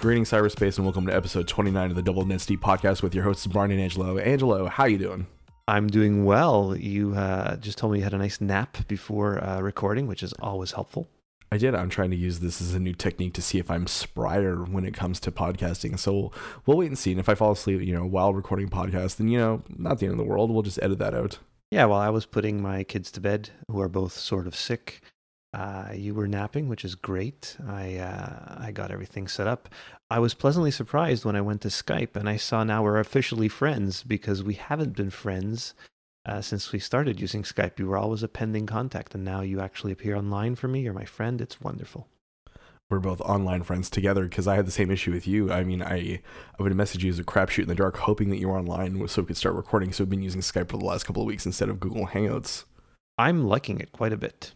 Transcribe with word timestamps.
Greetings, 0.00 0.30
cyberspace, 0.30 0.76
and 0.76 0.86
welcome 0.86 1.08
to 1.08 1.14
episode 1.14 1.48
29 1.48 1.90
of 1.90 1.96
the 1.96 2.02
Double 2.02 2.24
Density 2.24 2.56
podcast 2.56 3.02
with 3.02 3.16
your 3.16 3.24
hosts, 3.24 3.48
Brian 3.48 3.72
and 3.72 3.80
Angelo. 3.80 4.16
Angelo, 4.16 4.66
how 4.66 4.84
you 4.84 4.96
doing? 4.96 5.26
I'm 5.66 5.88
doing 5.88 6.24
well. 6.24 6.76
You 6.76 7.14
uh, 7.14 7.56
just 7.56 7.78
told 7.78 7.92
me 7.92 7.98
you 7.98 8.04
had 8.04 8.14
a 8.14 8.18
nice 8.18 8.40
nap 8.40 8.86
before 8.86 9.42
uh, 9.42 9.60
recording, 9.60 10.06
which 10.06 10.22
is 10.22 10.32
always 10.34 10.70
helpful. 10.70 11.08
I 11.50 11.58
did. 11.58 11.74
I'm 11.74 11.88
trying 11.88 12.12
to 12.12 12.16
use 12.16 12.38
this 12.38 12.60
as 12.60 12.74
a 12.74 12.78
new 12.78 12.94
technique 12.94 13.34
to 13.34 13.42
see 13.42 13.58
if 13.58 13.72
I'm 13.72 13.86
sprier 13.86 14.68
when 14.68 14.84
it 14.84 14.94
comes 14.94 15.18
to 15.18 15.32
podcasting. 15.32 15.98
So 15.98 16.12
we'll, 16.12 16.34
we'll 16.64 16.76
wait 16.76 16.90
and 16.90 16.98
see. 16.98 17.10
And 17.10 17.18
if 17.18 17.28
I 17.28 17.34
fall 17.34 17.50
asleep, 17.50 17.80
you 17.82 17.92
know, 17.92 18.06
while 18.06 18.32
recording 18.32 18.68
podcast, 18.68 19.16
then 19.16 19.26
you 19.26 19.38
know, 19.38 19.62
not 19.68 19.98
the 19.98 20.06
end 20.06 20.12
of 20.12 20.18
the 20.18 20.24
world. 20.24 20.52
We'll 20.52 20.62
just 20.62 20.78
edit 20.80 21.00
that 21.00 21.12
out. 21.12 21.40
Yeah, 21.72 21.86
while 21.86 22.00
I 22.00 22.10
was 22.10 22.24
putting 22.24 22.62
my 22.62 22.84
kids 22.84 23.10
to 23.10 23.20
bed, 23.20 23.50
who 23.68 23.80
are 23.80 23.88
both 23.88 24.12
sort 24.12 24.46
of 24.46 24.54
sick, 24.54 25.02
uh, 25.54 25.88
you 25.94 26.14
were 26.14 26.28
napping, 26.28 26.68
which 26.68 26.84
is 26.84 26.94
great. 26.94 27.56
I 27.66 27.96
uh, 27.96 28.56
I 28.58 28.70
got 28.70 28.90
everything 28.90 29.28
set 29.28 29.46
up. 29.46 29.68
I 30.10 30.18
was 30.18 30.34
pleasantly 30.34 30.70
surprised 30.70 31.24
when 31.24 31.36
I 31.36 31.40
went 31.40 31.62
to 31.62 31.68
Skype 31.68 32.16
and 32.16 32.28
I 32.28 32.36
saw 32.36 32.64
now 32.64 32.82
we're 32.82 32.98
officially 32.98 33.48
friends 33.48 34.02
because 34.02 34.42
we 34.42 34.54
haven't 34.54 34.96
been 34.96 35.10
friends 35.10 35.74
uh, 36.26 36.42
since 36.42 36.70
we 36.72 36.78
started 36.78 37.20
using 37.20 37.42
Skype. 37.42 37.78
You 37.78 37.86
were 37.86 37.96
always 37.96 38.22
a 38.22 38.28
pending 38.28 38.66
contact, 38.66 39.14
and 39.14 39.24
now 39.24 39.40
you 39.40 39.60
actually 39.60 39.92
appear 39.92 40.16
online 40.16 40.54
for 40.54 40.68
me. 40.68 40.80
You're 40.80 40.92
my 40.92 41.06
friend. 41.06 41.40
It's 41.40 41.60
wonderful. 41.60 42.08
We're 42.90 43.00
both 43.00 43.20
online 43.20 43.64
friends 43.64 43.90
together 43.90 44.24
because 44.24 44.46
I 44.46 44.56
had 44.56 44.66
the 44.66 44.70
same 44.70 44.90
issue 44.90 45.12
with 45.12 45.26
you. 45.26 45.50
I 45.50 45.64
mean, 45.64 45.82
I 45.82 46.20
I 46.58 46.62
would 46.62 46.74
message 46.74 47.04
you 47.04 47.10
as 47.10 47.18
a 47.18 47.24
crapshoot 47.24 47.62
in 47.62 47.68
the 47.68 47.74
dark, 47.74 47.96
hoping 47.96 48.28
that 48.30 48.38
you 48.38 48.48
were 48.48 48.58
online 48.58 49.08
so 49.08 49.22
we 49.22 49.26
could 49.26 49.36
start 49.38 49.54
recording. 49.54 49.92
So 49.92 50.04
we've 50.04 50.10
been 50.10 50.22
using 50.22 50.42
Skype 50.42 50.68
for 50.68 50.76
the 50.76 50.84
last 50.84 51.04
couple 51.04 51.22
of 51.22 51.26
weeks 51.26 51.46
instead 51.46 51.70
of 51.70 51.80
Google 51.80 52.08
Hangouts. 52.08 52.64
I'm 53.16 53.46
liking 53.46 53.80
it 53.80 53.92
quite 53.92 54.12
a 54.12 54.18
bit. 54.18 54.52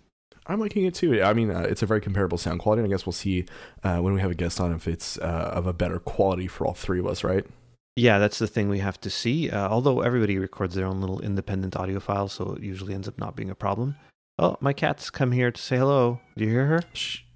I'm 0.47 0.59
liking 0.61 0.85
it 0.85 0.95
too. 0.95 1.23
I 1.23 1.33
mean, 1.35 1.51
uh, 1.51 1.61
it's 1.69 1.83
a 1.83 1.87
very 1.87 2.01
comparable 2.01 2.37
sound 2.39 2.61
quality, 2.61 2.83
and 2.83 2.89
I 2.89 2.91
guess 2.95 3.07
we'll 3.07 3.13
see 3.13 3.47
uh, 3.85 3.99
when 3.99 4.13
we 4.15 4.21
have 4.21 4.31
a 4.31 4.35
guest 4.35 4.61
on 4.61 4.73
if 4.73 4.89
it's 4.89 5.17
uh, 5.19 5.51
of 5.53 5.67
a 5.67 5.73
better 5.73 5.99
quality 5.99 6.47
for 6.49 6.67
all 6.67 6.75
three 6.75 6.99
of 6.99 7.07
us, 7.07 7.23
right? 7.23 7.47
Yeah, 7.95 8.19
that's 8.19 8.39
the 8.39 8.47
thing 8.49 8.69
we 8.69 8.79
have 8.81 9.01
to 9.03 9.11
see. 9.11 9.51
Uh, 9.51 9.69
although 9.69 10.01
everybody 10.01 10.39
records 10.39 10.75
their 10.75 10.87
own 10.87 11.01
little 11.01 11.21
independent 11.21 11.77
audio 11.77 12.01
file, 12.01 12.29
so 12.29 12.55
it 12.55 12.63
usually 12.63 12.95
ends 12.95 13.07
up 13.07 13.19
not 13.19 13.37
being 13.37 13.51
a 13.51 13.55
problem. 13.55 13.97
Oh, 14.39 14.57
my 14.61 14.73
cat's 14.73 15.11
come 15.11 15.31
here 15.33 15.53
to 15.53 15.61
say 15.61 15.77
hello. 15.77 16.19
Do 16.37 16.45
you 16.45 16.51
hear 16.51 16.67
her? 16.67 16.83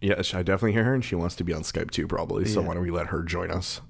Yes, 0.01 0.33
I 0.35 0.43
definitely 0.43 0.73
hear 0.73 0.85
her, 0.85 0.95
and 0.95 1.05
she 1.05 1.15
wants 1.15 1.37
to 1.37 1.45
be 1.45 1.53
on 1.53 1.63
Skype 1.63 1.91
too, 1.91 2.09
probably. 2.09 2.47
So 2.47 2.61
Yeah. 2.61 2.67
why 2.69 2.75
don't 2.75 2.83
we 2.83 2.91
let 2.91 3.09
her 3.09 3.23
join 3.23 3.51
us? 3.51 3.83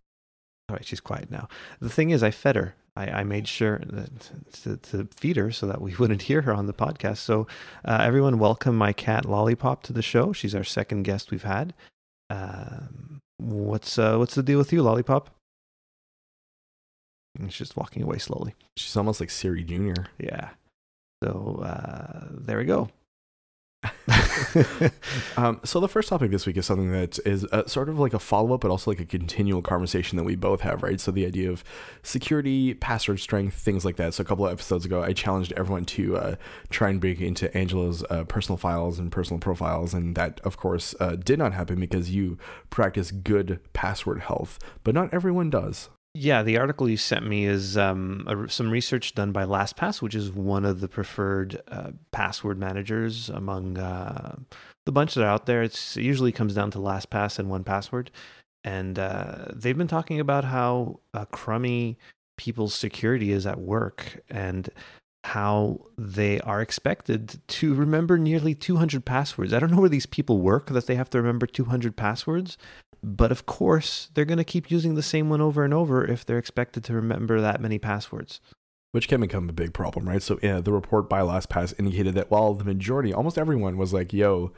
All 0.69 0.75
right, 0.75 0.85
she's 0.85 1.01
quiet 1.01 1.31
now. 1.31 1.49
The 1.81 1.89
thing 1.89 2.11
is, 2.11 2.23
I 2.25 2.33
fed 2.33 2.57
her. 2.57 2.75
I, 2.97 3.21
I 3.21 3.25
made 3.25 3.47
sure 3.47 3.81
that, 3.87 4.31
to, 4.63 4.77
to 4.77 5.09
feed 5.15 5.37
her 5.37 5.53
so 5.53 5.67
that 5.67 5.81
we 5.81 5.95
wouldn't 5.99 6.23
hear 6.23 6.43
her 6.43 6.53
on 6.53 6.67
the 6.67 6.73
podcast. 6.73 7.19
So, 7.19 7.47
uh, 7.85 7.99
everyone, 8.01 8.39
welcome 8.39 8.77
my 8.77 8.93
cat 8.93 9.27
Lollipop 9.27 9.83
to 9.85 9.93
the 9.93 10.03
show. 10.03 10.33
She's 10.33 10.55
our 10.55 10.65
second 10.65 11.03
guest 11.03 11.31
we've 11.31 11.43
had. 11.43 11.75
Um, 12.31 13.21
what's 13.39 13.99
uh, 13.99 14.17
what's 14.17 14.35
the 14.35 14.43
deal 14.43 14.59
with 14.59 14.73
you, 14.73 14.83
Lollipop? 14.83 15.31
And 17.39 17.53
she's 17.53 17.69
just 17.69 17.77
walking 17.77 18.03
away 18.03 18.19
slowly. 18.19 18.55
She's 18.77 18.97
almost 18.97 19.21
like 19.21 19.31
Siri 19.31 19.63
Junior. 19.63 20.07
Yeah. 20.19 20.51
So 21.23 21.63
uh, 21.63 22.29
there 22.31 22.59
we 22.59 22.65
go. 22.65 22.89
Um, 25.37 25.61
so 25.65 25.81
the 25.81 25.89
first 25.89 26.09
topic 26.09 26.31
this 26.31 26.47
week 26.47 26.57
is 26.57 26.65
something 26.65 26.93
that 26.93 27.19
is 27.27 27.45
uh, 27.47 27.67
sort 27.67 27.89
of 27.89 27.99
like 27.99 28.15
a 28.15 28.19
follow 28.19 28.55
up, 28.55 28.63
but 28.63 28.71
also 28.71 28.91
like 28.91 29.01
a 29.01 29.05
continual 29.05 29.61
conversation 29.61 30.17
that 30.17 30.25
we 30.25 30.35
both 30.35 30.63
have, 30.63 30.83
right? 30.83 30.99
So 30.99 31.11
the 31.11 31.27
idea 31.27 31.51
of 31.51 31.63
security, 32.03 32.73
password 32.75 33.21
strength, 33.21 33.55
things 33.55 33.85
like 33.85 33.97
that. 33.97 34.15
So 34.15 34.23
a 34.23 34.25
couple 34.25 34.47
of 34.47 34.53
episodes 34.53 34.85
ago, 34.85 35.03
I 35.03 35.13
challenged 35.13 35.53
everyone 35.57 35.85
to 35.87 36.17
uh, 36.17 36.37
try 36.71 36.89
and 36.89 37.01
break 37.01 37.21
into 37.21 37.55
Angelo's 37.57 38.03
uh, 38.09 38.25
personal 38.25 38.57
files 38.57 38.99
and 38.99 39.13
personal 39.13 39.41
profiles, 39.41 39.93
and 39.93 40.17
that, 40.17 40.41
of 40.41 40.57
course, 40.57 40.95
uh, 41.01 41.17
did 41.17 41.39
not 41.39 41.53
happen 41.53 41.79
because 41.79 42.11
you 42.11 42.39
practice 42.71 43.11
good 43.11 43.61
password 43.75 44.21
health, 44.21 44.59
but 44.85 44.95
not 44.95 45.13
everyone 45.13 45.51
does. 45.51 45.91
Yeah, 46.19 46.43
the 46.43 46.57
article 46.57 46.89
you 46.89 46.97
sent 46.97 47.27
me 47.27 47.45
is 47.45 47.77
um, 47.77 48.25
a, 48.27 48.49
some 48.49 48.71
research 48.71 49.15
done 49.15 49.33
by 49.33 49.45
LastPass, 49.45 50.01
which 50.01 50.15
is 50.15 50.31
one 50.33 50.65
of 50.65 50.81
the 50.81 50.89
preferred 50.89 51.61
uh, 51.69 51.91
password 52.11 52.59
managers 52.59 53.29
among 53.29 53.77
uh, 53.77 54.37
the 54.87 54.93
bunch 54.93 55.13
that 55.15 55.25
are 55.25 55.29
out 55.29 55.45
there. 55.45 55.63
It's, 55.63 55.95
it 55.95 56.05
usually 56.05 56.33
comes 56.33 56.55
down 56.55 56.71
to 56.71 56.79
LastPass 56.79 57.39
and 57.39 57.51
1Password. 57.51 58.09
And 58.65 58.99
uh, 58.99 59.49
they've 59.53 59.77
been 59.77 59.89
talking 59.89 60.19
about 60.19 60.45
how 60.45 61.01
uh, 61.13 61.27
crummy 61.27 61.99
people's 62.39 62.75
security 62.75 63.31
is 63.31 63.47
at 63.47 63.61
work 63.61 64.23
and 64.31 64.71
how 65.35 65.81
they 65.99 66.41
are 66.41 66.61
expected 66.61 67.41
to 67.49 67.75
remember 67.75 68.17
nearly 68.17 68.55
200 68.55 69.05
passwords. 69.05 69.53
I 69.53 69.59
don't 69.59 69.71
know 69.73 69.81
where 69.81 69.89
these 69.89 70.07
people 70.07 70.39
work 70.39 70.69
that 70.69 70.87
they 70.87 70.95
have 70.95 71.11
to 71.11 71.19
remember 71.19 71.47
200 71.47 71.97
passwords, 71.97 72.57
but 73.03 73.33
of 73.33 73.45
course, 73.47 74.09
they're 74.15 74.25
going 74.25 74.39
to 74.39 74.45
keep 74.45 74.71
using 74.71 74.95
the 74.95 75.03
same 75.03 75.29
one 75.29 75.41
over 75.41 75.65
and 75.65 75.75
over 75.75 76.05
if 76.05 76.25
they're 76.25 76.39
expected 76.39 76.85
to 76.85 76.95
remember 76.95 77.41
that 77.41 77.61
many 77.61 77.79
passwords. 77.79 78.41
which 78.93 79.09
can 79.09 79.21
become 79.21 79.49
a 79.51 79.53
big 79.53 79.75
problem, 79.75 80.09
right? 80.09 80.23
So, 80.23 80.39
yeah, 80.43 80.61
the 80.61 80.73
report 80.73 81.07
by 81.09 81.21
LastPass 81.21 81.75
indicated 81.79 82.15
that 82.15 82.31
while 82.31 82.55
the 82.55 82.65
majority, 82.65 83.13
almost 83.13 83.37
everyone, 83.37 83.77
was 83.77 83.93
like, 83.93 84.13
"Yo, 84.15 84.53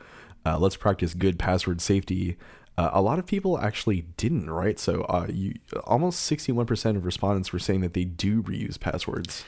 uh, 0.46 0.58
let's 0.58 0.76
practice 0.76 1.12
good 1.14 1.38
password 1.40 1.80
safety," 1.80 2.36
uh, 2.76 2.90
a 2.92 3.02
lot 3.02 3.18
of 3.18 3.26
people 3.26 3.58
actually 3.58 4.02
didn't, 4.16 4.48
right? 4.48 4.78
So, 4.78 5.02
uh, 5.08 5.26
you 5.28 5.54
almost 5.84 6.20
sixty-one 6.20 6.66
percent 6.66 6.96
of 6.96 7.04
respondents 7.04 7.52
were 7.52 7.58
saying 7.58 7.80
that 7.80 7.94
they 7.94 8.04
do 8.04 8.42
reuse 8.42 8.78
passwords. 8.78 9.44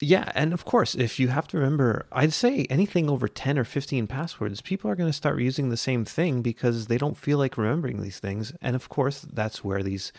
Yeah, 0.00 0.30
and 0.34 0.52
of 0.52 0.64
course, 0.64 0.94
if 0.94 1.18
you 1.18 1.28
have 1.28 1.48
to 1.48 1.56
remember, 1.56 2.06
I'd 2.12 2.32
say 2.32 2.66
anything 2.70 3.10
over 3.10 3.26
10 3.26 3.58
or 3.58 3.64
15 3.64 4.06
passwords, 4.06 4.60
people 4.60 4.88
are 4.88 4.94
going 4.94 5.08
to 5.08 5.12
start 5.12 5.40
using 5.40 5.70
the 5.70 5.76
same 5.76 6.04
thing 6.04 6.40
because 6.40 6.86
they 6.86 6.98
don't 6.98 7.16
feel 7.16 7.38
like 7.38 7.58
remembering 7.58 8.00
these 8.00 8.20
things. 8.20 8.52
And 8.62 8.76
of 8.76 8.88
course, 8.88 9.22
that's 9.22 9.64
where 9.64 9.82
these 9.82 10.12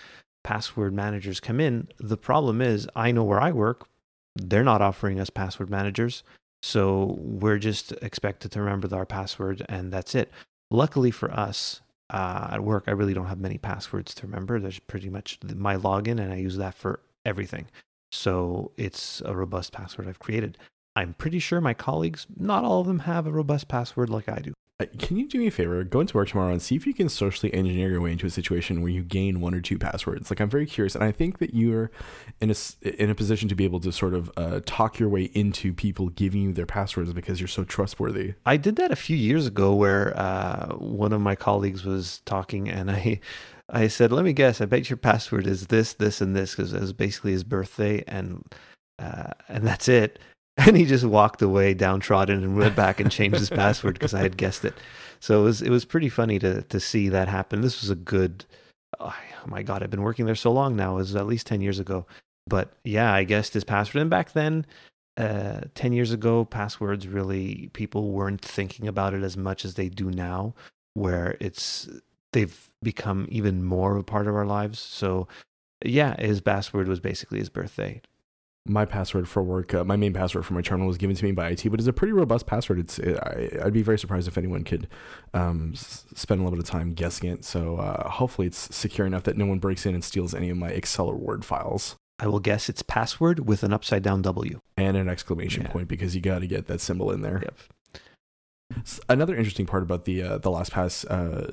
password 0.43 0.93
managers 0.93 1.39
come 1.39 1.61
in. 1.61 1.87
The 1.97 2.17
problem 2.17 2.61
is, 2.61 2.89
I 2.93 3.11
know 3.11 3.23
where 3.23 3.39
I 3.39 3.51
work, 3.51 3.87
they're 4.35 4.63
not 4.65 4.81
offering 4.81 5.19
us 5.19 5.29
password 5.29 5.69
managers. 5.69 6.23
So 6.61 7.17
we're 7.19 7.57
just 7.57 7.93
expected 8.01 8.51
to 8.51 8.59
remember 8.59 8.93
our 8.93 9.05
password, 9.05 9.65
and 9.69 9.93
that's 9.93 10.13
it. 10.13 10.29
Luckily 10.69 11.09
for 11.09 11.31
us, 11.31 11.79
uh, 12.09 12.49
at 12.51 12.63
work, 12.63 12.83
I 12.87 12.91
really 12.91 13.13
don't 13.13 13.27
have 13.27 13.39
many 13.39 13.57
passwords 13.57 14.13
to 14.15 14.27
remember. 14.27 14.59
There's 14.59 14.79
pretty 14.79 15.09
much 15.09 15.39
my 15.55 15.77
login, 15.77 16.19
and 16.19 16.33
I 16.33 16.37
use 16.37 16.57
that 16.57 16.73
for 16.73 16.99
everything. 17.25 17.67
So 18.11 18.71
it's 18.77 19.21
a 19.25 19.35
robust 19.35 19.71
password 19.71 20.07
I've 20.07 20.19
created. 20.19 20.57
I'm 20.95 21.13
pretty 21.13 21.39
sure 21.39 21.61
my 21.61 21.73
colleagues, 21.73 22.27
not 22.35 22.63
all 22.63 22.81
of 22.81 22.87
them 22.87 22.99
have 22.99 23.27
a 23.27 23.31
robust 23.31 23.67
password 23.67 24.09
like 24.09 24.27
I 24.27 24.39
do. 24.39 24.53
Uh, 24.81 24.85
Can 24.97 25.17
you 25.17 25.27
do 25.27 25.39
me 25.39 25.47
a 25.47 25.51
favor? 25.51 25.83
Go 25.83 25.99
into 25.99 26.15
work 26.15 26.29
tomorrow 26.29 26.51
and 26.51 26.61
see 26.61 26.75
if 26.75 26.87
you 26.87 26.93
can 26.93 27.09
socially 27.09 27.53
engineer 27.53 27.89
your 27.89 28.01
way 28.01 28.13
into 28.13 28.25
a 28.25 28.29
situation 28.29 28.81
where 28.81 28.91
you 28.91 29.03
gain 29.03 29.41
one 29.41 29.53
or 29.53 29.59
two 29.59 29.77
passwords. 29.77 30.29
Like 30.29 30.39
I'm 30.39 30.49
very 30.49 30.65
curious, 30.65 30.95
and 30.95 31.03
I 31.03 31.11
think 31.11 31.39
that 31.39 31.53
you're 31.53 31.91
in 32.39 32.49
a 32.49 32.55
in 33.01 33.09
a 33.09 33.15
position 33.15 33.49
to 33.49 33.55
be 33.55 33.65
able 33.65 33.81
to 33.81 33.91
sort 33.91 34.13
of 34.13 34.31
uh, 34.37 34.61
talk 34.65 34.97
your 34.97 35.09
way 35.09 35.23
into 35.33 35.73
people 35.73 36.07
giving 36.09 36.41
you 36.41 36.53
their 36.53 36.65
passwords 36.65 37.11
because 37.11 37.41
you're 37.41 37.49
so 37.49 37.65
trustworthy. 37.65 38.35
I 38.45 38.55
did 38.55 38.77
that 38.77 38.91
a 38.91 38.95
few 38.95 39.17
years 39.17 39.47
ago 39.47 39.75
where 39.75 40.17
uh, 40.17 40.75
one 40.75 41.11
of 41.11 41.19
my 41.19 41.35
colleagues 41.35 41.83
was 41.83 42.21
talking 42.23 42.69
and 42.69 42.89
I 42.89 43.19
I 43.71 43.87
said, 43.87 44.11
let 44.11 44.25
me 44.25 44.33
guess, 44.33 44.61
I 44.61 44.65
bet 44.65 44.89
your 44.89 44.97
password 44.97 45.45
is 45.47 45.67
this, 45.67 45.93
this, 45.93 46.21
and 46.21 46.35
this 46.35 46.55
because 46.55 46.73
it 46.73 46.81
was 46.81 46.93
basically 46.93 47.31
his 47.31 47.43
birthday 47.43 48.03
and 48.07 48.43
uh, 48.97 49.31
and 49.47 49.65
that's 49.65 49.87
it. 49.87 50.19
And 50.57 50.75
he 50.75 50.83
just 50.83 51.05
walked 51.05 51.41
away 51.41 51.73
downtrodden 51.73 52.43
and 52.43 52.57
went 52.57 52.75
back 52.75 52.99
and 52.99 53.09
changed 53.09 53.39
his 53.39 53.49
password 53.49 53.93
because 53.93 54.13
I 54.13 54.19
had 54.19 54.35
guessed 54.35 54.65
it. 54.65 54.73
So 55.21 55.39
it 55.39 55.43
was 55.45 55.61
it 55.61 55.69
was 55.69 55.85
pretty 55.85 56.09
funny 56.09 56.37
to 56.39 56.63
to 56.63 56.81
see 56.81 57.07
that 57.07 57.29
happen. 57.29 57.61
This 57.61 57.79
was 57.79 57.89
a 57.89 57.95
good. 57.95 58.43
Oh 58.99 59.15
my 59.45 59.63
god, 59.63 59.81
I've 59.81 59.89
been 59.89 60.01
working 60.01 60.25
there 60.25 60.35
so 60.35 60.51
long 60.51 60.75
now. 60.75 60.95
It 60.95 60.97
was 60.97 61.15
at 61.15 61.27
least 61.27 61.47
ten 61.47 61.61
years 61.61 61.79
ago. 61.79 62.05
But 62.49 62.73
yeah, 62.83 63.13
I 63.13 63.23
guessed 63.23 63.53
his 63.53 63.63
password. 63.63 64.01
And 64.01 64.09
back 64.09 64.33
then, 64.33 64.65
uh, 65.17 65.61
10 65.75 65.93
years 65.93 66.11
ago, 66.11 66.45
passwords 66.45 67.07
really, 67.07 67.69
people 67.73 68.11
weren't 68.11 68.41
thinking 68.41 68.87
about 68.87 69.13
it 69.13 69.21
as 69.23 69.37
much 69.37 69.63
as 69.63 69.75
they 69.75 69.87
do 69.87 70.09
now, 70.09 70.53
where 70.95 71.37
it's, 71.39 71.87
they've 72.33 72.69
become 72.83 73.27
even 73.29 73.63
more 73.63 73.93
of 73.93 73.97
a 73.99 74.03
part 74.03 74.27
of 74.27 74.35
our 74.35 74.45
lives. 74.45 74.79
So 74.79 75.27
yeah, 75.83 76.19
his 76.21 76.41
password 76.41 76.87
was 76.87 76.99
basically 76.99 77.39
his 77.39 77.49
birthday. 77.49 78.01
my 78.67 78.85
password 78.85 79.27
for 79.27 79.41
work, 79.41 79.73
uh, 79.73 79.83
my 79.83 79.95
main 79.95 80.13
password 80.13 80.45
for 80.45 80.53
my 80.53 80.61
terminal 80.61 80.87
was 80.87 80.97
given 80.97 81.15
to 81.15 81.25
me 81.25 81.31
by 81.31 81.49
IT, 81.49 81.63
but 81.71 81.79
it's 81.79 81.87
a 81.87 81.93
pretty 81.93 82.11
robust 82.13 82.45
password. 82.45 82.77
It's 82.79 82.99
it, 82.99 83.17
I, 83.17 83.65
I'd 83.65 83.73
be 83.73 83.81
very 83.81 83.97
surprised 83.97 84.27
if 84.27 84.37
anyone 84.37 84.63
could 84.63 84.87
um, 85.33 85.71
s- 85.73 86.05
spend 86.13 86.39
a 86.39 86.43
little 86.43 86.57
bit 86.57 86.63
of 86.65 86.69
time 86.69 86.93
guessing 86.93 87.29
it. 87.31 87.43
So 87.45 87.77
uh, 87.77 88.09
hopefully 88.09 88.47
it's 88.47 88.73
secure 88.75 89.07
enough 89.07 89.23
that 89.23 89.37
no 89.37 89.45
one 89.45 89.59
breaks 89.59 89.85
in 89.85 89.95
and 89.95 90.03
steals 90.03 90.35
any 90.35 90.49
of 90.49 90.57
my 90.57 90.69
Excel 90.69 91.07
or 91.07 91.15
Word 91.15 91.43
files. 91.45 91.95
I 92.19 92.27
will 92.27 92.41
guess 92.41 92.67
it's 92.69 92.81
password 92.83 93.47
with 93.47 93.63
an 93.63 93.71
upside 93.73 94.03
down 94.03 94.21
W. 94.23 94.59
And 94.75 94.97
an 94.97 95.07
exclamation 95.07 95.63
Yeah. 95.63 95.71
point 95.71 95.87
because 95.87 96.13
you 96.13 96.21
got 96.21 96.39
to 96.39 96.47
get 96.47 96.67
that 96.67 96.81
symbol 96.81 97.11
in 97.11 97.21
there. 97.21 97.41
Yep. 97.41 97.55
Another 99.07 99.35
interesting 99.35 99.65
part 99.65 99.81
about 99.83 100.05
the 100.05 100.21
uh, 100.21 100.37
the 100.37 100.49
LastPass 100.51 101.05
uh, 101.09 101.51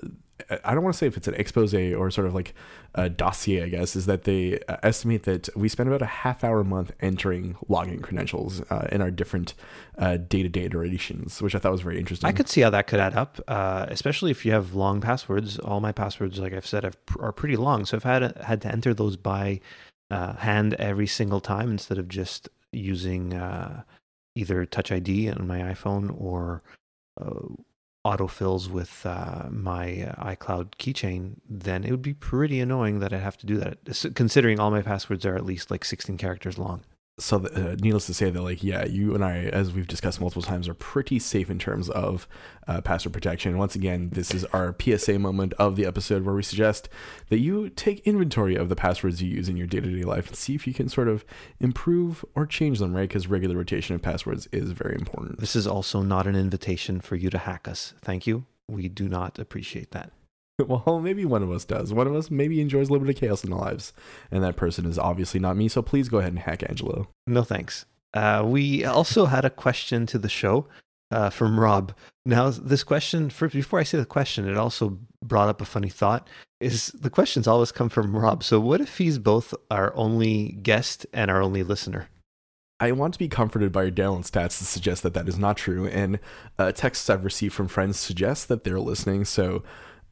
I 0.64 0.74
don't 0.74 0.82
want 0.82 0.94
to 0.94 0.98
say 0.98 1.06
if 1.06 1.16
it's 1.16 1.28
an 1.28 1.34
expose 1.34 1.72
or 1.74 2.10
sort 2.10 2.26
of 2.26 2.34
like 2.34 2.54
a 2.94 3.08
dossier, 3.08 3.62
I 3.62 3.68
guess, 3.68 3.96
is 3.96 4.06
that 4.06 4.24
they 4.24 4.60
uh, 4.68 4.76
estimate 4.82 5.22
that 5.24 5.48
we 5.56 5.68
spend 5.68 5.88
about 5.88 6.02
a 6.02 6.06
half 6.06 6.44
hour 6.44 6.60
a 6.60 6.64
month 6.64 6.92
entering 7.00 7.56
login 7.68 8.02
credentials 8.02 8.60
uh, 8.70 8.86
in 8.92 9.00
our 9.00 9.10
different 9.10 9.54
day 9.98 10.42
to 10.42 10.48
day 10.48 10.64
iterations, 10.64 11.40
which 11.40 11.54
I 11.54 11.58
thought 11.58 11.72
was 11.72 11.80
very 11.80 11.98
interesting. 11.98 12.28
I 12.28 12.32
could 12.32 12.48
see 12.48 12.60
how 12.60 12.70
that 12.70 12.86
could 12.86 13.00
add 13.00 13.14
up, 13.14 13.40
uh, 13.48 13.86
especially 13.88 14.30
if 14.30 14.44
you 14.44 14.52
have 14.52 14.74
long 14.74 15.00
passwords. 15.00 15.58
All 15.58 15.80
my 15.80 15.92
passwords, 15.92 16.38
like 16.38 16.52
I've 16.52 16.66
said, 16.66 16.84
have, 16.84 16.98
are 17.18 17.32
pretty 17.32 17.56
long. 17.56 17.86
So 17.86 17.96
if 17.96 18.04
I 18.04 18.14
had, 18.14 18.36
had 18.38 18.60
to 18.62 18.68
enter 18.68 18.92
those 18.92 19.16
by 19.16 19.60
uh, 20.10 20.34
hand 20.34 20.74
every 20.74 21.06
single 21.06 21.40
time 21.40 21.70
instead 21.70 21.98
of 21.98 22.08
just 22.08 22.48
using 22.72 23.34
uh, 23.34 23.82
either 24.34 24.66
Touch 24.66 24.92
ID 24.92 25.30
on 25.30 25.46
my 25.46 25.60
iPhone 25.60 26.14
or 26.20 26.62
autofills 28.06 28.68
with 28.68 29.04
uh, 29.04 29.46
my 29.50 30.02
uh, 30.02 30.34
iCloud 30.34 30.72
keychain, 30.78 31.36
then 31.48 31.84
it 31.84 31.90
would 31.90 32.02
be 32.02 32.14
pretty 32.14 32.60
annoying 32.60 33.00
that 33.00 33.12
I'd 33.12 33.20
have 33.20 33.38
to 33.38 33.46
do 33.46 33.56
that, 33.58 33.78
considering 34.14 34.60
all 34.60 34.70
my 34.70 34.82
passwords 34.82 35.26
are 35.26 35.36
at 35.36 35.44
least 35.44 35.70
like 35.70 35.84
16 35.84 36.16
characters 36.16 36.58
long 36.58 36.82
so 37.18 37.38
uh, 37.38 37.76
needless 37.80 38.06
to 38.06 38.12
say 38.12 38.28
that 38.28 38.42
like 38.42 38.62
yeah 38.62 38.84
you 38.84 39.14
and 39.14 39.24
i 39.24 39.36
as 39.46 39.72
we've 39.72 39.86
discussed 39.86 40.20
multiple 40.20 40.42
times 40.42 40.68
are 40.68 40.74
pretty 40.74 41.18
safe 41.18 41.48
in 41.48 41.58
terms 41.58 41.88
of 41.90 42.28
uh, 42.68 42.80
password 42.80 43.12
protection. 43.12 43.56
Once 43.56 43.74
again 43.74 44.10
this 44.10 44.34
is 44.34 44.44
our 44.46 44.74
psa 44.78 45.18
moment 45.18 45.54
of 45.54 45.76
the 45.76 45.86
episode 45.86 46.24
where 46.24 46.34
we 46.34 46.42
suggest 46.42 46.88
that 47.30 47.38
you 47.38 47.70
take 47.70 48.00
inventory 48.00 48.54
of 48.54 48.68
the 48.68 48.76
passwords 48.76 49.22
you 49.22 49.30
use 49.30 49.48
in 49.48 49.56
your 49.56 49.66
day-to-day 49.66 50.02
life 50.02 50.26
and 50.26 50.36
see 50.36 50.54
if 50.54 50.66
you 50.66 50.74
can 50.74 50.88
sort 50.88 51.08
of 51.08 51.24
improve 51.58 52.24
or 52.34 52.44
change 52.44 52.78
them 52.80 52.94
right? 52.94 53.08
Because 53.08 53.28
regular 53.28 53.56
rotation 53.56 53.94
of 53.94 54.02
passwords 54.02 54.46
is 54.52 54.72
very 54.72 54.94
important. 54.94 55.40
This 55.40 55.56
is 55.56 55.66
also 55.66 56.02
not 56.02 56.26
an 56.26 56.36
invitation 56.36 57.00
for 57.00 57.16
you 57.16 57.30
to 57.30 57.38
hack 57.38 57.66
us. 57.66 57.94
Thank 58.02 58.26
you. 58.26 58.44
We 58.68 58.88
do 58.88 59.08
not 59.08 59.38
appreciate 59.38 59.92
that 59.92 60.12
well, 60.66 61.00
maybe 61.00 61.24
one 61.24 61.42
of 61.42 61.50
us 61.50 61.64
does. 61.64 61.92
One 61.92 62.06
of 62.06 62.14
us 62.14 62.30
maybe 62.30 62.60
enjoys 62.60 62.88
a 62.88 62.92
little 62.92 63.06
bit 63.06 63.16
of 63.16 63.20
chaos 63.20 63.44
in 63.44 63.50
their 63.50 63.58
lives, 63.58 63.92
and 64.30 64.42
that 64.42 64.56
person 64.56 64.86
is 64.86 64.98
obviously 64.98 65.40
not 65.40 65.56
me. 65.56 65.68
So 65.68 65.82
please 65.82 66.08
go 66.08 66.18
ahead 66.18 66.32
and 66.32 66.38
hack 66.40 66.62
Angelo. 66.68 67.08
No 67.26 67.42
thanks. 67.42 67.84
Uh, 68.14 68.42
we 68.46 68.84
also 68.84 69.26
had 69.26 69.44
a 69.44 69.50
question 69.50 70.06
to 70.06 70.18
the 70.18 70.28
show 70.28 70.66
uh, 71.10 71.30
from 71.30 71.60
Rob. 71.60 71.92
Now, 72.24 72.50
this 72.50 72.82
question, 72.82 73.28
for, 73.28 73.48
before 73.48 73.78
I 73.78 73.84
say 73.84 73.98
the 73.98 74.06
question, 74.06 74.48
it 74.48 74.56
also 74.56 74.98
brought 75.22 75.48
up 75.48 75.60
a 75.60 75.66
funny 75.66 75.90
thought. 75.90 76.28
Is 76.60 76.88
the 76.88 77.10
questions 77.10 77.46
always 77.46 77.70
come 77.70 77.90
from 77.90 78.16
Rob? 78.16 78.42
So 78.42 78.58
what 78.58 78.80
if 78.80 78.96
he's 78.96 79.18
both 79.18 79.54
our 79.70 79.94
only 79.94 80.52
guest 80.62 81.06
and 81.12 81.30
our 81.30 81.42
only 81.42 81.62
listener? 81.62 82.08
I 82.80 82.92
want 82.92 83.14
to 83.14 83.18
be 83.18 83.28
comforted 83.28 83.72
by 83.72 83.84
your 83.84 83.92
download 83.92 84.30
stats 84.30 84.58
to 84.58 84.64
suggest 84.64 85.02
that 85.02 85.14
that 85.14 85.28
is 85.28 85.38
not 85.38 85.56
true, 85.56 85.86
and 85.86 86.18
uh, 86.58 86.72
texts 86.72 87.08
I've 87.08 87.24
received 87.24 87.54
from 87.54 87.68
friends 87.68 87.98
suggest 87.98 88.48
that 88.48 88.64
they're 88.64 88.80
listening. 88.80 89.24
So 89.24 89.62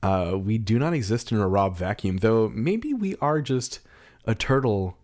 uh, 0.05 0.37
we 0.37 0.59
do 0.59 0.79
not 0.79 0.93
exist 0.93 1.33
in 1.33 1.39
a 1.39 1.49
Rob 1.49 1.79
vacuum, 1.79 2.19
though 2.19 2.51
maybe 2.51 2.93
we 2.93 3.17
are 3.23 3.41
just 3.41 3.81
a 4.27 4.35
turtle 4.35 4.99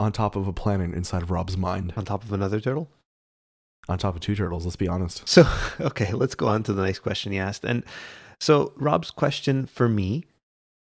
on 0.00 0.10
top 0.10 0.34
of 0.34 0.48
a 0.48 0.52
planet 0.52 0.92
inside 0.94 1.22
of 1.22 1.30
Rob's 1.30 1.56
mind. 1.56 1.92
On 1.96 2.04
top 2.04 2.24
of 2.24 2.32
another 2.32 2.58
turtle? 2.58 2.90
On 3.88 3.96
top 3.98 4.16
of 4.16 4.20
two 4.20 4.34
turtles, 4.34 4.64
let's 4.64 4.74
be 4.74 4.88
honest. 4.88 5.28
So, 5.28 5.48
okay, 5.80 6.12
let's 6.12 6.34
go 6.34 6.48
on 6.48 6.64
to 6.64 6.72
the 6.72 6.84
next 6.84 6.98
question 6.98 7.30
he 7.30 7.38
asked. 7.38 7.64
And 7.64 7.84
so, 8.40 8.72
Rob's 8.74 9.12
question 9.12 9.64
for 9.64 9.88
me 9.88 10.24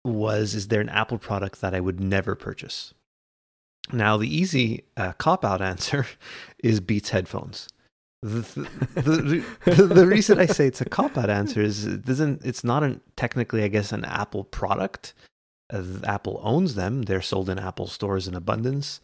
was 0.04 0.56
Is 0.56 0.70
there 0.70 0.82
an 0.82 0.90
Apple 0.90 1.20
product 1.20 1.62
that 1.62 1.76
I 1.76 1.82
would 1.82 2.00
never 2.00 2.34
purchase? 2.34 2.96
Now, 3.94 4.18
the 4.18 4.36
easy 4.36 4.86
uh, 4.98 5.14
cop 5.14 5.46
out 5.46 5.62
answer 5.72 6.08
is 6.64 6.80
Beats 6.80 7.12
headphones. 7.12 7.68
The, 8.94 9.44
the, 9.66 9.72
the, 9.72 9.86
the, 9.88 10.06
reason 10.06 10.38
I 10.38 10.46
say 10.46 10.68
it's 10.68 10.80
a 10.80 10.86
cop 10.86 11.18
out 11.18 11.32
answer 11.32 11.60
is 11.60 11.88
it 11.88 12.06
doesn't 12.06 12.46
it's 12.46 12.64
not 12.64 12.84
an, 12.84 13.02
technically 13.16 13.64
I 13.64 13.68
guess 13.68 13.92
an 13.92 14.06
Apple 14.06 14.44
product. 14.44 15.16
Uh, 15.74 15.84
Apple 16.04 16.40
owns 16.44 16.76
them; 16.76 17.02
they're 17.04 17.24
sold 17.24 17.50
in 17.50 17.58
Apple 17.58 17.88
stores 17.88 18.28
in 18.28 18.36
abundance, 18.36 19.02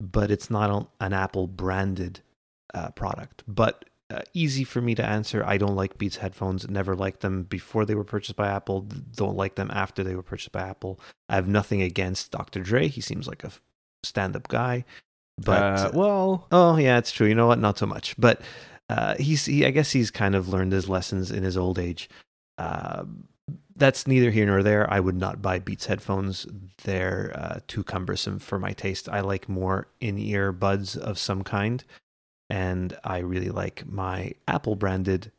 but 0.00 0.30
it's 0.30 0.50
not 0.50 0.90
an 1.00 1.14
Apple 1.14 1.46
branded 1.46 2.20
uh, 2.74 2.90
product. 2.90 3.42
But 3.48 3.86
uh, 4.10 4.20
easy 4.34 4.64
for 4.64 4.80
me 4.80 4.94
to 4.94 5.04
answer. 5.04 5.44
I 5.44 5.58
don't 5.58 5.76
like 5.76 5.98
Beats 5.98 6.16
headphones. 6.16 6.68
Never 6.68 6.94
liked 6.94 7.20
them 7.20 7.44
before 7.44 7.84
they 7.84 7.94
were 7.94 8.04
purchased 8.04 8.36
by 8.36 8.48
Apple. 8.48 8.82
Don't 9.14 9.36
like 9.36 9.54
them 9.54 9.70
after 9.72 10.02
they 10.02 10.14
were 10.14 10.22
purchased 10.22 10.52
by 10.52 10.62
Apple. 10.62 10.98
I 11.28 11.34
have 11.34 11.48
nothing 11.48 11.82
against 11.82 12.30
Dr. 12.30 12.60
Dre. 12.60 12.88
He 12.88 13.00
seems 13.00 13.26
like 13.26 13.44
a 13.44 13.52
stand 14.02 14.36
up 14.36 14.48
guy. 14.48 14.84
But 15.38 15.62
uh, 15.62 15.90
well, 15.94 16.46
oh 16.52 16.76
yeah, 16.76 16.98
it's 16.98 17.12
true. 17.12 17.26
You 17.26 17.34
know 17.34 17.46
what? 17.46 17.58
Not 17.58 17.78
so 17.78 17.86
much. 17.86 18.14
But 18.18 18.40
uh, 18.88 19.14
he's 19.16 19.44
he, 19.44 19.64
I 19.64 19.70
guess 19.70 19.92
he's 19.92 20.10
kind 20.10 20.34
of 20.34 20.48
learned 20.48 20.72
his 20.72 20.88
lessons 20.88 21.30
in 21.30 21.42
his 21.42 21.56
old 21.56 21.78
age. 21.78 22.08
Uh, 22.56 23.04
that's 23.76 24.06
neither 24.08 24.30
here 24.30 24.46
nor 24.46 24.62
there. 24.62 24.92
I 24.92 24.98
would 24.98 25.16
not 25.16 25.40
buy 25.40 25.60
Beats 25.60 25.86
headphones. 25.86 26.46
They're 26.82 27.32
uh, 27.36 27.60
too 27.68 27.84
cumbersome 27.84 28.40
for 28.40 28.58
my 28.58 28.72
taste. 28.72 29.08
I 29.08 29.20
like 29.20 29.48
more 29.48 29.86
in-ear 30.00 30.50
buds 30.50 30.96
of 30.96 31.16
some 31.18 31.44
kind, 31.44 31.84
and 32.50 32.98
I 33.04 33.18
really 33.18 33.50
like 33.50 33.86
my 33.86 34.32
Apple 34.48 34.74
branded 34.74 35.30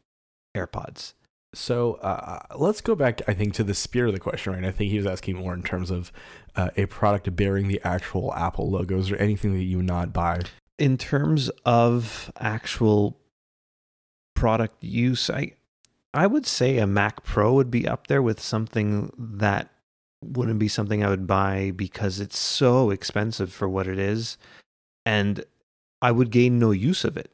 AirPods. 0.56 1.13
So 1.54 1.94
uh, 1.96 2.40
let's 2.56 2.81
go 2.81 2.94
back, 2.94 3.22
I 3.28 3.34
think, 3.34 3.54
to 3.56 3.63
the 3.63 3.74
spirit 3.74 4.10
of 4.10 4.13
the 4.13 4.19
question, 4.19 4.54
right? 4.54 4.63
I 4.63 4.72
think 4.72 4.92
he 4.92 4.98
was 4.98 5.07
asking 5.07 5.38
more 5.38 5.54
in 5.54 5.63
terms 5.63 5.90
of 5.90 6.12
uh, 6.56 6.69
a 6.78 6.86
product 6.86 7.36
bearing 7.36 7.68
the 7.68 7.81
actual 7.84 8.34
Apple 8.36 8.69
logos 8.69 9.12
or 9.12 9.16
anything 9.16 9.54
that 9.54 9.63
you 9.63 9.78
would 9.78 9.88
not 9.88 10.13
buy. 10.13 10.42
In 10.78 10.98
terms 10.98 11.50
of 11.66 12.31
actual 12.40 13.18
product 14.36 14.84
use, 14.84 15.30
I 15.30 15.54
I 16.13 16.28
would 16.28 16.46
say 16.46 16.78
a 16.78 16.88
Mac 16.88 17.24
Pro 17.24 17.54
would 17.54 17.72
be 17.72 17.88
up 17.88 18.07
there 18.07 18.22
with 18.22 18.40
something 18.40 19.12
that 19.18 19.69
wouldn't 20.24 20.60
be 20.60 20.68
something 20.68 21.04
I 21.04 21.10
would 21.10 21.28
buy 21.28 21.72
because 21.75 22.19
it's 22.19 22.38
so 22.38 22.90
expensive 22.90 23.51
for 23.51 23.68
what 23.68 23.88
it 23.88 24.00
is, 24.00 24.38
and 25.06 25.44
I 26.01 26.12
would 26.12 26.30
gain 26.30 26.60
no 26.60 26.72
use 26.72 27.04
of 27.04 27.18
it. 27.18 27.31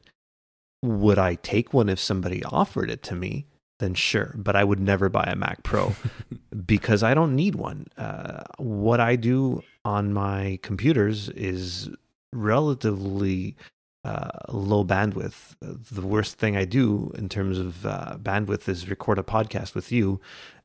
Would 0.82 1.18
I 1.18 1.34
take 1.34 1.72
one 1.72 1.88
if 1.88 2.00
somebody 2.00 2.42
offered 2.44 2.90
it 2.90 3.02
to 3.04 3.14
me? 3.14 3.46
Then 3.78 3.94
sure. 3.94 4.34
But 4.36 4.56
I 4.56 4.64
would 4.64 4.80
never 4.80 5.08
buy 5.08 5.24
a 5.24 5.36
Mac 5.36 5.62
Pro 5.62 5.94
because 6.66 7.02
I 7.02 7.14
don't 7.14 7.36
need 7.36 7.54
one. 7.54 7.86
Uh, 7.96 8.42
what 8.58 9.00
I 9.00 9.16
do 9.16 9.62
on 9.84 10.12
my 10.12 10.58
computers 10.62 11.28
is 11.30 11.90
relatively 12.32 13.56
uh, 14.04 14.28
low 14.48 14.84
bandwidth. 14.84 15.56
The 15.60 16.06
worst 16.06 16.38
thing 16.38 16.56
I 16.56 16.64
do 16.64 17.12
in 17.16 17.28
terms 17.28 17.58
of 17.58 17.84
uh, 17.84 18.18
bandwidth 18.20 18.68
is 18.68 18.88
record 18.88 19.18
a 19.18 19.22
podcast 19.22 19.74
with 19.74 19.90
you, 19.90 20.20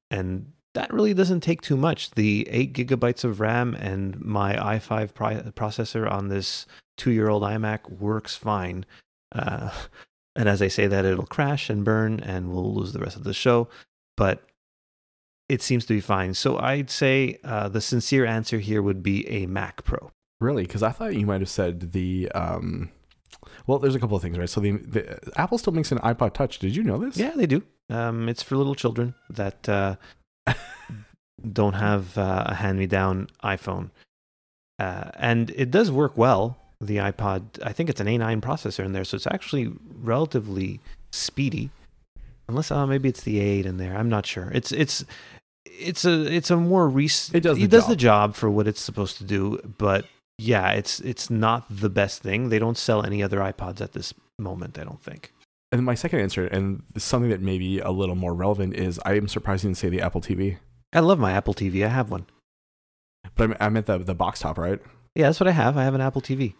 and 0.09 0.51
that 0.73 0.93
really 0.93 1.13
doesn't 1.13 1.41
take 1.41 1.61
too 1.61 1.75
much. 1.75 2.11
The 2.11 2.47
eight 2.49 2.73
gigabytes 2.73 3.23
of 3.23 3.39
RAM 3.39 3.75
and 3.75 4.19
my 4.21 4.55
i5 4.55 5.13
processor 5.53 6.09
on 6.09 6.29
this 6.29 6.65
two-year-old 6.97 7.43
iMac 7.43 7.89
works 7.89 8.35
fine. 8.35 8.85
Uh, 9.33 9.71
and 10.35 10.47
as 10.47 10.61
I 10.61 10.67
say 10.67 10.87
that, 10.87 11.05
it'll 11.05 11.25
crash 11.25 11.69
and 11.69 11.83
burn, 11.83 12.19
and 12.19 12.51
we'll 12.51 12.73
lose 12.73 12.93
the 12.93 12.99
rest 12.99 13.17
of 13.17 13.23
the 13.23 13.33
show. 13.33 13.67
But 14.15 14.43
it 15.49 15.61
seems 15.61 15.85
to 15.85 15.93
be 15.93 15.99
fine. 15.99 16.33
So 16.33 16.57
I'd 16.59 16.89
say 16.89 17.37
uh, 17.43 17.67
the 17.67 17.81
sincere 17.81 18.25
answer 18.25 18.59
here 18.59 18.81
would 18.81 19.03
be 19.03 19.27
a 19.27 19.45
Mac 19.47 19.83
Pro. 19.83 20.11
Really? 20.39 20.63
Because 20.63 20.81
I 20.81 20.91
thought 20.91 21.15
you 21.15 21.25
might 21.25 21.41
have 21.41 21.49
said 21.49 21.91
the. 21.91 22.31
Um, 22.33 22.91
well, 23.67 23.79
there's 23.79 23.95
a 23.95 23.99
couple 23.99 24.15
of 24.15 24.23
things, 24.23 24.37
right? 24.37 24.49
So 24.49 24.61
the, 24.61 24.71
the 24.71 25.31
Apple 25.35 25.57
still 25.57 25.73
makes 25.73 25.91
an 25.91 25.99
iPod 25.99 26.33
Touch. 26.33 26.59
Did 26.59 26.75
you 26.75 26.83
know 26.83 26.97
this? 26.97 27.17
Yeah, 27.17 27.31
they 27.35 27.45
do. 27.45 27.63
Um, 27.89 28.29
it's 28.29 28.41
for 28.41 28.55
little 28.55 28.75
children 28.75 29.13
that 29.29 29.67
uh, 29.67 29.95
don't 31.51 31.73
have 31.73 32.17
uh, 32.17 32.45
a 32.47 32.55
hand-me-down 32.55 33.27
iPhone, 33.43 33.91
uh, 34.79 35.11
and 35.15 35.49
it 35.51 35.69
does 35.69 35.91
work 35.91 36.17
well 36.17 36.60
the 36.81 36.97
iPod. 36.97 37.43
I 37.63 37.71
think 37.71 37.89
it's 37.89 38.01
an 38.01 38.07
A9 38.07 38.41
processor 38.41 38.83
in 38.83 38.93
there, 38.93 39.03
so 39.03 39.15
it's 39.15 39.27
actually 39.27 39.71
relatively 40.01 40.79
speedy. 41.11 41.69
Unless 42.47 42.71
uh, 42.71 42.85
maybe 42.85 43.07
it's 43.07 43.23
the 43.23 43.39
A8 43.39 43.65
in 43.65 43.77
there. 43.77 43.95
I'm 43.95 44.09
not 44.09 44.25
sure. 44.25 44.51
It's 44.53 44.71
it's 44.71 45.05
it's 45.65 46.03
a 46.05 46.33
it's 46.33 46.51
a 46.51 46.57
more 46.57 46.89
recent. 46.89 47.37
It 47.37 47.41
does 47.41 47.57
the 47.57 47.63
it 47.63 47.71
does 47.71 47.83
job. 47.83 47.89
the 47.89 47.95
job 47.95 48.35
for 48.35 48.49
what 48.49 48.67
it's 48.67 48.81
supposed 48.81 49.17
to 49.17 49.23
do, 49.23 49.59
but 49.77 50.05
yeah, 50.37 50.71
it's 50.71 50.99
it's 51.01 51.29
not 51.29 51.65
the 51.69 51.89
best 51.89 52.21
thing. 52.21 52.49
They 52.49 52.59
don't 52.59 52.77
sell 52.77 53.05
any 53.05 53.21
other 53.23 53.39
iPods 53.39 53.79
at 53.79 53.93
this 53.93 54.13
moment. 54.39 54.77
I 54.77 54.83
don't 54.83 55.01
think. 55.01 55.31
And 55.71 55.85
my 55.85 55.95
second 55.95 56.19
answer, 56.19 56.47
and 56.47 56.83
something 56.97 57.29
that 57.29 57.39
may 57.39 57.57
be 57.57 57.79
a 57.79 57.91
little 57.91 58.15
more 58.15 58.33
relevant, 58.33 58.75
is 58.75 58.99
I 59.05 59.13
am 59.13 59.29
surprised 59.29 59.63
you 59.63 59.69
didn't 59.69 59.77
say 59.77 59.87
the 59.87 60.01
Apple 60.01 60.19
TV. 60.19 60.57
I 60.91 60.99
love 60.99 61.19
my 61.19 61.31
Apple 61.31 61.53
TV. 61.53 61.85
I 61.85 61.89
have 61.89 62.11
one. 62.11 62.25
But 63.35 63.55
I 63.61 63.69
meant 63.69 63.85
the 63.85 63.99
the 63.99 64.15
box 64.15 64.39
top, 64.41 64.57
right? 64.57 64.81
Yeah, 65.15 65.27
that's 65.27 65.39
what 65.39 65.47
I 65.47 65.51
have. 65.51 65.77
I 65.77 65.83
have 65.83 65.93
an 65.93 66.01
Apple 66.01 66.21
TV. 66.21 66.55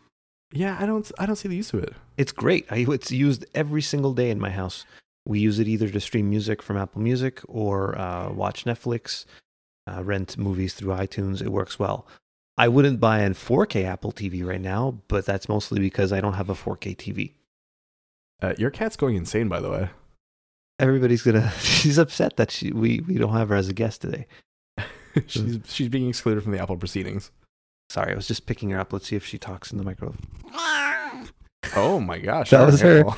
Yeah, 0.51 0.77
I 0.79 0.85
don't 0.85 1.09
I 1.17 1.25
don't 1.25 1.35
see 1.35 1.47
the 1.47 1.55
use 1.55 1.73
of 1.73 1.83
it. 1.83 1.93
It's 2.17 2.31
great. 2.31 2.65
I, 2.69 2.85
it's 2.89 3.11
used 3.11 3.45
every 3.55 3.81
single 3.81 4.13
day 4.13 4.29
in 4.29 4.39
my 4.39 4.49
house. 4.49 4.85
We 5.25 5.39
use 5.39 5.59
it 5.59 5.67
either 5.67 5.89
to 5.89 5.99
stream 5.99 6.29
music 6.29 6.61
from 6.61 6.77
Apple 6.77 7.01
Music 7.01 7.41
or 7.47 7.97
uh, 7.97 8.31
watch 8.31 8.65
Netflix, 8.65 9.25
uh, 9.87 10.03
rent 10.03 10.37
movies 10.37 10.73
through 10.73 10.93
iTunes. 10.93 11.41
It 11.41 11.49
works 11.51 11.77
well. 11.79 12.07
I 12.57 12.67
wouldn't 12.67 12.99
buy 12.99 13.19
a 13.19 13.29
4K 13.29 13.85
Apple 13.85 14.11
TV 14.11 14.45
right 14.45 14.59
now, 14.59 14.99
but 15.07 15.25
that's 15.25 15.47
mostly 15.47 15.79
because 15.79 16.11
I 16.11 16.19
don't 16.21 16.33
have 16.33 16.49
a 16.49 16.53
4K 16.55 16.95
TV. 16.97 17.33
Uh, 18.41 18.53
your 18.57 18.71
cat's 18.71 18.95
going 18.95 19.15
insane, 19.15 19.47
by 19.47 19.59
the 19.59 19.69
way. 19.69 19.89
everybody's 20.79 21.21
gonna. 21.21 21.51
She's 21.59 21.97
upset 21.97 22.37
that 22.37 22.51
she 22.51 22.71
we 22.71 22.99
we 23.01 23.15
don't 23.15 23.33
have 23.33 23.49
her 23.49 23.55
as 23.55 23.69
a 23.69 23.73
guest 23.73 24.01
today. 24.01 24.27
she's 25.27 25.59
she's 25.65 25.89
being 25.89 26.09
excluded 26.09 26.43
from 26.43 26.51
the 26.51 26.59
Apple 26.59 26.77
proceedings. 26.77 27.31
Sorry, 27.91 28.13
I 28.13 28.15
was 28.15 28.25
just 28.25 28.45
picking 28.45 28.69
her 28.69 28.79
up. 28.79 28.93
Let's 28.93 29.07
see 29.07 29.17
if 29.17 29.25
she 29.25 29.37
talks 29.37 29.69
in 29.69 29.77
the 29.77 29.83
microphone. 29.83 30.17
Oh 31.75 31.99
my 31.99 32.19
gosh, 32.19 32.51
That 32.51 32.65
was 32.65 32.79
her. 32.79 33.03
her. 33.03 33.15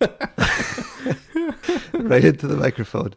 right 1.92 2.24
into 2.24 2.46
the 2.46 2.56
microphone. 2.56 3.12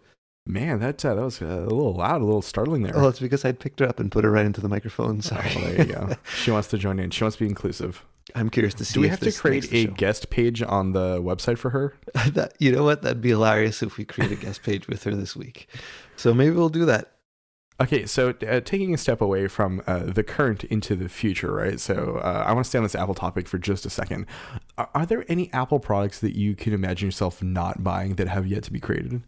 Man, 0.45 0.81
that 0.81 1.05
uh, 1.05 1.15
that 1.15 1.23
was 1.23 1.41
uh, 1.41 1.45
a 1.45 1.61
little 1.63 1.93
loud, 1.93 2.21
a 2.21 2.25
little 2.25 2.41
startling 2.41 2.83
there. 2.83 2.91
Oh, 2.97 3.07
it's 3.07 3.21
because 3.21 3.45
I 3.45 3.53
picked 3.53 3.79
her 3.79 3.87
up 3.87 4.01
and 4.01 4.11
put 4.11 4.25
her 4.25 4.31
right 4.31 4.45
into 4.45 4.59
the 4.59 4.67
microphone. 4.67 5.21
Sorry. 5.21 5.49
Oh, 5.55 5.61
there 5.61 5.87
you 5.87 5.93
go. 5.93 6.15
She 6.35 6.51
wants 6.51 6.67
to 6.69 6.77
join 6.77 6.99
in. 6.99 7.11
She 7.11 7.23
wants 7.23 7.37
to 7.37 7.43
be 7.45 7.49
inclusive. 7.49 8.03
I'm 8.35 8.49
curious 8.49 8.73
to 8.75 8.83
see. 8.83 8.95
Do 8.95 8.99
we 8.99 9.07
if 9.07 9.11
have 9.11 9.19
to 9.21 9.31
create 9.31 9.71
a 9.71 9.85
show. 9.85 9.91
guest 9.91 10.29
page 10.29 10.61
on 10.61 10.91
the 10.91 11.21
website 11.21 11.57
for 11.57 11.69
her? 11.69 11.95
that, 12.31 12.53
you 12.59 12.73
know 12.73 12.83
what? 12.83 13.01
That'd 13.01 13.21
be 13.21 13.29
hilarious 13.29 13.81
if 13.81 13.97
we 13.97 14.03
create 14.03 14.31
a 14.33 14.35
guest 14.35 14.61
page 14.63 14.89
with 14.89 15.03
her 15.05 15.15
this 15.15 15.37
week. 15.37 15.69
So 16.17 16.33
maybe 16.33 16.53
we'll 16.55 16.67
do 16.67 16.85
that. 16.85 17.13
Okay, 17.79 18.07
so 18.07 18.33
uh, 18.47 18.59
taking 18.59 18.93
a 18.95 18.97
step 18.97 19.21
away 19.21 19.47
from 19.47 19.83
uh, 19.85 19.99
the 19.99 20.23
current 20.23 20.63
into 20.63 20.95
the 20.95 21.07
future, 21.07 21.53
right? 21.53 21.79
So 21.79 22.19
uh, 22.23 22.43
I 22.47 22.53
want 22.53 22.65
to 22.65 22.69
stay 22.69 22.79
on 22.79 22.83
this 22.83 22.95
Apple 22.95 23.13
topic 23.13 23.47
for 23.47 23.59
just 23.59 23.85
a 23.85 23.89
second. 23.91 24.25
Are, 24.79 24.89
are 24.95 25.05
there 25.05 25.25
any 25.27 25.53
Apple 25.53 25.79
products 25.79 26.19
that 26.21 26.35
you 26.35 26.55
can 26.55 26.73
imagine 26.73 27.07
yourself 27.07 27.43
not 27.43 27.83
buying 27.83 28.15
that 28.15 28.27
have 28.27 28.47
yet 28.47 28.63
to 28.63 28.73
be 28.73 28.79
created? 28.79 29.21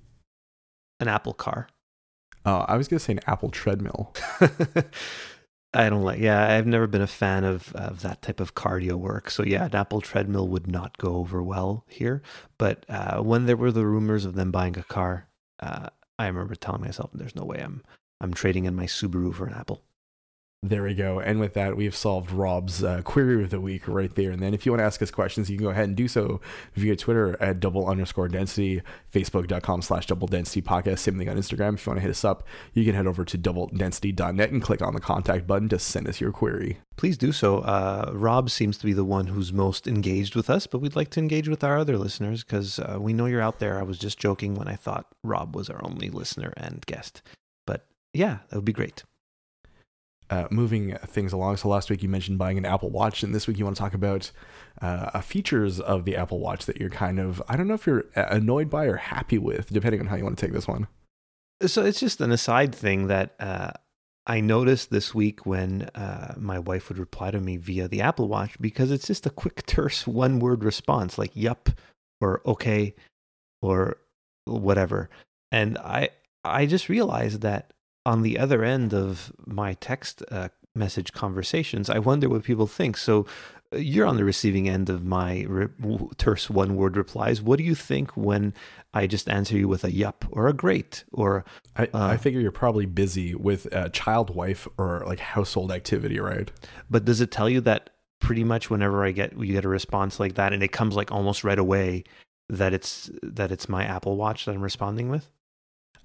An 1.00 1.08
Apple 1.08 1.34
car. 1.34 1.68
Uh, 2.44 2.66
I 2.68 2.76
was 2.76 2.88
going 2.88 2.98
to 2.98 3.06
say 3.06 3.14
an 3.14 3.20
Apple 3.28 3.52
treadmill. 3.52 4.16
I 5.74 5.88
don't 5.88 6.02
like. 6.02 6.20
Yeah, 6.20 6.52
I've 6.52 6.66
never 6.66 6.88
been 6.88 7.04
a 7.04 7.08
fan 7.08 7.44
of 7.44 7.72
of 7.76 8.02
that 8.02 8.24
type 8.24 8.40
of 8.40 8.56
cardio 8.56 8.94
work. 8.94 9.30
So 9.30 9.44
yeah, 9.44 9.66
an 9.66 9.76
Apple 9.76 10.02
treadmill 10.02 10.48
would 10.48 10.66
not 10.66 10.98
go 10.98 11.18
over 11.18 11.44
well 11.44 11.86
here. 11.88 12.24
But 12.58 12.86
uh, 12.90 13.22
when 13.22 13.46
there 13.46 13.58
were 13.58 13.72
the 13.72 13.86
rumors 13.86 14.26
of 14.26 14.34
them 14.34 14.50
buying 14.50 14.80
a 14.80 14.84
car, 14.84 15.28
uh, 15.60 15.90
I 16.18 16.26
remember 16.26 16.56
telling 16.56 16.82
myself, 16.82 17.12
"There's 17.14 17.36
no 17.36 17.46
way 17.46 17.60
I'm 17.60 17.84
I'm 18.22 18.34
trading 18.34 18.66
in 18.66 18.76
my 18.76 18.86
Subaru 18.86 19.34
for 19.34 19.46
an 19.46 19.54
Apple." 19.54 19.82
There 20.62 20.84
we 20.84 20.94
go. 20.94 21.22
And 21.22 21.40
with 21.40 21.54
that, 21.54 21.78
we've 21.78 21.96
solved 21.96 22.32
Rob's 22.32 22.84
uh, 22.84 23.02
query 23.04 23.42
of 23.42 23.50
the 23.50 23.62
week 23.62 23.88
right 23.88 24.14
there. 24.14 24.32
And 24.32 24.44
then 24.44 24.54
if 24.54 24.66
you 24.66 24.74
want 24.74 24.82
to 24.82 24.86
ask 24.86 25.02
us 25.02 25.10
questions, 25.10 25.50
you 25.50 25.56
can 25.56 25.64
go 25.64 25.72
ahead 25.72 25.86
and 25.86 25.96
do 25.96 26.10
so 26.10 26.42
via 26.74 26.98
Twitter 26.98 27.42
at 27.42 27.62
double 27.62 27.88
underscore 27.88 28.28
density, 28.28 28.82
facebook.com 29.14 29.82
slash 29.82 30.06
double 30.08 30.28
density 30.28 30.62
podcast. 30.62 31.00
Same 31.00 31.18
thing 31.18 31.30
on 31.30 31.38
Instagram. 31.38 31.76
If 31.76 31.86
you 31.86 31.92
want 31.92 32.00
to 32.00 32.02
hit 32.02 32.12
us 32.12 32.26
up, 32.26 32.46
you 32.74 32.84
can 32.84 32.94
head 32.94 33.08
over 33.08 33.24
to 33.24 33.38
doubledensity.net 33.38 34.52
and 34.52 34.62
click 34.62 34.82
on 34.82 34.94
the 34.94 35.00
contact 35.00 35.48
button 35.48 35.70
to 35.70 35.80
send 35.80 36.10
us 36.10 36.20
your 36.20 36.34
query. 36.34 36.80
Please 36.98 37.18
do 37.18 37.32
so. 37.32 37.60
Uh, 37.60 38.12
Rob 38.14 38.50
seems 38.50 38.78
to 38.80 38.86
be 38.86 38.92
the 38.92 39.06
one 39.06 39.28
who's 39.28 39.54
most 39.54 39.88
engaged 39.88 40.36
with 40.36 40.50
us, 40.50 40.68
but 40.68 40.80
we'd 40.80 40.96
like 40.98 41.10
to 41.12 41.22
engage 41.22 41.48
with 41.48 41.64
our 41.64 41.78
other 41.78 41.98
listeners 41.98 42.44
because 42.44 42.80
uh, 42.80 42.98
we 43.00 43.14
know 43.14 43.28
you're 43.28 43.40
out 43.40 43.60
there. 43.60 43.80
I 43.80 43.84
was 43.84 43.98
just 43.98 44.20
joking 44.20 44.56
when 44.56 44.68
I 44.68 44.76
thought 44.76 45.06
Rob 45.24 45.56
was 45.56 45.70
our 45.70 45.80
only 45.86 46.10
listener 46.10 46.54
and 46.58 46.86
guest. 46.86 47.22
Yeah, 48.14 48.40
that 48.50 48.56
would 48.56 48.66
be 48.66 48.74
great. 48.74 49.04
Uh, 50.30 50.48
moving 50.52 50.96
things 51.08 51.34
along. 51.34 51.58
So 51.58 51.70
last 51.70 51.90
week 51.90 52.04
you 52.04 52.10
mentioned 52.10 52.38
buying 52.38 52.58
an 52.58 52.66
Apple 52.66 52.92
Watch, 52.92 53.24
and 53.24 53.34
this 53.34 53.48
week 53.48 53.58
you 53.58 53.66
want 53.66 53.78
to 53.78 53.82
talk 53.82 53.96
about 53.96 54.32
uh, 54.80 55.22
features 55.22 55.80
of 55.80 56.06
the 56.06 56.16
Apple 56.16 56.40
Watch 56.40 56.66
that 56.66 56.78
you're 56.78 56.92
kind 56.92 57.20
of, 57.20 57.42
I 57.48 57.58
don't 57.58 57.68
know 57.68 57.74
if 57.74 57.88
you're 57.88 58.06
annoyed 58.16 58.70
by 58.70 58.86
or 58.86 58.98
happy 58.98 59.40
with, 59.40 59.70
depending 59.70 60.02
on 60.02 60.08
how 60.08 60.16
you 60.16 60.24
want 60.24 60.38
to 60.38 60.46
take 60.46 60.54
this 60.54 60.68
one. 60.68 60.88
So 61.66 61.84
it's 61.84 62.00
just 62.00 62.22
an 62.22 62.32
aside 62.32 62.76
thing 62.76 63.08
that 63.08 63.34
uh, 63.40 63.72
I 64.28 64.40
noticed 64.40 64.92
this 64.92 65.16
week 65.16 65.48
when 65.48 65.90
uh, 65.96 66.36
my 66.38 66.60
wife 66.60 66.90
would 66.90 67.00
reply 67.00 67.32
to 67.32 67.40
me 67.40 67.58
via 67.58 67.88
the 67.88 68.02
Apple 68.02 68.28
Watch 68.28 68.60
because 68.62 68.92
it's 68.92 69.08
just 69.08 69.26
a 69.26 69.32
quick, 69.32 69.66
terse 69.66 70.06
one 70.06 70.38
word 70.40 70.64
response 70.64 71.18
like 71.18 71.36
yup 71.36 71.70
or 72.22 72.42
okay 72.46 72.94
or 73.64 73.98
whatever. 74.46 75.10
And 75.52 75.80
I, 75.80 76.10
I 76.44 76.68
just 76.68 76.88
realized 76.88 77.42
that 77.42 77.74
on 78.10 78.24
the 78.24 78.40
other 78.40 78.64
end 78.64 78.94
of 78.94 79.32
my 79.46 79.74
text 79.76 80.24
uh, 80.32 80.50
message 80.74 81.14
conversations, 81.14 81.90
I 81.90 82.00
wonder 82.00 82.28
what 82.28 82.44
people 82.44 82.66
think. 82.66 82.98
So 82.98 83.28
uh, 83.72 83.78
you're 83.78 84.08
on 84.08 84.18
the 84.18 84.24
receiving 84.24 84.68
end 84.68 84.90
of 84.90 85.06
my 85.06 85.46
re- 85.48 86.08
terse 86.18 86.50
one 86.50 86.76
word 86.76 86.98
replies. 86.98 87.42
What 87.42 87.58
do 87.60 87.64
you 87.64 87.76
think 87.76 88.18
when 88.18 88.54
I 88.96 89.06
just 89.06 89.30
answer 89.30 89.56
you 89.56 89.68
with 89.68 89.84
a 89.84 89.92
yup 89.92 90.26
or 90.32 90.48
a 90.48 90.54
great 90.54 91.04
or 91.12 91.46
I, 91.76 91.84
Uh, 91.94 92.08
I 92.14 92.18
figure 92.18 92.42
you're 92.42 92.52
probably 92.66 92.88
busy 92.88 93.36
with 93.36 93.68
a 93.72 93.90
child, 93.90 94.36
wife, 94.36 94.68
or 94.78 95.04
like 95.06 95.20
household 95.20 95.72
activity, 95.72 96.20
right? 96.20 96.50
But 96.90 97.06
does 97.06 97.22
it 97.22 97.30
tell 97.32 97.50
you 97.50 97.62
that 97.62 97.92
pretty 98.20 98.44
much 98.44 98.70
whenever 98.72 99.06
I 99.06 99.12
get 99.12 99.38
you 99.38 99.54
get 99.54 99.66
a 99.66 99.70
response 99.70 100.20
like 100.20 100.34
that 100.36 100.52
and 100.54 100.64
it 100.64 100.72
comes 100.80 100.96
like 100.96 101.12
almost 101.12 101.44
right 101.44 101.60
away 101.60 102.04
that 102.50 102.74
it's 102.74 103.12
that 103.22 103.52
it's 103.52 103.70
my 103.70 103.84
Apple 103.84 104.16
Watch 104.18 104.46
that 104.46 104.56
I'm 104.56 104.64
responding 104.64 105.10
with? 105.10 105.30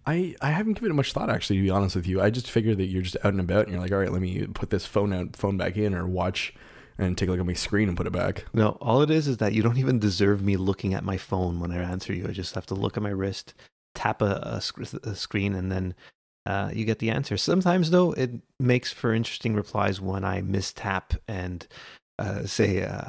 I, 0.06 0.34
I 0.40 0.50
haven't 0.50 0.74
given 0.74 0.90
it 0.90 0.94
much 0.94 1.12
thought 1.12 1.30
actually 1.30 1.56
to 1.56 1.62
be 1.62 1.70
honest 1.70 1.96
with 1.96 2.06
you. 2.06 2.20
I 2.20 2.30
just 2.30 2.50
figure 2.50 2.74
that 2.74 2.86
you're 2.86 3.02
just 3.02 3.16
out 3.24 3.32
and 3.32 3.40
about 3.40 3.64
and 3.64 3.72
you're 3.72 3.80
like, 3.80 3.92
all 3.92 3.98
right, 3.98 4.12
let 4.12 4.22
me 4.22 4.46
put 4.48 4.70
this 4.70 4.86
phone 4.86 5.12
out 5.12 5.36
phone 5.36 5.56
back 5.56 5.76
in 5.76 5.94
or 5.94 6.06
watch 6.06 6.54
and 6.98 7.16
take 7.18 7.28
a 7.28 7.32
look 7.32 7.40
at 7.40 7.46
my 7.46 7.54
screen 7.54 7.88
and 7.88 7.96
put 7.96 8.06
it 8.06 8.12
back. 8.12 8.44
No, 8.52 8.70
all 8.80 9.02
it 9.02 9.10
is 9.10 9.26
is 9.26 9.38
that 9.38 9.52
you 9.52 9.62
don't 9.62 9.78
even 9.78 9.98
deserve 9.98 10.42
me 10.42 10.56
looking 10.56 10.94
at 10.94 11.04
my 11.04 11.16
phone 11.16 11.58
when 11.60 11.72
I 11.72 11.78
answer 11.78 12.12
you. 12.12 12.26
I 12.28 12.32
just 12.32 12.54
have 12.54 12.66
to 12.66 12.74
look 12.74 12.96
at 12.96 13.02
my 13.02 13.10
wrist, 13.10 13.54
tap 13.94 14.22
a, 14.22 14.40
a, 14.42 14.60
sc- 14.60 14.94
a 15.02 15.14
screen, 15.14 15.54
and 15.54 15.72
then 15.72 15.94
uh, 16.46 16.70
you 16.72 16.84
get 16.84 17.00
the 17.00 17.10
answer. 17.10 17.36
Sometimes, 17.36 17.90
though, 17.90 18.12
it 18.12 18.30
makes 18.60 18.92
for 18.92 19.12
interesting 19.12 19.54
replies 19.54 20.00
when 20.00 20.24
I 20.24 20.42
mistap 20.42 21.18
and 21.26 21.66
uh, 22.18 22.46
say, 22.46 22.84
uh, 22.84 23.08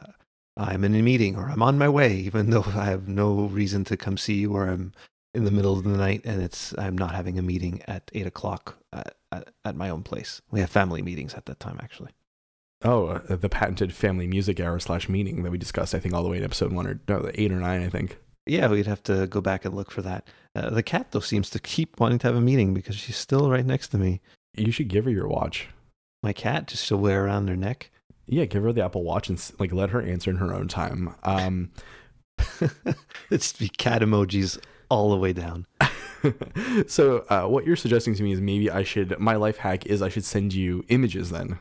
I'm 0.58 0.84
in 0.84 0.96
a 0.96 1.02
meeting 1.02 1.36
or 1.36 1.50
I'm 1.50 1.62
on 1.62 1.78
my 1.78 1.90
way, 1.90 2.16
even 2.16 2.50
though 2.50 2.66
I 2.66 2.86
have 2.86 3.08
no 3.08 3.46
reason 3.46 3.84
to 3.86 3.98
come 3.98 4.18
see 4.18 4.36
you 4.36 4.56
or 4.56 4.68
I'm 4.68 4.94
in 5.36 5.44
the 5.44 5.52
middle 5.52 5.78
of 5.78 5.84
the 5.84 5.90
night 5.90 6.22
and 6.26 6.42
it's 6.42 6.74
I'm 6.78 6.98
not 6.98 7.14
having 7.14 7.38
a 7.38 7.42
meeting 7.42 7.82
at 7.88 8.10
eight 8.14 8.26
o'clock 8.26 8.78
at, 8.94 9.16
at, 9.32 9.50
at 9.64 9.76
my 9.76 9.90
own 9.90 10.04
place. 10.04 10.42
We 10.52 10.62
have 10.62 10.70
family 10.70 11.02
meetings 11.02 11.34
at 11.34 11.46
that 11.46 11.60
time, 11.60 11.80
actually. 11.82 12.12
Oh, 12.84 13.08
uh, 13.08 13.36
the 13.36 13.50
patented 13.50 13.94
family 13.94 14.28
music 14.28 14.60
hour 14.60 14.80
slash 14.80 15.10
meeting 15.10 15.44
that 15.44 15.52
we 15.52 15.58
discussed, 15.58 15.96
I 15.96 16.00
think, 16.00 16.14
all 16.14 16.24
the 16.24 16.30
way 16.30 16.38
in 16.38 16.44
episode 16.44 16.72
one 16.72 16.88
or 16.88 17.00
no, 17.08 17.30
eight 17.34 17.52
or 17.52 17.60
nine, 17.60 17.82
I 17.82 17.90
think. 17.90 18.18
Yeah, 18.46 18.68
we'd 18.68 18.86
have 18.86 19.02
to 19.04 19.26
go 19.28 19.42
back 19.42 19.66
and 19.66 19.74
look 19.74 19.90
for 19.90 20.04
that. 20.04 20.28
Uh, 20.56 20.70
the 20.70 20.84
cat, 20.84 21.08
though, 21.12 21.20
seems 21.20 21.50
to 21.50 21.60
keep 21.60 22.00
wanting 22.00 22.20
to 22.20 22.28
have 22.28 22.36
a 22.36 22.42
meeting 22.42 22.74
because 22.74 22.96
she's 22.96 23.18
still 23.18 23.50
right 23.50 23.66
next 23.66 23.88
to 23.90 23.98
me. 23.98 24.22
You 24.56 24.72
should 24.72 24.88
give 24.88 25.06
her 25.06 25.12
your 25.12 25.28
watch. 25.28 25.70
My 26.22 26.32
cat 26.32 26.68
just 26.68 26.88
to 26.90 26.98
wear 26.98 27.26
around 27.26 27.48
her 27.48 27.56
neck. 27.56 27.90
Yeah, 28.28 28.46
give 28.46 28.64
her 28.64 28.74
the 28.74 28.84
Apple 28.84 29.04
Watch 29.04 29.30
and 29.30 29.52
like 29.60 29.72
let 29.72 29.92
her 29.92 30.02
answer 30.02 30.30
in 30.30 30.38
her 30.38 30.54
own 30.54 30.68
time. 30.68 31.16
Um, 31.24 31.72
it's 33.32 33.54
be 33.54 33.70
cat 33.70 34.02
emojis 34.02 34.60
all 34.90 35.10
the 35.12 35.18
way 35.18 35.34
down. 35.34 35.66
so 36.88 37.26
uh, 37.30 37.44
what 37.44 37.66
you're 37.66 37.76
suggesting 37.76 38.16
to 38.16 38.24
me 38.24 38.32
is 38.32 38.42
maybe 38.42 38.70
I 38.70 38.84
should 38.84 39.20
my 39.20 39.36
life 39.36 39.58
hack 39.58 39.86
is 39.86 40.02
I 40.02 40.10
should 40.10 40.26
send 40.26 40.54
you 40.54 40.84
images 40.90 41.30
then 41.30 41.60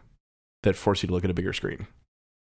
that 0.63 0.77
force 0.77 1.03
you 1.03 1.07
to 1.09 1.13
look 1.13 1.25
at 1.25 1.31
a 1.31 1.35
bigger 1.35 1.53
screen. 1.53 1.87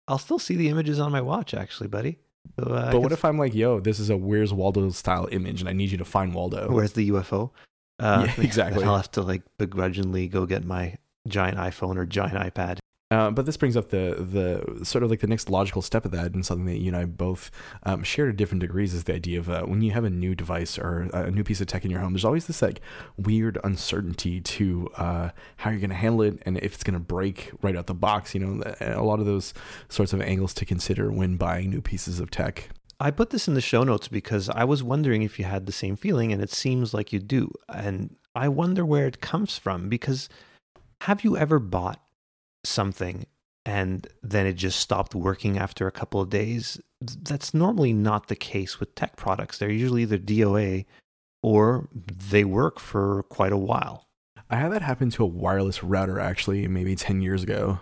I'll 0.07 0.19
still 0.19 0.39
see 0.39 0.55
the 0.55 0.69
images 0.69 0.99
on 0.99 1.11
my 1.11 1.21
watch, 1.21 1.53
actually, 1.53 1.87
buddy. 1.87 2.19
So, 2.59 2.65
uh, 2.67 2.91
but 2.91 3.01
what 3.01 3.11
if 3.11 3.25
I'm 3.25 3.39
like, 3.39 3.55
yo, 3.55 3.79
this 3.79 3.99
is 3.99 4.11
a 4.11 4.17
Where's 4.17 4.53
Waldo 4.53 4.87
style 4.91 5.27
image 5.31 5.61
and 5.61 5.69
I 5.69 5.73
need 5.73 5.91
you 5.91 5.97
to 5.97 6.05
find 6.05 6.33
Waldo? 6.33 6.71
Where's 6.71 6.93
the 6.93 7.09
UFO? 7.09 7.49
Uh, 7.99 8.27
Yeah, 8.27 8.33
exactly. 8.43 8.83
I'll 8.85 8.97
have 8.97 9.11
to 9.11 9.21
like 9.23 9.41
begrudgingly 9.57 10.27
go 10.27 10.45
get 10.45 10.63
my 10.63 10.97
giant 11.27 11.57
iPhone 11.57 11.97
or 11.97 12.05
giant 12.05 12.35
iPad. 12.35 12.77
Uh, 13.11 13.29
but 13.29 13.45
this 13.45 13.55
brings 13.55 13.77
up 13.77 13.89
the 13.89 14.15
the 14.17 14.83
sort 14.83 15.03
of 15.03 15.11
like 15.11 15.19
the 15.19 15.27
next 15.27 15.47
logical 15.49 15.83
step 15.83 16.05
of 16.05 16.11
that, 16.11 16.33
and 16.33 16.43
something 16.43 16.65
that 16.65 16.79
you 16.79 16.87
and 16.87 16.97
I 16.97 17.05
both 17.05 17.51
um, 17.83 18.03
share 18.03 18.25
to 18.25 18.33
different 18.33 18.61
degrees 18.61 18.95
is 18.95 19.03
the 19.03 19.13
idea 19.13 19.37
of 19.37 19.47
uh, 19.47 19.61
when 19.63 19.81
you 19.81 19.91
have 19.91 20.03
a 20.03 20.09
new 20.09 20.33
device 20.33 20.79
or 20.79 21.01
a 21.13 21.29
new 21.29 21.43
piece 21.43 21.61
of 21.61 21.67
tech 21.67 21.85
in 21.85 21.91
your 21.91 21.99
home. 21.99 22.13
There's 22.13 22.25
always 22.25 22.47
this 22.47 22.63
like 22.63 22.81
weird 23.15 23.59
uncertainty 23.63 24.41
to 24.41 24.89
uh, 24.97 25.29
how 25.57 25.69
you're 25.69 25.79
going 25.79 25.91
to 25.91 25.95
handle 25.95 26.23
it 26.23 26.41
and 26.47 26.57
if 26.57 26.73
it's 26.73 26.83
going 26.83 26.95
to 26.95 26.99
break 26.99 27.51
right 27.61 27.75
out 27.75 27.85
the 27.85 27.93
box. 27.93 28.33
You 28.33 28.39
know, 28.41 28.73
a 28.81 29.03
lot 29.03 29.19
of 29.19 29.27
those 29.27 29.53
sorts 29.87 30.11
of 30.11 30.19
angles 30.21 30.55
to 30.55 30.65
consider 30.65 31.11
when 31.11 31.37
buying 31.37 31.69
new 31.69 31.81
pieces 31.81 32.19
of 32.19 32.31
tech. 32.31 32.69
I 32.99 33.11
put 33.11 33.29
this 33.29 33.47
in 33.47 33.53
the 33.53 33.61
show 33.61 33.83
notes 33.83 34.07
because 34.07 34.49
I 34.49 34.63
was 34.63 34.81
wondering 34.81 35.21
if 35.21 35.37
you 35.37 35.45
had 35.45 35.67
the 35.67 35.71
same 35.71 35.95
feeling, 35.95 36.33
and 36.33 36.41
it 36.41 36.49
seems 36.49 36.91
like 36.91 37.13
you 37.13 37.19
do. 37.19 37.51
And 37.69 38.15
I 38.33 38.47
wonder 38.47 38.83
where 38.83 39.05
it 39.05 39.21
comes 39.21 39.59
from 39.59 39.89
because 39.89 40.27
have 41.01 41.23
you 41.23 41.37
ever 41.37 41.59
bought 41.59 42.01
something 42.67 43.25
and 43.65 44.07
then 44.21 44.45
it 44.45 44.53
just 44.53 44.79
stopped 44.79 45.15
working 45.15 45.57
after 45.57 45.87
a 45.87 45.91
couple 45.91 46.21
of 46.21 46.29
days? 46.29 46.79
That's 47.01 47.53
normally 47.53 47.93
not 47.93 48.27
the 48.27 48.35
case 48.35 48.79
with 48.79 48.95
tech 48.95 49.15
products. 49.15 49.57
They're 49.57 49.69
usually 49.69 50.03
either 50.03 50.17
DOA 50.17 50.85
or 51.43 51.89
they 51.93 52.43
work 52.43 52.79
for 52.79 53.23
quite 53.23 53.51
a 53.51 53.57
while. 53.57 54.07
I 54.49 54.57
had 54.57 54.71
that 54.71 54.81
happen 54.81 55.09
to 55.11 55.23
a 55.23 55.27
wireless 55.27 55.83
router 55.83 56.19
actually, 56.19 56.67
maybe 56.67 56.95
ten 56.95 57.21
years 57.21 57.43
ago. 57.43 57.79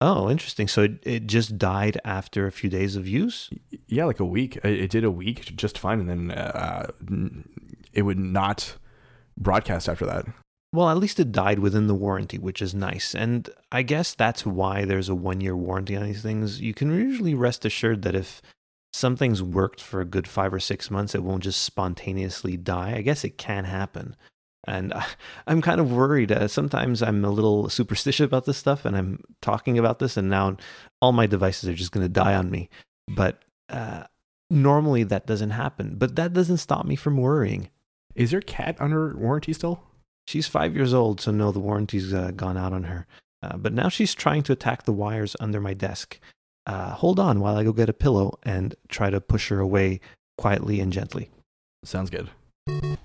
Oh, 0.00 0.28
interesting. 0.28 0.68
So 0.68 0.82
it, 0.82 0.98
it 1.02 1.26
just 1.26 1.56
died 1.56 1.98
after 2.04 2.46
a 2.46 2.52
few 2.52 2.68
days 2.68 2.96
of 2.96 3.08
use? 3.08 3.50
Yeah, 3.86 4.04
like 4.04 4.20
a 4.20 4.24
week. 4.24 4.56
It 4.56 4.80
it 4.80 4.90
did 4.90 5.04
a 5.04 5.10
week 5.10 5.56
just 5.56 5.78
fine, 5.78 6.00
and 6.00 6.08
then 6.08 6.30
uh, 6.30 6.88
it 7.92 8.02
would 8.02 8.18
not 8.18 8.76
broadcast 9.38 9.88
after 9.88 10.04
that. 10.06 10.26
Well, 10.74 10.90
at 10.90 10.98
least 10.98 11.20
it 11.20 11.30
died 11.30 11.60
within 11.60 11.86
the 11.86 11.94
warranty, 11.94 12.36
which 12.36 12.60
is 12.60 12.74
nice. 12.74 13.14
And 13.14 13.48
I 13.70 13.82
guess 13.82 14.12
that's 14.12 14.44
why 14.44 14.84
there's 14.84 15.08
a 15.08 15.14
one 15.14 15.40
year 15.40 15.56
warranty 15.56 15.94
on 15.94 16.02
these 16.02 16.20
things. 16.20 16.60
You 16.60 16.74
can 16.74 16.90
usually 16.90 17.32
rest 17.32 17.64
assured 17.64 18.02
that 18.02 18.16
if 18.16 18.42
something's 18.92 19.40
worked 19.40 19.80
for 19.80 20.00
a 20.00 20.04
good 20.04 20.26
five 20.26 20.52
or 20.52 20.58
six 20.58 20.90
months, 20.90 21.14
it 21.14 21.22
won't 21.22 21.44
just 21.44 21.62
spontaneously 21.62 22.56
die. 22.56 22.94
I 22.96 23.02
guess 23.02 23.22
it 23.22 23.38
can 23.38 23.66
happen. 23.66 24.16
And 24.66 24.92
I, 24.94 25.06
am 25.46 25.62
kind 25.62 25.80
of 25.80 25.92
worried. 25.92 26.32
Uh, 26.32 26.48
sometimes 26.48 27.04
I'm 27.04 27.24
a 27.24 27.30
little 27.30 27.68
superstitious 27.68 28.24
about 28.24 28.44
this 28.44 28.58
stuff, 28.58 28.84
and 28.84 28.96
I'm 28.96 29.22
talking 29.40 29.78
about 29.78 30.00
this, 30.00 30.16
and 30.16 30.28
now 30.28 30.56
all 31.00 31.12
my 31.12 31.26
devices 31.26 31.68
are 31.68 31.74
just 31.74 31.92
going 31.92 32.04
to 32.04 32.12
die 32.12 32.34
on 32.34 32.50
me. 32.50 32.68
But 33.06 33.44
uh, 33.68 34.04
normally 34.50 35.04
that 35.04 35.24
doesn't 35.24 35.50
happen. 35.50 35.94
But 35.98 36.16
that 36.16 36.32
doesn't 36.32 36.56
stop 36.56 36.84
me 36.84 36.96
from 36.96 37.16
worrying. 37.16 37.68
Is 38.16 38.32
your 38.32 38.40
cat 38.40 38.76
under 38.80 39.16
warranty 39.16 39.52
still? 39.52 39.80
She's 40.26 40.46
five 40.46 40.74
years 40.74 40.94
old, 40.94 41.20
so 41.20 41.30
no, 41.30 41.52
the 41.52 41.60
warranty's 41.60 42.12
uh, 42.12 42.32
gone 42.34 42.56
out 42.56 42.72
on 42.72 42.84
her. 42.84 43.06
Uh, 43.42 43.56
but 43.56 43.72
now 43.72 43.88
she's 43.88 44.14
trying 44.14 44.42
to 44.44 44.52
attack 44.52 44.84
the 44.84 44.92
wires 44.92 45.36
under 45.38 45.60
my 45.60 45.74
desk. 45.74 46.18
Uh, 46.66 46.92
hold 46.92 47.20
on 47.20 47.40
while 47.40 47.56
I 47.56 47.64
go 47.64 47.72
get 47.72 47.90
a 47.90 47.92
pillow 47.92 48.38
and 48.42 48.74
try 48.88 49.10
to 49.10 49.20
push 49.20 49.50
her 49.50 49.60
away 49.60 50.00
quietly 50.38 50.80
and 50.80 50.92
gently. 50.92 51.30
Sounds 51.84 52.08
good. 52.08 52.30
Due 52.66 52.96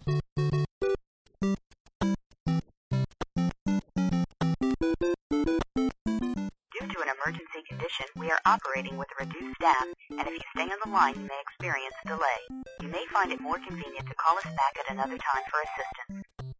to 6.88 7.02
an 7.02 7.10
emergency 7.20 7.62
condition, 7.68 8.06
we 8.16 8.32
are 8.32 8.40
operating 8.46 8.98
with 8.98 9.10
a 9.20 9.26
reduced 9.26 9.56
staff, 9.56 9.86
and 10.12 10.22
if 10.22 10.30
you 10.30 10.40
stay 10.56 10.64
on 10.64 10.80
the 10.86 10.92
line, 10.92 11.16
you 11.16 11.28
may 11.28 11.42
experience 11.42 11.96
a 12.06 12.08
delay. 12.08 12.64
You 12.82 12.88
may 12.88 13.06
find 13.12 13.34
it 13.34 13.42
more 13.42 13.58
convenient 13.58 14.08
to 14.08 14.16
call 14.16 14.38
us 14.38 14.46
back 14.46 14.78
at 14.80 14.94
another 14.94 15.18
time 15.18 15.44
for 15.52 15.60
assistance. 15.60 16.56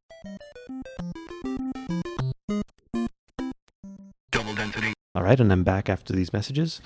Density. 4.60 4.94
All 5.16 5.24
right, 5.24 5.40
and 5.40 5.52
I'm 5.52 5.64
back 5.64 5.90
after 5.90 6.14
these 6.14 6.34
messages. 6.34 6.82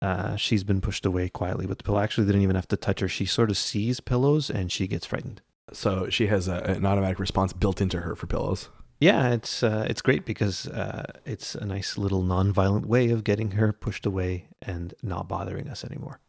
Uh, 0.00 0.36
she's 0.36 0.64
been 0.64 0.80
pushed 0.80 1.04
away 1.04 1.28
quietly 1.28 1.66
with 1.66 1.78
the 1.78 1.84
pillow. 1.84 1.98
Actually, 1.98 2.26
didn't 2.26 2.42
even 2.42 2.56
have 2.56 2.68
to 2.68 2.76
touch 2.76 3.00
her. 3.00 3.08
She 3.08 3.26
sort 3.26 3.50
of 3.50 3.56
sees 3.56 4.00
pillows 4.00 4.50
and 4.50 4.70
she 4.70 4.86
gets 4.86 5.06
frightened. 5.06 5.42
So 5.72 6.08
she 6.08 6.28
has 6.28 6.48
a, 6.48 6.58
an 6.62 6.86
automatic 6.86 7.18
response 7.18 7.52
built 7.52 7.80
into 7.80 8.00
her 8.00 8.14
for 8.14 8.26
pillows. 8.26 8.68
Yeah, 9.00 9.30
it's 9.30 9.62
uh, 9.62 9.86
it's 9.90 10.00
great 10.00 10.24
because 10.24 10.68
uh, 10.68 11.04
it's 11.26 11.54
a 11.54 11.66
nice 11.66 11.98
little 11.98 12.22
non-violent 12.22 12.86
way 12.86 13.10
of 13.10 13.24
getting 13.24 13.52
her 13.52 13.72
pushed 13.72 14.06
away 14.06 14.48
and 14.62 14.94
not 15.02 15.28
bothering 15.28 15.68
us 15.68 15.84
anymore. 15.84 16.20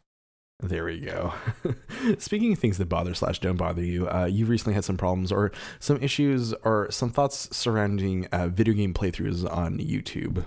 There 0.60 0.84
we 0.84 0.98
go. 0.98 1.32
Speaking 2.18 2.52
of 2.52 2.58
things 2.58 2.78
that 2.78 2.88
bother 2.88 3.14
slash 3.14 3.38
don't 3.38 3.56
bother 3.56 3.84
you, 3.84 4.08
uh, 4.10 4.24
you 4.24 4.44
recently 4.44 4.74
had 4.74 4.84
some 4.84 4.96
problems 4.96 5.30
or 5.30 5.52
some 5.78 6.02
issues 6.02 6.52
or 6.64 6.90
some 6.90 7.10
thoughts 7.10 7.48
surrounding 7.56 8.26
uh, 8.26 8.48
video 8.48 8.74
game 8.74 8.92
playthroughs 8.92 9.48
on 9.50 9.78
YouTube. 9.78 10.44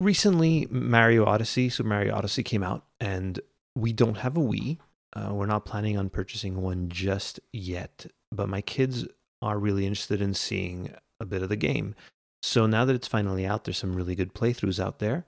Recently, 0.00 0.66
Mario 0.70 1.26
Odyssey, 1.26 1.68
Super 1.68 1.90
Mario 1.90 2.14
Odyssey 2.14 2.42
came 2.42 2.62
out, 2.62 2.86
and 3.00 3.38
we 3.76 3.92
don't 3.92 4.16
have 4.16 4.36
a 4.36 4.40
Wii. 4.40 4.78
Uh, 5.12 5.34
we're 5.34 5.44
not 5.44 5.66
planning 5.66 5.98
on 5.98 6.08
purchasing 6.08 6.62
one 6.62 6.88
just 6.88 7.38
yet, 7.52 8.06
but 8.32 8.48
my 8.48 8.62
kids 8.62 9.06
are 9.42 9.58
really 9.58 9.86
interested 9.86 10.22
in 10.22 10.32
seeing 10.32 10.94
a 11.20 11.26
bit 11.26 11.42
of 11.42 11.50
the 11.50 11.56
game. 11.56 11.94
So 12.42 12.66
now 12.66 12.86
that 12.86 12.96
it's 12.96 13.08
finally 13.08 13.44
out, 13.44 13.64
there's 13.64 13.76
some 13.76 13.94
really 13.94 14.14
good 14.14 14.32
playthroughs 14.32 14.82
out 14.82 15.00
there. 15.00 15.26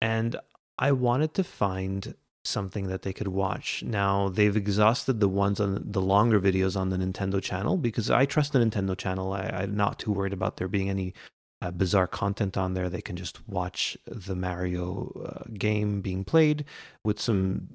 And 0.00 0.34
I 0.76 0.90
wanted 0.90 1.32
to 1.34 1.44
find 1.44 2.14
something 2.44 2.88
that 2.88 3.02
they 3.02 3.12
could 3.12 3.28
watch. 3.28 3.84
Now, 3.86 4.28
they've 4.28 4.56
exhausted 4.56 5.20
the 5.20 5.28
ones 5.28 5.60
on 5.60 5.82
the 5.84 6.00
longer 6.00 6.40
videos 6.40 6.76
on 6.76 6.88
the 6.88 6.96
Nintendo 6.96 7.40
channel 7.40 7.76
because 7.76 8.10
I 8.10 8.24
trust 8.24 8.54
the 8.54 8.58
Nintendo 8.58 8.96
channel. 8.96 9.32
I, 9.32 9.62
am 9.62 9.76
not 9.76 9.98
too 9.98 10.10
worried 10.10 10.32
about 10.32 10.56
there 10.56 10.66
being 10.66 10.90
any 10.90 11.14
uh, 11.62 11.70
bizarre 11.70 12.06
content 12.06 12.56
on 12.56 12.74
there. 12.74 12.88
They 12.88 13.02
can 13.02 13.16
just 13.16 13.46
watch 13.48 13.96
the 14.06 14.36
Mario 14.36 15.12
uh, 15.24 15.50
game 15.52 16.00
being 16.00 16.24
played 16.24 16.64
with 17.04 17.20
some 17.20 17.68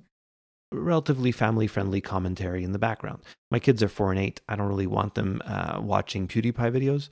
relatively 0.72 1.32
family 1.32 1.68
friendly 1.68 2.02
commentary 2.02 2.64
in 2.64 2.72
the 2.72 2.80
background. 2.80 3.22
My 3.52 3.60
kids 3.60 3.84
are 3.84 3.88
four 3.88 4.12
and 4.12 4.20
eight. 4.20 4.42
I 4.50 4.56
don't 4.56 4.68
really 4.68 4.88
want 4.88 5.16
them 5.16 5.42
uh, 5.46 5.80
watching 5.82 6.28
PewDiePie 6.28 6.72
videos 6.72 7.10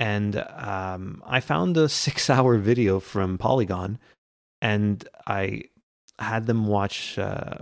and 0.00 0.42
um, 0.56 1.22
I 1.26 1.38
found 1.40 1.76
a 1.76 1.88
six-hour 2.06 2.56
video 2.56 2.98
from 2.98 3.38
Polygon, 3.38 4.00
and 4.60 5.06
I 5.26 5.64
had 6.18 6.46
them 6.46 6.66
watch, 6.66 7.18
uh, 7.18 7.58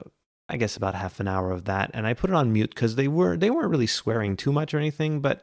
I 0.49 0.57
guess, 0.57 0.77
about 0.77 0.95
half 0.95 1.21
an 1.21 1.29
hour 1.29 1.51
of 1.51 1.65
that, 1.65 1.91
and 1.93 2.07
I 2.07 2.15
put 2.15 2.31
it 2.31 2.37
on 2.37 2.53
mute 2.53 2.71
because 2.71 2.95
they 2.95 3.09
were 3.09 3.37
they 3.37 3.51
weren't 3.51 3.71
really 3.71 3.89
swearing 3.89 4.37
too 4.37 4.53
much 4.53 4.73
or 4.73 4.79
anything, 4.79 5.21
but 5.21 5.43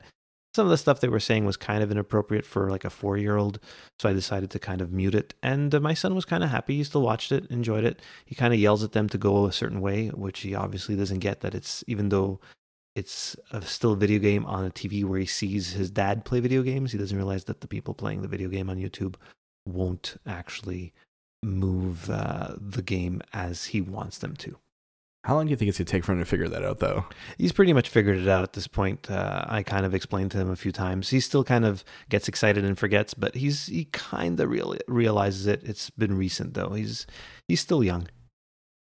some 0.56 0.66
of 0.66 0.72
the 0.72 0.78
stuff 0.78 1.02
they 1.02 1.10
were 1.10 1.20
saying 1.20 1.46
was 1.46 1.58
kind 1.58 1.84
of 1.84 1.92
inappropriate 1.92 2.46
for 2.46 2.70
like 2.72 2.86
a 2.86 2.90
four-year-old, 2.90 3.60
so 4.00 4.10
I 4.10 4.14
decided 4.14 4.50
to 4.52 4.60
kind 4.60 4.82
of 4.82 4.92
mute 4.92 5.14
it. 5.14 5.34
And 5.44 5.76
uh, 5.76 5.80
my 5.80 5.94
son 5.94 6.16
was 6.16 6.26
kind 6.26 6.44
of 6.44 6.50
happy; 6.50 6.78
he 6.78 6.84
still 6.84 7.02
watched 7.02 7.32
it, 7.32 7.46
enjoyed 7.52 7.84
it. 7.84 8.02
He 8.26 8.36
kind 8.36 8.54
of 8.54 8.60
yells 8.60 8.84
at 8.84 8.94
them 8.94 9.10
to 9.10 9.18
go 9.18 9.46
a 9.46 9.52
certain 9.52 9.82
way, 9.82 10.08
which 10.08 10.40
he 10.40 10.56
obviously 10.56 10.96
doesn't 10.96 11.20
get. 11.20 11.42
That 11.42 11.54
it's 11.54 11.84
even 11.88 12.10
though 12.10 12.40
it's 12.96 13.36
a, 13.52 13.62
still 13.62 13.92
a 13.92 13.98
video 13.98 14.20
game 14.20 14.46
on 14.46 14.66
a 14.66 14.70
TV 14.70 15.04
where 15.04 15.20
he 15.20 15.26
sees 15.26 15.74
his 15.74 15.92
dad 15.92 16.24
play 16.24 16.40
video 16.40 16.64
games. 16.64 16.94
He 16.94 16.98
doesn't 16.98 17.18
realize 17.18 17.44
that 17.44 17.62
the 17.62 17.68
people 17.68 17.94
playing 17.94 18.22
the 18.22 18.28
video 18.30 18.48
game 18.48 18.70
on 18.70 18.78
YouTube 18.78 19.16
won't 19.66 20.16
actually 20.26 20.94
move 21.44 22.10
uh, 22.10 22.56
the 22.58 22.82
game 22.82 23.22
as 23.34 23.66
he 23.66 23.82
wants 23.82 24.18
them 24.20 24.36
to. 24.38 24.58
How 25.26 25.34
long 25.34 25.48
do 25.48 25.50
you 25.50 25.56
think 25.56 25.70
it's 25.70 25.80
going 25.80 25.88
to 25.88 25.92
take 25.92 26.04
for 26.04 26.12
him 26.12 26.20
to 26.20 26.26
figure 26.26 26.48
that 26.48 26.64
out, 26.64 26.78
though? 26.78 27.06
He's 27.40 27.52
pretty 27.52 27.74
much 27.74 27.90
figured 27.90 28.20
it 28.20 28.28
out 28.28 28.44
at 28.44 28.54
this 28.54 28.68
point. 28.68 29.10
Uh, 29.10 29.44
I 29.48 29.64
kind 29.64 29.84
of 29.84 29.96
explained 29.96 30.30
to 30.32 30.38
him 30.38 30.52
a 30.52 30.56
few 30.56 30.72
times. 30.72 31.10
He 31.10 31.20
still 31.20 31.44
kind 31.44 31.66
of 31.66 31.84
gets 32.10 32.28
excited 32.28 32.64
and 32.64 32.78
forgets, 32.78 33.16
but 33.16 33.34
he's 33.34 33.66
he 33.66 33.86
kind 33.86 34.40
of 34.40 34.48
real, 34.52 34.76
realizes 34.88 35.48
it. 35.48 35.64
It's 35.64 35.90
been 35.90 36.16
recent 36.16 36.54
though. 36.54 36.74
He's 36.74 37.08
he's 37.48 37.60
still 37.60 37.84
young. 37.84 38.08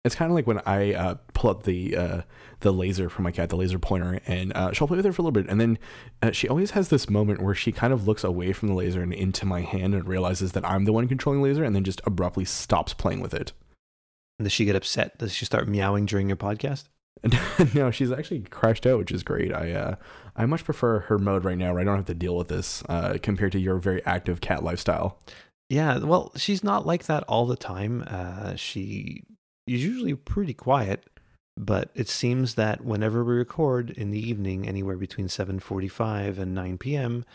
It's 0.03 0.13
kind 0.13 0.29
of 0.29 0.35
like 0.35 0.45
when 0.45 0.61
I 0.67 0.93
uh, 0.93 1.15
pull 1.33 1.49
up 1.49 1.63
the 1.63 1.97
uh, 1.97 2.21
the 2.59 2.71
laser 2.71 3.09
for 3.09 3.23
my 3.23 3.31
cat, 3.31 3.49
the 3.49 3.57
laser 3.57 3.79
pointer, 3.79 4.19
and 4.27 4.53
uh, 4.53 4.71
she'll 4.71 4.87
play 4.87 4.97
with 4.97 5.05
it 5.07 5.13
for 5.13 5.23
a 5.23 5.25
little 5.25 5.31
bit, 5.31 5.49
and 5.49 5.59
then 5.59 5.79
uh, 6.21 6.29
she 6.29 6.47
always 6.47 6.71
has 6.71 6.89
this 6.89 7.09
moment 7.09 7.41
where 7.41 7.55
she 7.55 7.71
kind 7.71 7.91
of 7.91 8.07
looks 8.07 8.23
away 8.23 8.53
from 8.53 8.67
the 8.67 8.75
laser 8.75 9.01
and 9.01 9.13
into 9.13 9.47
my 9.47 9.61
hand 9.61 9.95
and 9.95 10.07
realizes 10.07 10.51
that 10.51 10.63
I'm 10.63 10.85
the 10.85 10.93
one 10.93 11.07
controlling 11.07 11.41
the 11.41 11.49
laser, 11.49 11.63
and 11.63 11.75
then 11.75 11.83
just 11.83 12.01
abruptly 12.05 12.45
stops 12.45 12.93
playing 12.93 13.19
with 13.19 13.33
it. 13.33 13.51
Does 14.41 14.51
she 14.51 14.65
get 14.65 14.75
upset? 14.75 15.17
Does 15.17 15.33
she 15.33 15.45
start 15.45 15.67
meowing 15.67 16.05
during 16.05 16.27
your 16.27 16.37
podcast? 16.37 16.85
no, 17.73 17.91
she's 17.91 18.11
actually 18.11 18.41
crashed 18.41 18.85
out, 18.85 18.97
which 18.97 19.11
is 19.11 19.23
great. 19.23 19.53
I 19.53 19.71
uh, 19.71 19.95
I 20.35 20.45
much 20.45 20.65
prefer 20.65 20.99
her 21.01 21.17
mode 21.17 21.45
right 21.45 21.57
now, 21.57 21.71
where 21.71 21.81
I 21.81 21.85
don't 21.85 21.95
have 21.95 22.05
to 22.05 22.13
deal 22.13 22.35
with 22.35 22.49
this, 22.49 22.83
uh, 22.89 23.17
compared 23.21 23.53
to 23.53 23.59
your 23.59 23.77
very 23.77 24.05
active 24.05 24.41
cat 24.41 24.63
lifestyle. 24.63 25.19
Yeah, 25.69 25.99
well, 25.99 26.31
she's 26.35 26.63
not 26.63 26.85
like 26.85 27.05
that 27.05 27.23
all 27.23 27.45
the 27.45 27.55
time. 27.55 28.03
Uh, 28.07 28.55
she 28.55 29.23
is 29.65 29.83
usually 29.83 30.13
pretty 30.13 30.53
quiet, 30.53 31.05
but 31.57 31.89
it 31.95 32.07
seems 32.09 32.55
that 32.55 32.83
whenever 32.83 33.23
we 33.23 33.33
record 33.33 33.89
in 33.89 34.11
the 34.11 34.19
evening, 34.19 34.67
anywhere 34.67 34.97
between 34.97 35.27
7:45 35.27 36.37
and 36.37 36.53
9 36.53 36.77
p.m., 36.77 37.25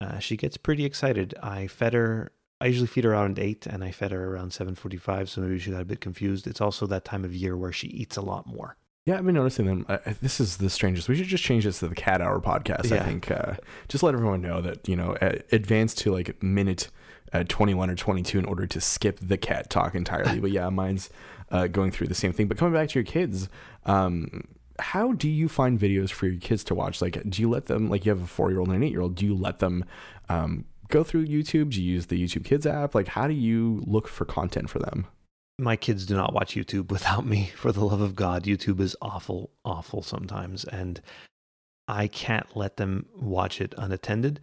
uh, 0.00 0.18
she 0.18 0.36
gets 0.36 0.56
pretty 0.56 0.84
excited. 0.84 1.34
I 1.42 1.66
fed 1.66 1.94
her. 1.94 2.32
I 2.60 2.66
usually 2.66 2.86
feed 2.86 3.04
her 3.04 3.12
around 3.12 3.38
eight, 3.38 3.66
and 3.66 3.82
I 3.82 3.90
fed 3.90 4.12
her 4.12 4.34
around 4.34 4.50
7:45, 4.52 5.28
so 5.28 5.40
maybe 5.40 5.58
she 5.58 5.70
got 5.70 5.80
a 5.80 5.84
bit 5.84 6.00
confused. 6.00 6.46
It's 6.46 6.60
also 6.60 6.86
that 6.86 7.04
time 7.04 7.24
of 7.24 7.34
year 7.34 7.56
where 7.56 7.72
she 7.72 7.88
eats 7.88 8.16
a 8.16 8.22
lot 8.22 8.46
more. 8.46 8.76
Yeah, 9.06 9.16
I've 9.16 9.24
been 9.24 9.34
noticing 9.34 9.64
them. 9.64 9.86
This 10.20 10.40
is 10.40 10.58
the 10.58 10.68
strangest. 10.68 11.08
We 11.08 11.16
should 11.16 11.26
just 11.26 11.42
change 11.42 11.64
this 11.64 11.78
to 11.78 11.88
the 11.88 11.94
Cat 11.94 12.20
Hour 12.20 12.38
podcast. 12.40 12.90
Yeah. 12.90 12.96
I 12.96 13.04
think 13.04 13.30
uh, 13.30 13.54
just 13.88 14.04
let 14.04 14.14
everyone 14.14 14.42
know 14.42 14.60
that 14.60 14.86
you 14.86 14.94
know 14.94 15.16
advance 15.50 15.94
to 15.96 16.12
like 16.12 16.42
minute 16.42 16.90
uh, 17.32 17.44
21 17.48 17.90
or 17.90 17.94
22 17.94 18.38
in 18.38 18.44
order 18.44 18.66
to 18.66 18.80
skip 18.80 19.18
the 19.20 19.36
cat 19.36 19.70
talk 19.70 19.94
entirely. 19.94 20.40
but 20.40 20.50
yeah, 20.50 20.68
mine's 20.68 21.10
uh, 21.50 21.66
going 21.66 21.90
through 21.90 22.08
the 22.08 22.14
same 22.14 22.32
thing. 22.32 22.48
But 22.48 22.58
coming 22.58 22.74
back 22.74 22.90
to 22.90 22.98
your 22.98 23.04
kids, 23.04 23.48
um, 23.86 24.44
how 24.78 25.12
do 25.12 25.28
you 25.28 25.48
find 25.48 25.78
videos 25.78 26.10
for 26.10 26.26
your 26.26 26.40
kids 26.40 26.64
to 26.64 26.74
watch? 26.74 27.00
Like, 27.02 27.22
do 27.28 27.42
you 27.42 27.48
let 27.48 27.66
them, 27.66 27.88
like, 27.88 28.04
you 28.04 28.10
have 28.10 28.22
a 28.22 28.26
four 28.26 28.50
year 28.50 28.60
old 28.60 28.68
and 28.68 28.76
an 28.76 28.82
eight 28.82 28.92
year 28.92 29.02
old, 29.02 29.14
do 29.14 29.24
you 29.24 29.34
let 29.34 29.58
them 29.58 29.84
um, 30.28 30.64
go 30.90 31.04
through 31.04 31.26
YouTube? 31.26 31.70
Do 31.70 31.82
you 31.82 31.94
use 31.94 32.06
the 32.06 32.22
YouTube 32.22 32.44
Kids 32.44 32.66
app? 32.66 32.94
Like, 32.94 33.08
how 33.08 33.26
do 33.26 33.34
you 33.34 33.82
look 33.86 34.08
for 34.08 34.24
content 34.24 34.68
for 34.68 34.78
them? 34.78 35.06
My 35.58 35.76
kids 35.76 36.06
do 36.06 36.16
not 36.16 36.32
watch 36.32 36.54
YouTube 36.54 36.90
without 36.90 37.26
me. 37.26 37.52
For 37.56 37.70
the 37.70 37.84
love 37.84 38.00
of 38.00 38.16
God, 38.16 38.44
YouTube 38.44 38.80
is 38.80 38.96
awful, 39.02 39.50
awful 39.62 40.02
sometimes. 40.02 40.64
And 40.64 41.02
I 41.86 42.06
can't 42.06 42.56
let 42.56 42.78
them 42.78 43.06
watch 43.14 43.60
it 43.60 43.74
unattended. 43.76 44.40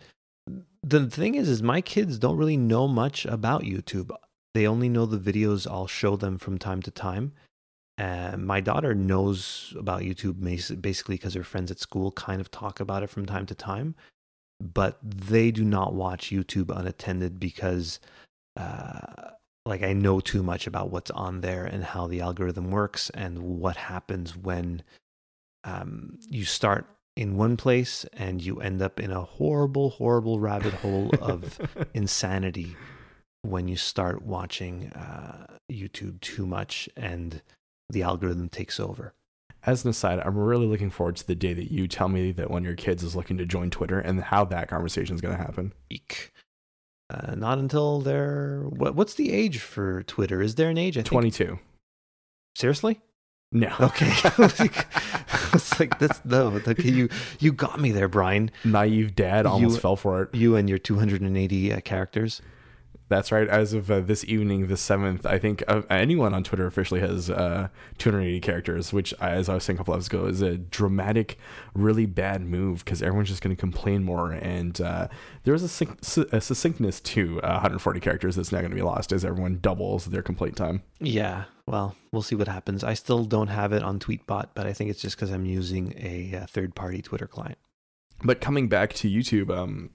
The 0.83 1.09
thing 1.09 1.33
is, 1.33 1.49
is 1.49 1.63
my 1.63 1.81
kids 1.81 2.19
don't 2.19 2.37
really 2.37 2.55
know 2.55 2.87
much 2.87 3.25
about 3.25 3.63
YouTube. 3.63 4.11
They 4.53 4.67
only 4.67 4.89
know 4.89 5.07
the 5.07 5.17
videos 5.17 5.65
I'll 5.69 5.87
show 5.87 6.17
them 6.17 6.37
from 6.37 6.59
time 6.59 6.83
to 6.83 6.91
time. 6.91 7.33
And 7.97 8.45
my 8.45 8.61
daughter 8.61 8.93
knows 8.93 9.73
about 9.77 10.01
YouTube 10.01 10.39
basically 10.81 11.15
because 11.15 11.33
her 11.33 11.43
friends 11.43 11.71
at 11.71 11.79
school 11.79 12.11
kind 12.11 12.39
of 12.39 12.51
talk 12.51 12.79
about 12.79 13.01
it 13.01 13.09
from 13.09 13.25
time 13.25 13.47
to 13.47 13.55
time. 13.55 13.95
But 14.59 14.97
they 15.03 15.51
do 15.51 15.63
not 15.63 15.93
watch 15.93 16.31
YouTube 16.31 16.75
unattended 16.75 17.39
because, 17.39 17.99
uh, 18.55 19.31
like, 19.65 19.83
I 19.83 19.93
know 19.93 20.19
too 20.19 20.41
much 20.41 20.65
about 20.65 20.89
what's 20.89 21.11
on 21.11 21.41
there 21.41 21.65
and 21.65 21.83
how 21.83 22.07
the 22.07 22.21
algorithm 22.21 22.71
works 22.71 23.09
and 23.11 23.39
what 23.39 23.77
happens 23.77 24.35
when 24.35 24.81
um, 25.63 26.17
you 26.27 26.43
start 26.45 26.87
in 27.15 27.35
one 27.35 27.57
place 27.57 28.05
and 28.13 28.43
you 28.43 28.61
end 28.61 28.81
up 28.81 28.99
in 28.99 29.11
a 29.11 29.23
horrible, 29.23 29.91
horrible 29.91 30.39
rabbit 30.39 30.73
hole 30.73 31.11
of 31.19 31.59
insanity 31.93 32.75
when 33.41 33.67
you 33.67 33.75
start 33.75 34.21
watching 34.21 34.91
uh, 34.93 35.47
YouTube 35.71 36.21
too 36.21 36.45
much 36.45 36.87
and 36.95 37.41
the 37.89 38.03
algorithm 38.03 38.49
takes 38.49 38.79
over. 38.79 39.13
As 39.67 39.83
an 39.83 39.89
aside, 39.89 40.19
I'm 40.23 40.37
really 40.37 40.65
looking 40.65 40.89
forward 40.89 41.17
to 41.17 41.27
the 41.27 41.35
day 41.35 41.53
that 41.53 41.69
you 41.71 41.87
tell 41.89 42.07
me 42.07 42.31
that 42.31 42.49
one 42.49 42.61
of 42.61 42.65
your 42.65 42.75
kids 42.75 43.03
is 43.03 43.17
looking 43.17 43.37
to 43.37 43.45
join 43.45 43.69
Twitter 43.69 43.99
and 43.99 44.21
how 44.21 44.45
that 44.45 44.69
conversation 44.69 45.13
is 45.13 45.19
going 45.21 45.35
to 45.37 45.43
happen. 45.43 45.73
Eek. 45.89 46.31
Uh, 47.09 47.35
not 47.35 47.57
until 47.57 47.99
they're 47.99 48.61
what, 48.69 48.95
what's 48.95 49.13
the 49.15 49.31
age 49.31 49.59
for 49.59 50.03
Twitter? 50.03 50.41
Is 50.41 50.55
there 50.55 50.69
an 50.69 50.77
age? 50.77 50.97
I 50.97 51.01
think 51.01 51.09
22. 51.11 51.59
seriously. 52.55 53.01
No. 53.51 53.73
Okay, 53.79 54.09
it's 55.53 55.79
like 55.79 55.99
that's 55.99 56.23
no. 56.25 56.61
Okay, 56.67 56.89
you 56.91 57.07
you 57.39 57.53
got 57.53 57.79
me 57.79 57.91
there, 57.91 58.09
Brian. 58.09 58.51
Naive 58.65 59.15
dad 59.15 59.45
almost 59.45 59.75
You- 59.75 59.81
fell 59.81 59.95
for 59.95 60.23
it. 60.23 60.35
You 60.35 60.55
and 60.57 60.67
your 60.67 60.77
280 60.77 61.73
uh, 61.73 61.79
characters. 61.81 62.41
That's 63.09 63.31
right. 63.31 63.47
As 63.47 63.73
of 63.73 63.89
uh, 63.89 64.01
this 64.01 64.25
evening, 64.25 64.67
the 64.67 64.75
7th, 64.75 65.25
I 65.25 65.39
think 65.39 65.63
uh, 65.67 65.83
anyone 65.89 66.33
on 66.33 66.43
Twitter 66.43 66.67
officially 66.67 66.99
has 66.99 67.29
uh, 67.29 67.69
280 67.97 68.41
characters, 68.41 68.91
which, 68.91 69.13
as 69.21 69.47
I 69.47 69.53
was 69.53 69.63
saying 69.63 69.77
a 69.77 69.79
couple 69.79 69.93
episodes 69.93 70.13
ago, 70.13 70.25
is 70.25 70.41
a 70.41 70.57
dramatic, 70.57 71.37
really 71.73 72.05
bad 72.05 72.41
move 72.41 72.83
because 72.83 73.01
everyone's 73.01 73.29
just 73.29 73.41
going 73.41 73.55
to 73.55 73.59
complain 73.59 74.03
more. 74.03 74.31
And 74.31 74.79
uh, 74.81 75.07
there 75.43 75.53
is 75.53 75.63
a, 75.63 75.85
succ- 75.85 76.33
a 76.33 76.41
succinctness 76.41 76.99
to 77.01 77.41
uh, 77.43 77.51
140 77.53 77.99
characters 78.01 78.35
that's 78.35 78.51
now 78.51 78.59
going 78.59 78.71
to 78.71 78.75
be 78.75 78.81
lost 78.81 79.13
as 79.13 79.23
everyone 79.23 79.59
doubles 79.61 80.05
their 80.05 80.21
complaint 80.21 80.57
time. 80.57 80.83
Yeah, 80.99 81.45
well, 81.65 81.95
we'll 82.11 82.23
see 82.23 82.35
what 82.35 82.49
happens. 82.49 82.83
I 82.83 82.93
still 82.93 83.23
don't 83.23 83.47
have 83.47 83.71
it 83.71 83.83
on 83.83 83.99
Tweetbot, 83.99 84.49
but 84.53 84.67
I 84.67 84.73
think 84.73 84.89
it's 84.89 85.01
just 85.01 85.15
because 85.15 85.31
I'm 85.31 85.45
using 85.45 85.93
a 85.97 86.41
uh, 86.41 86.45
third-party 86.45 87.03
Twitter 87.03 87.27
client. 87.27 87.57
But 88.23 88.41
coming 88.41 88.67
back 88.67 88.93
to 88.95 89.09
YouTube, 89.09 89.55
um, 89.55 89.91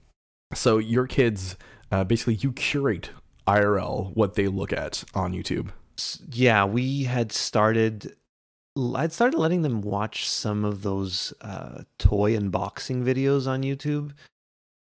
so 0.53 0.77
your 0.77 1.07
kids, 1.07 1.57
uh, 1.93 2.03
basically, 2.03 2.33
you 2.33 2.51
curate 2.51 3.11
IRL 3.47 4.15
what 4.15 4.33
they 4.33 4.47
look 4.47 4.73
at 4.73 5.03
on 5.13 5.31
YouTube. 5.31 5.69
Yeah, 6.31 6.65
we 6.65 7.03
had 7.03 7.31
started. 7.31 8.15
I'd 8.95 9.13
started 9.13 9.37
letting 9.37 9.61
them 9.61 9.81
watch 9.81 10.27
some 10.27 10.65
of 10.65 10.81
those 10.81 11.33
uh, 11.41 11.83
toy 11.99 12.35
unboxing 12.35 13.03
videos 13.03 13.45
on 13.45 13.61
YouTube, 13.61 14.13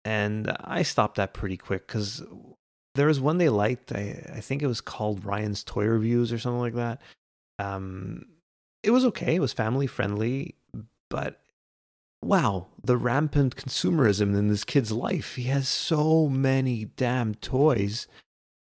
and 0.03 0.51
I 0.61 0.81
stopped 0.81 1.17
that 1.17 1.35
pretty 1.35 1.57
quick 1.57 1.85
because 1.85 2.23
there 2.95 3.05
was 3.05 3.19
one 3.19 3.37
they 3.37 3.49
liked. 3.49 3.91
I, 3.91 4.27
I 4.33 4.39
think 4.39 4.63
it 4.63 4.67
was 4.67 4.81
called 4.81 5.23
Ryan's 5.23 5.63
Toy 5.63 5.85
Reviews 5.85 6.33
or 6.33 6.39
something 6.39 6.59
like 6.59 6.73
that. 6.73 7.03
Um, 7.59 8.25
it 8.81 8.89
was 8.89 9.05
okay. 9.05 9.35
It 9.35 9.41
was 9.41 9.53
family 9.53 9.85
friendly, 9.85 10.55
but 11.11 11.39
wow, 12.25 12.67
the 12.83 12.97
rampant 12.97 13.55
consumerism 13.55 14.35
in 14.35 14.47
this 14.47 14.63
kid's 14.63 14.91
life. 14.91 15.35
He 15.35 15.43
has 15.43 15.67
so 15.69 16.27
many 16.27 16.85
damn 16.85 17.35
toys. 17.35 18.07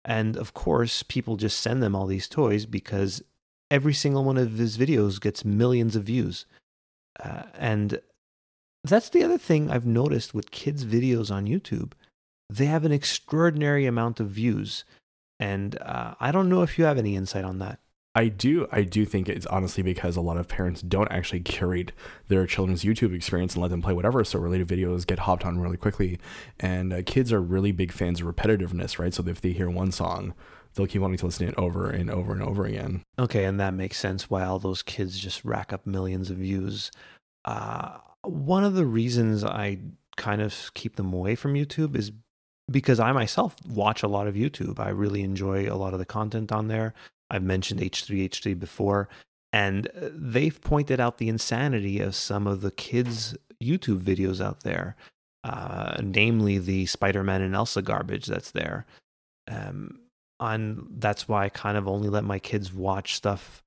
And 0.04 0.36
of 0.36 0.52
course, 0.52 1.04
people 1.04 1.36
just 1.36 1.60
send 1.60 1.80
them 1.82 1.94
all 1.94 2.06
these 2.06 2.28
toys 2.28 2.66
because 2.66 3.22
every 3.70 3.94
single 3.94 4.24
one 4.24 4.36
of 4.36 4.58
his 4.58 4.76
videos 4.76 5.20
gets 5.20 5.44
millions 5.44 5.94
of 5.94 6.04
views. 6.04 6.44
Uh, 7.22 7.44
and 7.56 8.00
that's 8.82 9.08
the 9.08 9.22
other 9.22 9.38
thing 9.38 9.70
I've 9.70 9.86
noticed 9.86 10.34
with 10.34 10.50
kids' 10.50 10.84
videos 10.84 11.30
on 11.30 11.46
YouTube. 11.46 11.92
They 12.50 12.66
have 12.66 12.84
an 12.84 12.92
extraordinary 12.92 13.86
amount 13.86 14.18
of 14.18 14.28
views. 14.28 14.84
And 15.38 15.80
uh, 15.80 16.14
I 16.18 16.32
don't 16.32 16.48
know 16.48 16.62
if 16.62 16.78
you 16.78 16.84
have 16.84 16.98
any 16.98 17.14
insight 17.14 17.44
on 17.44 17.60
that. 17.60 17.78
I 18.14 18.28
do. 18.28 18.66
I 18.70 18.82
do 18.82 19.06
think 19.06 19.28
it's 19.28 19.46
honestly 19.46 19.82
because 19.82 20.16
a 20.16 20.20
lot 20.20 20.36
of 20.36 20.46
parents 20.46 20.82
don't 20.82 21.10
actually 21.10 21.40
curate 21.40 21.92
their 22.28 22.46
children's 22.46 22.84
YouTube 22.84 23.14
experience 23.14 23.54
and 23.54 23.62
let 23.62 23.70
them 23.70 23.80
play 23.80 23.94
whatever. 23.94 24.22
So 24.22 24.38
related 24.38 24.68
videos 24.68 25.06
get 25.06 25.20
hopped 25.20 25.46
on 25.46 25.58
really 25.58 25.78
quickly, 25.78 26.18
and 26.60 26.92
uh, 26.92 27.02
kids 27.06 27.32
are 27.32 27.40
really 27.40 27.72
big 27.72 27.90
fans 27.90 28.20
of 28.20 28.26
repetitiveness, 28.26 28.98
right? 28.98 29.14
So 29.14 29.24
if 29.26 29.40
they 29.40 29.52
hear 29.52 29.70
one 29.70 29.92
song, 29.92 30.34
they'll 30.74 30.86
keep 30.86 31.00
wanting 31.00 31.18
to 31.18 31.26
listen 31.26 31.46
to 31.46 31.52
it 31.52 31.58
over 31.58 31.88
and 31.88 32.10
over 32.10 32.32
and 32.32 32.42
over 32.42 32.66
again. 32.66 33.02
Okay, 33.18 33.44
and 33.44 33.58
that 33.60 33.72
makes 33.72 33.98
sense 33.98 34.28
why 34.28 34.44
all 34.44 34.58
those 34.58 34.82
kids 34.82 35.18
just 35.18 35.42
rack 35.42 35.72
up 35.72 35.86
millions 35.86 36.30
of 36.30 36.36
views. 36.36 36.90
Uh, 37.46 37.96
one 38.22 38.62
of 38.62 38.74
the 38.74 38.86
reasons 38.86 39.42
I 39.42 39.78
kind 40.16 40.42
of 40.42 40.70
keep 40.74 40.96
them 40.96 41.14
away 41.14 41.34
from 41.34 41.54
YouTube 41.54 41.96
is 41.96 42.12
because 42.70 43.00
I 43.00 43.12
myself 43.12 43.56
watch 43.66 44.02
a 44.02 44.08
lot 44.08 44.26
of 44.26 44.34
YouTube. 44.34 44.78
I 44.78 44.90
really 44.90 45.22
enjoy 45.22 45.72
a 45.72 45.76
lot 45.76 45.94
of 45.94 45.98
the 45.98 46.06
content 46.06 46.52
on 46.52 46.68
there. 46.68 46.94
I've 47.32 47.42
mentioned 47.42 47.80
H3H3 47.80 48.58
before, 48.58 49.08
and 49.52 49.88
uh, 49.88 50.10
they've 50.12 50.60
pointed 50.60 51.00
out 51.00 51.18
the 51.18 51.28
insanity 51.28 51.98
of 52.00 52.14
some 52.14 52.46
of 52.46 52.60
the 52.60 52.70
kids' 52.70 53.36
YouTube 53.62 54.02
videos 54.02 54.44
out 54.44 54.62
there, 54.62 54.96
uh, 55.42 55.96
namely 56.02 56.58
the 56.58 56.86
Spider 56.86 57.24
Man 57.24 57.42
and 57.42 57.54
Elsa 57.54 57.82
garbage 57.82 58.26
that's 58.26 58.50
there. 58.52 58.86
Um, 59.48 59.98
that's 60.38 61.28
why 61.28 61.44
I 61.44 61.48
kind 61.48 61.76
of 61.76 61.88
only 61.88 62.08
let 62.08 62.24
my 62.24 62.38
kids 62.38 62.72
watch 62.72 63.14
stuff 63.14 63.62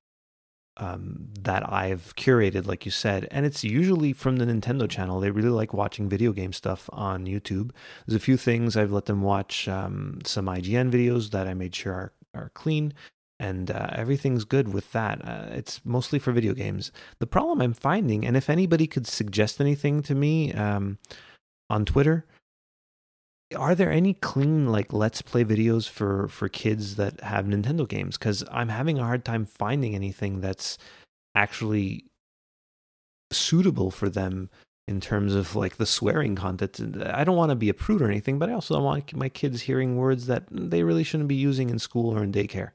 um, 0.78 1.30
that 1.40 1.72
I've 1.72 2.14
curated, 2.16 2.68
like 2.68 2.86
you 2.86 2.92
said, 2.92 3.28
and 3.32 3.46
it's 3.46 3.64
usually 3.64 4.12
from 4.12 4.38
the 4.38 4.46
Nintendo 4.46 4.90
channel. 4.90 5.20
They 5.20 5.32
really 5.32 5.50
like 5.50 5.74
watching 5.74 6.10
video 6.10 6.34
game 6.34 6.52
stuff 6.52 6.90
on 6.92 7.26
YouTube. 7.26 7.72
There's 8.06 8.18
a 8.18 8.24
few 8.24 8.36
things 8.36 8.76
I've 8.76 8.92
let 8.92 9.06
them 9.06 9.22
watch 9.22 9.68
um, 9.70 10.20
some 10.26 10.48
IGN 10.48 10.92
videos 10.92 11.32
that 11.32 11.48
I 11.48 11.54
made 11.54 11.74
sure 11.74 11.94
are, 11.94 12.14
are 12.34 12.52
clean, 12.54 12.94
and 13.40 13.70
uh, 13.70 13.90
everything's 13.92 14.46
good 14.46 14.74
with 14.74 14.92
that. 14.94 15.28
Uh, 15.28 15.48
it's 15.52 15.82
mostly 15.86 16.20
for 16.20 16.32
video 16.32 16.54
games. 16.54 16.92
The 17.20 17.28
problem 17.28 17.62
I'm 17.62 17.74
finding, 17.74 18.26
and 18.26 18.38
if 18.38 18.50
anybody 18.50 18.88
could 18.88 19.08
suggest 19.08 19.60
anything 19.60 20.02
to 20.04 20.16
me 20.16 20.54
um, 20.54 20.98
on 21.70 21.86
Twitter, 21.86 22.26
are 23.56 23.76
there 23.76 23.92
any 23.92 24.14
clean 24.14 24.68
like 24.72 24.92
let's 24.92 25.22
play 25.22 25.44
videos 25.44 25.88
for 25.88 26.28
for 26.28 26.50
kids 26.50 26.96
that 26.96 27.22
have 27.22 27.46
Nintendo 27.46 27.88
games? 27.88 28.18
Because 28.18 28.44
I'm 28.52 28.70
having 28.70 29.00
a 29.00 29.04
hard 29.04 29.26
time 29.26 29.46
finding 29.46 29.96
anything 29.96 30.42
that's 30.42 30.78
actually 31.36 32.06
suitable 33.32 33.92
for 33.92 34.10
them 34.10 34.50
in 34.88 35.02
terms 35.02 35.34
of 35.34 35.56
like 35.56 35.78
the 35.78 35.86
swearing 35.86 36.36
content. 36.36 36.80
I 37.06 37.24
don't 37.24 37.36
want 37.36 37.50
to 37.50 37.56
be 37.56 37.70
a 37.70 37.74
prude 37.74 38.02
or 38.02 38.08
anything, 38.08 38.40
but 38.40 38.50
I 38.50 38.54
also 38.54 38.76
don't 38.76 38.84
want 38.84 39.16
my 39.16 39.30
kids 39.30 39.64
hearing 39.64 39.98
words 39.98 40.28
that 40.28 40.44
they 40.50 40.84
really 40.84 41.04
shouldn't 41.04 41.30
be 41.30 41.36
using 41.36 41.70
in 41.70 41.80
school 41.80 42.16
or 42.16 42.24
in 42.24 42.32
daycare. 42.32 42.72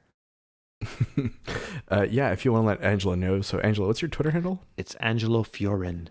uh, 1.89 2.07
yeah, 2.09 2.31
if 2.31 2.45
you 2.45 2.53
want 2.53 2.63
to 2.63 2.67
let 2.67 2.81
Angelo 2.81 3.15
know. 3.15 3.41
So, 3.41 3.59
Angelo, 3.59 3.87
what's 3.87 4.01
your 4.01 4.09
Twitter 4.09 4.31
handle? 4.31 4.63
It's 4.77 4.95
Angelo 4.95 5.43
Fiorin. 5.43 6.09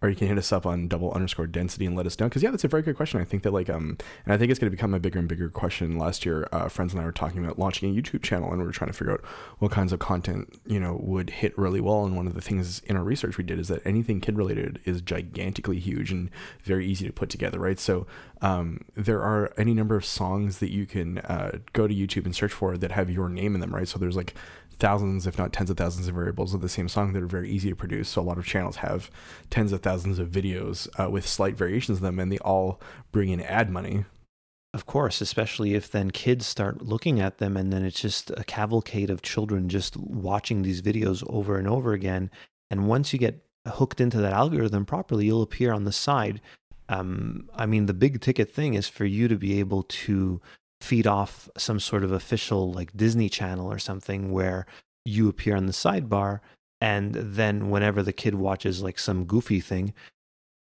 Or 0.00 0.08
you 0.08 0.16
can 0.16 0.28
hit 0.28 0.38
us 0.38 0.52
up 0.52 0.64
on 0.64 0.86
double 0.86 1.12
underscore 1.12 1.46
density 1.46 1.84
and 1.84 1.96
let 1.96 2.06
us 2.06 2.18
know. 2.18 2.26
Because 2.26 2.42
yeah 2.42 2.50
that's 2.50 2.64
a 2.64 2.68
very 2.68 2.82
good 2.82 2.96
question. 2.96 3.20
I 3.20 3.24
think 3.24 3.42
that 3.42 3.52
like 3.52 3.68
um 3.68 3.98
and 4.24 4.32
i 4.32 4.36
think 4.36 4.50
it's 4.50 4.58
going 4.58 4.70
to 4.70 4.76
become 4.76 4.94
a 4.94 5.00
bigger 5.00 5.18
and 5.18 5.28
bigger 5.28 5.48
question. 5.48 5.98
Last 5.98 6.24
year 6.24 6.48
uh, 6.52 6.68
friends 6.68 6.92
and 6.92 7.02
i 7.02 7.04
were 7.04 7.12
talking 7.12 7.44
about 7.44 7.58
launching 7.58 7.90
a 7.90 8.00
youtube 8.00 8.22
channel 8.22 8.50
and 8.50 8.58
we 8.58 8.66
were 8.66 8.72
trying 8.72 8.90
to 8.90 8.96
figure 8.96 9.12
out 9.12 9.24
what 9.58 9.70
kinds 9.70 9.92
of 9.92 9.98
content 9.98 10.60
you 10.66 10.78
know 10.78 10.98
would 11.02 11.30
hit 11.30 11.56
really 11.58 11.80
well. 11.80 12.04
And 12.04 12.16
one 12.16 12.26
of 12.26 12.34
the 12.34 12.40
things 12.40 12.80
in 12.80 12.96
our 12.96 13.04
research 13.04 13.38
we 13.38 13.44
did 13.44 13.58
is 13.58 13.68
that 13.68 13.84
anything 13.84 14.20
kid 14.20 14.36
related 14.36 14.80
is 14.84 15.00
gigantically 15.00 15.78
huge 15.78 16.10
and 16.10 16.30
very 16.62 16.86
easy 16.86 17.06
to 17.06 17.12
put 17.12 17.30
together 17.30 17.58
right? 17.58 17.78
So 17.78 18.06
um, 18.40 18.82
there 18.94 19.20
are 19.20 19.52
any 19.56 19.74
number 19.74 19.96
of 19.96 20.04
songs 20.04 20.58
that 20.58 20.70
you 20.70 20.86
can 20.86 21.18
uh, 21.18 21.58
go 21.72 21.88
to 21.88 21.94
youtube 21.94 22.24
and 22.24 22.34
search 22.34 22.52
for 22.52 22.76
that 22.78 22.92
have 22.92 23.10
your 23.10 23.28
name 23.28 23.54
in 23.54 23.60
them 23.60 23.74
right? 23.74 23.88
So 23.88 23.98
there's 23.98 24.16
like 24.16 24.34
thousands, 24.78 25.26
if 25.26 25.38
not 25.38 25.52
tens 25.52 25.70
of 25.70 25.76
thousands 25.76 26.08
of 26.08 26.14
variables 26.14 26.54
of 26.54 26.60
the 26.60 26.68
same 26.68 26.88
song 26.88 27.12
that 27.12 27.22
are 27.22 27.26
very 27.26 27.50
easy 27.50 27.68
to 27.68 27.76
produce. 27.76 28.08
So 28.08 28.20
a 28.20 28.22
lot 28.22 28.38
of 28.38 28.46
channels 28.46 28.76
have 28.76 29.10
tens 29.50 29.72
of 29.72 29.82
thousands 29.82 30.18
of 30.18 30.28
videos 30.28 30.88
uh, 30.98 31.10
with 31.10 31.26
slight 31.26 31.56
variations 31.56 31.98
of 31.98 32.02
them, 32.02 32.18
and 32.18 32.30
they 32.30 32.38
all 32.38 32.80
bring 33.12 33.30
in 33.30 33.40
ad 33.40 33.70
money. 33.70 34.04
Of 34.74 34.84
course, 34.84 35.20
especially 35.20 35.74
if 35.74 35.90
then 35.90 36.10
kids 36.10 36.46
start 36.46 36.82
looking 36.82 37.20
at 37.20 37.38
them 37.38 37.56
and 37.56 37.72
then 37.72 37.84
it's 37.84 38.00
just 38.00 38.30
a 38.30 38.44
cavalcade 38.44 39.08
of 39.08 39.22
children 39.22 39.68
just 39.68 39.96
watching 39.96 40.60
these 40.62 40.82
videos 40.82 41.24
over 41.28 41.56
and 41.56 41.66
over 41.66 41.94
again. 41.94 42.30
And 42.70 42.86
once 42.86 43.12
you 43.12 43.18
get 43.18 43.46
hooked 43.66 44.00
into 44.00 44.18
that 44.18 44.34
algorithm 44.34 44.84
properly, 44.84 45.24
you'll 45.24 45.42
appear 45.42 45.72
on 45.72 45.84
the 45.84 45.92
side. 45.92 46.42
Um, 46.90 47.48
I 47.54 47.64
mean, 47.64 47.86
the 47.86 47.94
big 47.94 48.20
ticket 48.20 48.52
thing 48.52 48.74
is 48.74 48.88
for 48.88 49.06
you 49.06 49.26
to 49.28 49.36
be 49.36 49.58
able 49.58 49.84
to 49.84 50.40
feed 50.80 51.06
off 51.06 51.48
some 51.56 51.80
sort 51.80 52.04
of 52.04 52.12
official 52.12 52.72
like 52.72 52.96
Disney 52.96 53.28
channel 53.28 53.70
or 53.70 53.78
something 53.78 54.30
where 54.30 54.66
you 55.04 55.28
appear 55.28 55.56
on 55.56 55.66
the 55.66 55.72
sidebar 55.72 56.40
and 56.80 57.14
then 57.14 57.70
whenever 57.70 58.02
the 58.02 58.12
kid 58.12 58.34
watches 58.34 58.82
like 58.82 58.98
some 58.98 59.24
goofy 59.24 59.60
thing 59.60 59.92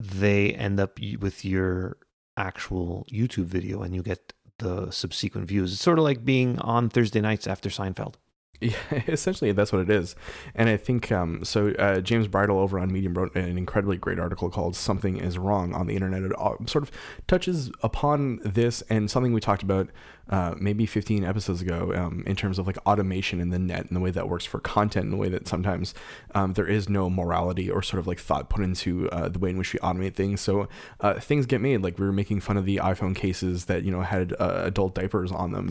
they 0.00 0.52
end 0.52 0.78
up 0.78 0.98
with 1.18 1.44
your 1.44 1.96
actual 2.36 3.06
YouTube 3.10 3.46
video 3.46 3.82
and 3.82 3.94
you 3.94 4.02
get 4.02 4.32
the 4.58 4.90
subsequent 4.90 5.48
views. 5.48 5.72
It's 5.72 5.82
sort 5.82 5.98
of 5.98 6.04
like 6.04 6.24
being 6.24 6.58
on 6.60 6.88
Thursday 6.88 7.20
nights 7.20 7.46
after 7.46 7.68
Seinfeld. 7.68 8.14
Yeah, 8.60 8.72
essentially 9.06 9.52
that's 9.52 9.70
what 9.70 9.82
it 9.82 9.90
is. 9.90 10.16
And 10.54 10.68
I 10.68 10.76
think 10.76 11.12
um, 11.12 11.44
so. 11.44 11.72
Uh, 11.78 12.00
James 12.00 12.26
Bridle 12.26 12.58
over 12.58 12.78
on 12.78 12.90
Medium 12.90 13.12
wrote 13.12 13.34
an 13.36 13.58
incredibly 13.58 13.98
great 13.98 14.18
article 14.18 14.48
called 14.48 14.74
"Something 14.74 15.18
Is 15.18 15.36
Wrong" 15.36 15.74
on 15.74 15.86
the 15.86 15.94
internet. 15.94 16.22
It 16.22 16.32
all, 16.32 16.56
sort 16.66 16.84
of 16.84 16.90
touches 17.26 17.70
upon 17.82 18.40
this 18.44 18.82
and 18.88 19.10
something 19.10 19.32
we 19.34 19.40
talked 19.40 19.62
about 19.62 19.90
uh, 20.28 20.54
maybe 20.58 20.86
15 20.86 21.24
episodes 21.24 21.62
ago 21.62 21.92
um, 21.94 22.24
in 22.26 22.34
terms 22.34 22.58
of 22.58 22.66
like 22.66 22.78
automation 22.86 23.40
in 23.40 23.50
the 23.50 23.58
net 23.58 23.86
and 23.86 23.96
the 23.96 24.00
way 24.00 24.10
that 24.10 24.28
works 24.28 24.44
for 24.44 24.58
content 24.58 25.04
and 25.04 25.12
the 25.12 25.16
way 25.16 25.28
that 25.28 25.46
sometimes 25.46 25.94
um, 26.34 26.54
there 26.54 26.66
is 26.66 26.88
no 26.88 27.08
morality 27.08 27.70
or 27.70 27.82
sort 27.82 28.00
of 28.00 28.06
like 28.06 28.18
thought 28.18 28.48
put 28.48 28.64
into 28.64 29.08
uh, 29.10 29.28
the 29.28 29.38
way 29.38 29.50
in 29.50 29.58
which 29.58 29.72
we 29.72 29.78
automate 29.80 30.14
things. 30.14 30.40
So 30.40 30.68
uh, 31.00 31.20
things 31.20 31.46
get 31.46 31.60
made. 31.60 31.82
Like 31.82 31.98
we 31.98 32.06
were 32.06 32.12
making 32.12 32.40
fun 32.40 32.56
of 32.56 32.64
the 32.64 32.78
iPhone 32.78 33.14
cases 33.14 33.66
that 33.66 33.84
you 33.84 33.92
know 33.92 34.00
had 34.00 34.34
uh, 34.40 34.62
adult 34.64 34.94
diapers 34.94 35.30
on 35.30 35.52
them 35.52 35.68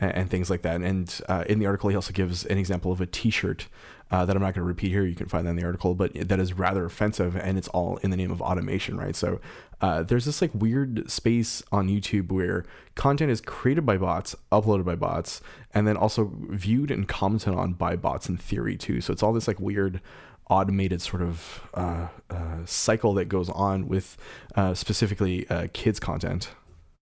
and, 0.00 0.12
and 0.14 0.30
things 0.30 0.50
like 0.50 0.62
that. 0.62 0.80
And 0.80 1.20
uh, 1.28 1.44
in 1.48 1.58
the 1.58 1.66
article, 1.66 1.90
he 1.90 1.96
also 1.96 2.12
gives 2.12 2.44
an 2.46 2.58
example 2.58 2.92
of 2.92 3.00
a 3.00 3.06
T-shirt 3.06 3.68
uh, 4.10 4.24
that 4.24 4.36
I'm 4.36 4.42
not 4.42 4.54
going 4.54 4.62
to 4.62 4.68
repeat 4.68 4.90
here. 4.90 5.04
You 5.04 5.16
can 5.16 5.26
find 5.26 5.46
that 5.46 5.50
in 5.50 5.56
the 5.56 5.64
article, 5.64 5.94
but 5.94 6.12
that 6.14 6.38
is 6.38 6.52
rather 6.52 6.84
offensive, 6.84 7.36
and 7.36 7.58
it's 7.58 7.68
all 7.68 7.96
in 7.98 8.10
the 8.10 8.16
name 8.16 8.30
of 8.30 8.40
automation, 8.40 8.96
right? 8.96 9.16
So 9.16 9.40
uh, 9.80 10.04
there's 10.04 10.24
this 10.24 10.40
like 10.40 10.52
weird 10.54 11.10
space 11.10 11.62
on 11.72 11.88
YouTube 11.88 12.30
where 12.30 12.64
content 12.94 13.30
is 13.30 13.40
created 13.40 13.84
by 13.84 13.96
bots, 13.96 14.36
uploaded 14.52 14.84
by 14.84 14.94
bots, 14.94 15.40
and 15.74 15.86
then 15.86 15.96
also 15.96 16.32
viewed 16.50 16.90
and 16.90 17.08
commented 17.08 17.54
on 17.54 17.72
by 17.72 17.96
bots 17.96 18.28
in 18.28 18.36
theory 18.36 18.76
too. 18.76 19.00
So 19.00 19.12
it's 19.12 19.22
all 19.22 19.32
this 19.32 19.48
like 19.48 19.60
weird 19.60 20.00
automated 20.48 21.02
sort 21.02 21.22
of 21.22 21.68
uh, 21.74 22.06
uh, 22.30 22.64
cycle 22.64 23.12
that 23.14 23.24
goes 23.24 23.50
on 23.50 23.88
with 23.88 24.16
uh, 24.54 24.72
specifically 24.74 25.48
uh, 25.50 25.66
kids 25.72 25.98
content. 25.98 26.50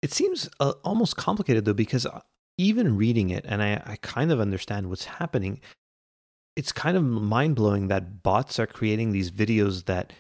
It 0.03 0.13
seems 0.13 0.49
uh, 0.59 0.73
almost 0.83 1.17
complicated 1.17 1.65
though, 1.65 1.73
because 1.75 2.07
even 2.61 2.97
reading 2.97 3.31
it, 3.31 3.45
and 3.49 3.63
I, 3.63 3.83
I 3.87 3.97
kind 4.03 4.31
of 4.31 4.41
understand 4.41 4.89
what's 4.89 5.07
happening. 5.07 5.61
It's 6.57 6.73
kind 6.73 6.97
of 6.97 7.03
mind 7.03 7.57
blowing 7.57 7.89
that 7.89 8.23
bots 8.23 8.59
are 8.59 8.67
creating 8.67 9.13
these 9.13 9.31
videos 9.31 9.87
that 9.87 10.13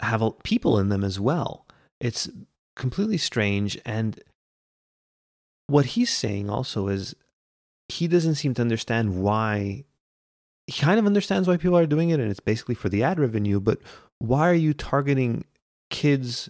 have 0.00 0.22
people 0.42 0.78
in 0.78 0.90
them 0.90 1.02
as 1.02 1.18
well. 1.18 1.66
It's 2.00 2.28
completely 2.76 3.18
strange. 3.18 3.78
And 3.86 4.20
what 5.68 5.86
he's 5.86 6.10
saying 6.10 6.50
also 6.50 6.88
is 6.88 7.14
he 7.88 8.08
doesn't 8.08 8.34
seem 8.34 8.54
to 8.54 8.62
understand 8.62 9.22
why 9.22 9.84
he 10.66 10.80
kind 10.80 10.98
of 10.98 11.06
understands 11.06 11.48
why 11.48 11.56
people 11.56 11.78
are 11.78 11.86
doing 11.86 12.10
it 12.10 12.20
and 12.20 12.30
it's 12.30 12.40
basically 12.40 12.74
for 12.74 12.88
the 12.88 13.02
ad 13.02 13.18
revenue, 13.18 13.58
but 13.58 13.78
why 14.18 14.48
are 14.48 14.54
you 14.54 14.72
targeting 14.74 15.44
kids 15.88 16.48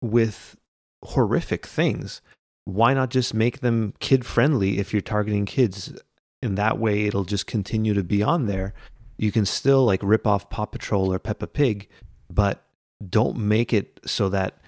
with 0.00 0.56
horrific 1.02 1.66
things? 1.66 2.20
Why 2.66 2.94
not 2.94 3.10
just 3.10 3.32
make 3.32 3.60
them 3.60 3.94
kid 4.00 4.26
friendly 4.26 4.78
if 4.78 4.92
you're 4.92 5.00
targeting 5.00 5.46
kids? 5.46 5.98
In 6.42 6.56
that 6.56 6.78
way, 6.78 7.06
it'll 7.06 7.24
just 7.24 7.46
continue 7.46 7.94
to 7.94 8.04
be 8.04 8.22
on 8.22 8.46
there. 8.46 8.74
You 9.16 9.32
can 9.32 9.46
still 9.46 9.84
like 9.84 10.00
rip 10.02 10.26
off 10.26 10.50
Paw 10.50 10.66
Patrol 10.66 11.12
or 11.12 11.18
Peppa 11.18 11.46
Pig, 11.46 11.88
but 12.28 12.64
don't 13.08 13.38
make 13.38 13.72
it 13.72 14.00
so 14.04 14.28
that 14.28 14.58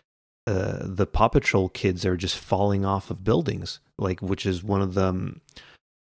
uh, 0.47 0.79
the 0.81 1.07
Paw 1.07 1.29
Patrol 1.29 1.69
kids 1.69 2.07
are 2.07 2.17
just 2.17 2.39
falling 2.39 2.85
off 2.85 3.11
of 3.11 3.25
buildings, 3.25 3.81
like 3.99 4.21
which 4.21 4.47
is 4.47 4.65
one 4.65 4.81
of 4.81 4.95
the 4.95 5.07
um, 5.07 5.41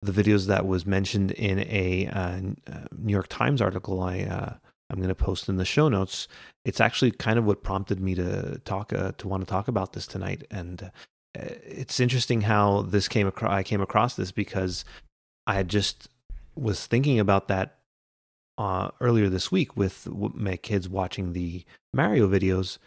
the 0.03 0.11
videos 0.11 0.45
that 0.45 0.67
was 0.67 0.85
mentioned 0.85 1.31
in 1.31 1.59
a 1.59 2.07
uh, 2.07 2.39
uh 2.71 2.85
New 2.95 3.11
York 3.11 3.27
Times 3.27 3.61
article. 3.61 4.01
I 4.01 4.21
uh, 4.21 4.53
I'm 4.89 4.97
going 4.97 5.09
to 5.09 5.15
post 5.15 5.49
in 5.49 5.57
the 5.57 5.65
show 5.65 5.89
notes. 5.89 6.27
It's 6.63 6.79
actually 6.79 7.11
kind 7.11 7.37
of 7.37 7.45
what 7.45 7.63
prompted 7.63 7.99
me 7.99 8.15
to 8.15 8.59
talk 8.59 8.93
uh, 8.93 9.13
to 9.17 9.27
want 9.27 9.41
to 9.41 9.49
talk 9.49 9.67
about 9.67 9.93
this 9.93 10.07
tonight, 10.07 10.45
and 10.51 10.91
it's 11.37 11.99
interesting 11.99 12.41
how 12.41 12.81
this 12.81 13.07
came 13.07 13.27
across. 13.27 13.51
I 13.51 13.63
came 13.63 13.81
across 13.81 14.15
this 14.15 14.31
because 14.31 14.85
I 15.45 15.55
had 15.55 15.69
just 15.69 16.09
was 16.55 16.85
thinking 16.87 17.19
about 17.19 17.47
that 17.47 17.77
uh, 18.57 18.89
earlier 18.99 19.29
this 19.29 19.51
week 19.51 19.77
with 19.77 20.07
my 20.07 20.57
kids 20.57 20.89
watching 20.89 21.33
the 21.33 21.63
Mario 21.93 22.27
videos. 22.27 22.77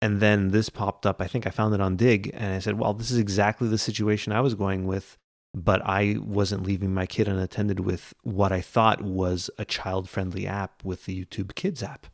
And 0.00 0.20
then 0.20 0.50
this 0.50 0.68
popped 0.68 1.06
up. 1.06 1.20
I 1.20 1.28
think 1.28 1.46
I 1.46 1.50
found 1.50 1.74
it 1.74 1.80
on 1.80 1.96
Digg. 1.96 2.30
And 2.34 2.52
I 2.54 2.58
said, 2.58 2.76
well, 2.78 2.92
this 2.92 3.12
is 3.12 3.18
exactly 3.18 3.68
the 3.68 3.78
situation 3.78 4.32
I 4.32 4.40
was 4.40 4.54
going 4.54 4.86
with. 4.86 5.16
But 5.54 5.82
I 5.84 6.16
wasn't 6.18 6.64
leaving 6.64 6.94
my 6.94 7.06
kid 7.06 7.28
unattended 7.28 7.80
with 7.80 8.14
what 8.22 8.52
I 8.52 8.62
thought 8.62 9.02
was 9.02 9.50
a 9.58 9.66
child 9.66 10.08
friendly 10.08 10.46
app 10.46 10.82
with 10.82 11.04
the 11.04 11.24
YouTube 11.24 11.54
Kids 11.54 11.82
app 11.82 12.06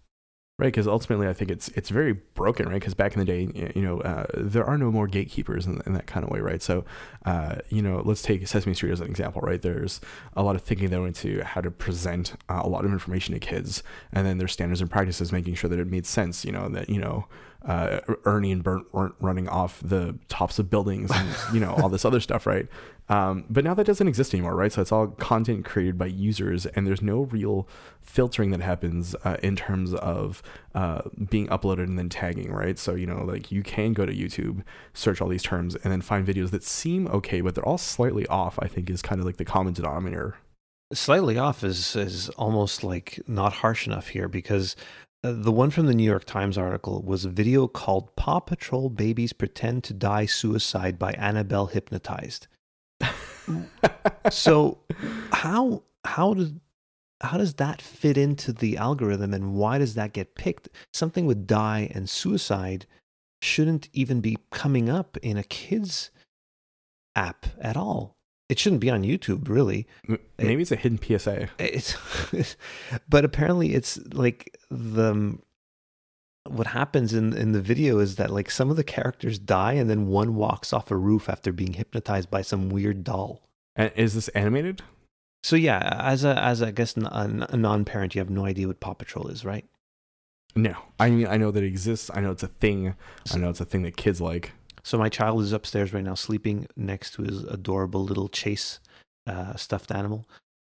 right 0.59 0.67
because 0.67 0.89
ultimately 0.89 1.29
i 1.29 1.33
think 1.33 1.51
it's 1.51 1.69
it's 1.69 1.89
very 1.89 2.13
broken 2.13 2.69
right? 2.69 2.75
Because 2.75 2.95
back 2.95 3.15
in 3.15 3.21
the 3.21 3.25
day 3.25 3.73
you 3.75 3.83
know 3.83 4.01
uh, 4.01 4.27
there 4.35 4.65
are 4.65 4.77
no 4.77 4.91
more 4.91 5.07
gatekeepers 5.07 5.67
in, 5.67 5.81
in, 5.87 5.93
that 5.95 6.07
kind 6.07 6.25
of 6.25 6.31
way 6.31 6.41
right? 6.41 6.63
So 6.63 6.85
uh, 7.25 7.57
you 7.69 7.83
know 7.83 8.03
let's 8.05 8.23
take 8.23 8.47
sesame 8.47 8.75
street 8.75 8.93
as 8.93 9.01
an 9.01 9.09
example 9.09 9.41
right? 9.43 9.61
There's 9.61 10.01
a 10.37 10.43
lot 10.43 10.57
of 10.57 10.63
thinking 10.63 10.91
that 10.91 11.01
went 11.01 11.23
into 11.23 11.45
how 11.45 11.61
to 11.61 11.71
present 11.71 12.35
uh, 12.49 12.61
a 12.63 12.69
lot 12.69 12.85
of 12.85 12.93
information 12.93 13.35
to 13.35 13.41
kids 13.41 13.83
and 14.13 14.27
then 14.27 14.39
there's 14.39 14.53
standards 14.53 14.81
and 14.81 14.91
practices 14.91 15.33
making 15.33 15.55
sure 15.55 15.71
that 15.71 15.79
it 15.79 15.87
made 15.87 16.07
sense 16.07 16.45
you 16.45 16.53
know 16.53 16.69
that 16.69 16.89
you 16.89 17.01
know 17.01 17.27
uh, 17.65 18.01
Ernie 18.25 18.53
and 18.53 18.63
Bert 18.63 18.83
weren't 18.93 19.15
running 19.21 19.49
off 19.49 19.81
the 19.83 20.17
tops 20.29 20.59
of 20.59 20.71
buildings 20.71 21.11
and 21.13 21.29
you 21.53 21.61
know 21.61 21.73
all 21.75 21.89
this 21.89 22.05
other 22.05 22.21
stuff, 22.21 22.47
right? 22.47 22.67
Um, 23.09 23.45
but 23.49 23.65
now 23.65 23.73
that 23.75 23.87
doesn't 23.87 24.07
exist 24.07 24.35
anymore, 24.35 24.55
right? 24.55 24.73
So 24.73 24.83
it's 24.83 24.93
all 24.93 25.09
content 25.09 25.65
created 25.65 25.97
by 25.97 26.07
users, 26.07 26.67
and 26.67 26.87
there's 26.87 27.01
no 27.01 27.23
real 27.23 27.67
filtering 28.03 28.51
that 28.51 28.61
happens 28.61 29.15
uh, 29.25 29.37
in 29.43 29.57
terms 29.57 29.95
of 29.95 30.43
uh, 30.75 31.03
being 31.31 31.47
uploaded 31.49 31.85
and 31.85 31.99
then 31.99 32.09
tagging, 32.09 32.53
right? 32.53 32.79
So 32.79 32.95
you 32.95 33.07
know, 33.07 33.25
like 33.25 33.51
you 33.51 33.63
can 33.63 33.93
go 33.95 34.05
to 34.05 34.13
YouTube, 34.15 34.63
search 34.93 35.21
all 35.21 35.29
these 35.29 35.43
terms, 35.43 35.75
and 35.77 35.93
then 35.93 36.03
find 36.03 36.27
videos 36.27 36.51
that 36.51 36.65
seem 36.65 37.09
okay, 37.09 37.41
but 37.41 37.55
they're 37.55 37.67
all 37.67 37.79
slightly 37.79 38.27
off. 38.27 38.59
I 38.61 38.69
think 38.69 38.91
is 38.91 39.03
kind 39.03 39.21
of 39.21 39.27
like 39.27 39.39
the 39.39 39.45
common 39.45 39.73
denominator 39.73 40.37
slightly 40.93 41.37
off 41.37 41.63
is 41.65 41.97
is 41.97 42.29
almost 42.31 42.83
like 42.83 43.21
not 43.27 43.53
harsh 43.55 43.87
enough 43.87 44.09
here 44.09 44.29
because 44.29 44.75
uh, 45.25 45.33
the 45.33 45.53
one 45.53 45.71
from 45.71 45.87
the 45.87 45.95
New 45.95 46.05
York 46.05 46.25
Times 46.25 46.57
article 46.57 47.03
was 47.03 47.25
a 47.25 47.31
video 47.31 47.67
called 47.67 48.15
Paw 48.17 48.41
Patrol 48.41 48.89
Babies 48.89 49.33
Pretend 49.33 49.85
to 49.85 49.95
Die 49.95 50.27
Suicide 50.27 50.99
by 50.99 51.13
Annabelle 51.13 51.67
Hypnotized. 51.67 52.47
So 54.31 54.79
how 55.33 55.83
how 56.05 56.35
does 56.35 56.53
how 57.21 57.37
does 57.37 57.55
that 57.55 57.83
fit 57.83 58.17
into 58.17 58.53
the 58.53 58.77
algorithm 58.77 59.35
and 59.35 59.55
why 59.55 59.79
does 59.79 59.95
that 59.95 60.13
get 60.13 60.35
picked? 60.35 60.69
Something 60.93 61.27
with 61.27 61.47
die 61.47 61.91
and 61.95 62.09
suicide 62.09 62.87
shouldn't 63.43 63.89
even 63.93 64.21
be 64.21 64.39
coming 64.51 64.89
up 64.89 65.17
in 65.19 65.37
a 65.37 65.43
kids 65.43 66.11
app 67.17 67.47
at 67.61 67.77
all 67.77 68.19
it 68.49 68.59
shouldn't 68.59 68.81
be 68.81 68.91
on 68.91 69.03
YouTube, 69.03 69.49
really. 69.49 69.87
Maybe 70.39 70.63
it's 70.63 70.73
a 70.73 70.77
hidden 70.77 70.99
PSA. 70.99 71.49
It's, 71.59 71.97
but 73.09 73.25
apparently, 73.25 73.75
it's 73.75 73.99
like 74.13 74.57
the 74.71 75.39
what 76.51 76.69
happens 76.69 77.15
in 77.15 77.33
in 77.33 77.53
the 77.53 77.61
video 77.61 77.99
is 77.99 78.17
that 78.17 78.31
like 78.31 78.51
some 78.51 78.71
of 78.71 78.77
the 78.77 78.85
characters 78.85 79.39
die, 79.39 79.75
and 79.75 79.89
then 79.89 80.09
one 80.09 80.35
walks 80.35 80.73
off 80.73 80.91
a 80.91 80.97
roof 80.97 81.29
after 81.29 81.53
being 81.53 81.75
hypnotized 81.75 82.31
by 82.31 82.43
some 82.43 82.69
weird 82.69 83.05
doll. 83.05 83.43
And 83.77 83.93
is 83.97 84.15
this 84.15 84.29
animated? 84.29 84.83
So 85.43 85.57
yeah, 85.57 85.99
as 86.03 86.25
a 86.25 86.39
as 86.39 86.63
I 86.63 86.71
guess 86.71 86.97
a, 86.97 87.47
a 87.51 87.57
non 87.57 87.85
parent, 87.85 88.15
you 88.15 88.21
have 88.21 88.31
no 88.31 88.45
idea 88.45 88.67
what 88.67 88.81
Paw 88.81 88.95
Patrol 88.95 89.29
is, 89.29 89.45
right? 89.45 89.65
No, 90.57 90.75
I 90.99 91.11
mean 91.11 91.27
I 91.27 91.37
know 91.37 91.51
that 91.51 91.63
it 91.63 91.67
exists. 91.67 92.11
I 92.13 92.21
know 92.21 92.33
it's 92.33 92.43
a 92.43 92.49
thing. 92.49 92.95
I 93.33 93.39
know 93.39 93.51
it's 93.51 93.61
a 93.61 93.65
thing 93.65 93.83
that 93.83 93.97
kids 93.97 94.21
like. 94.21 94.53
So 94.83 94.99
my 94.99 95.09
child 95.09 95.43
is 95.43 95.53
upstairs 95.53 95.93
right 95.93 96.05
now, 96.05 96.15
sleeping 96.15 96.67
next 96.77 97.13
to 97.15 97.23
his 97.23 97.45
adorable 97.45 98.03
little 98.05 98.29
chase 98.29 98.81
uh, 99.27 99.55
stuffed 99.55 99.93
animal, 99.93 100.27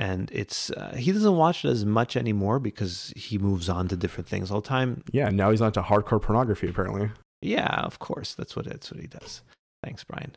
and 0.01 0.31
it's 0.33 0.71
uh, 0.71 0.95
he 0.97 1.11
doesn't 1.11 1.35
watch 1.35 1.63
it 1.63 1.69
as 1.69 1.85
much 1.85 2.17
anymore 2.17 2.59
because 2.59 3.13
he 3.15 3.37
moves 3.37 3.69
on 3.69 3.87
to 3.89 3.95
different 3.95 4.27
things 4.27 4.49
all 4.49 4.59
the 4.59 4.67
time. 4.67 5.03
Yeah, 5.11 5.29
now 5.29 5.51
he's 5.51 5.61
on 5.61 5.71
to 5.73 5.83
hardcore 5.83 6.19
pornography 6.19 6.67
apparently. 6.67 7.11
Yeah, 7.43 7.81
of 7.83 7.99
course, 7.99 8.33
that's 8.33 8.55
what 8.55 8.65
that's 8.65 8.91
what 8.91 8.99
he 8.99 9.05
does. 9.05 9.43
Thanks, 9.83 10.03
Brian. 10.03 10.35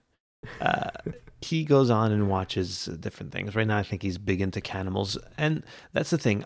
Uh, 0.61 0.91
he 1.41 1.65
goes 1.65 1.89
on 1.89 2.13
and 2.13 2.29
watches 2.29 2.85
different 3.01 3.33
things. 3.33 3.55
Right 3.55 3.67
now, 3.67 3.79
I 3.79 3.83
think 3.83 4.03
he's 4.03 4.19
big 4.19 4.43
into 4.43 4.61
cannibals, 4.61 5.17
and 5.39 5.65
that's 5.95 6.11
the 6.11 6.19
thing. 6.19 6.45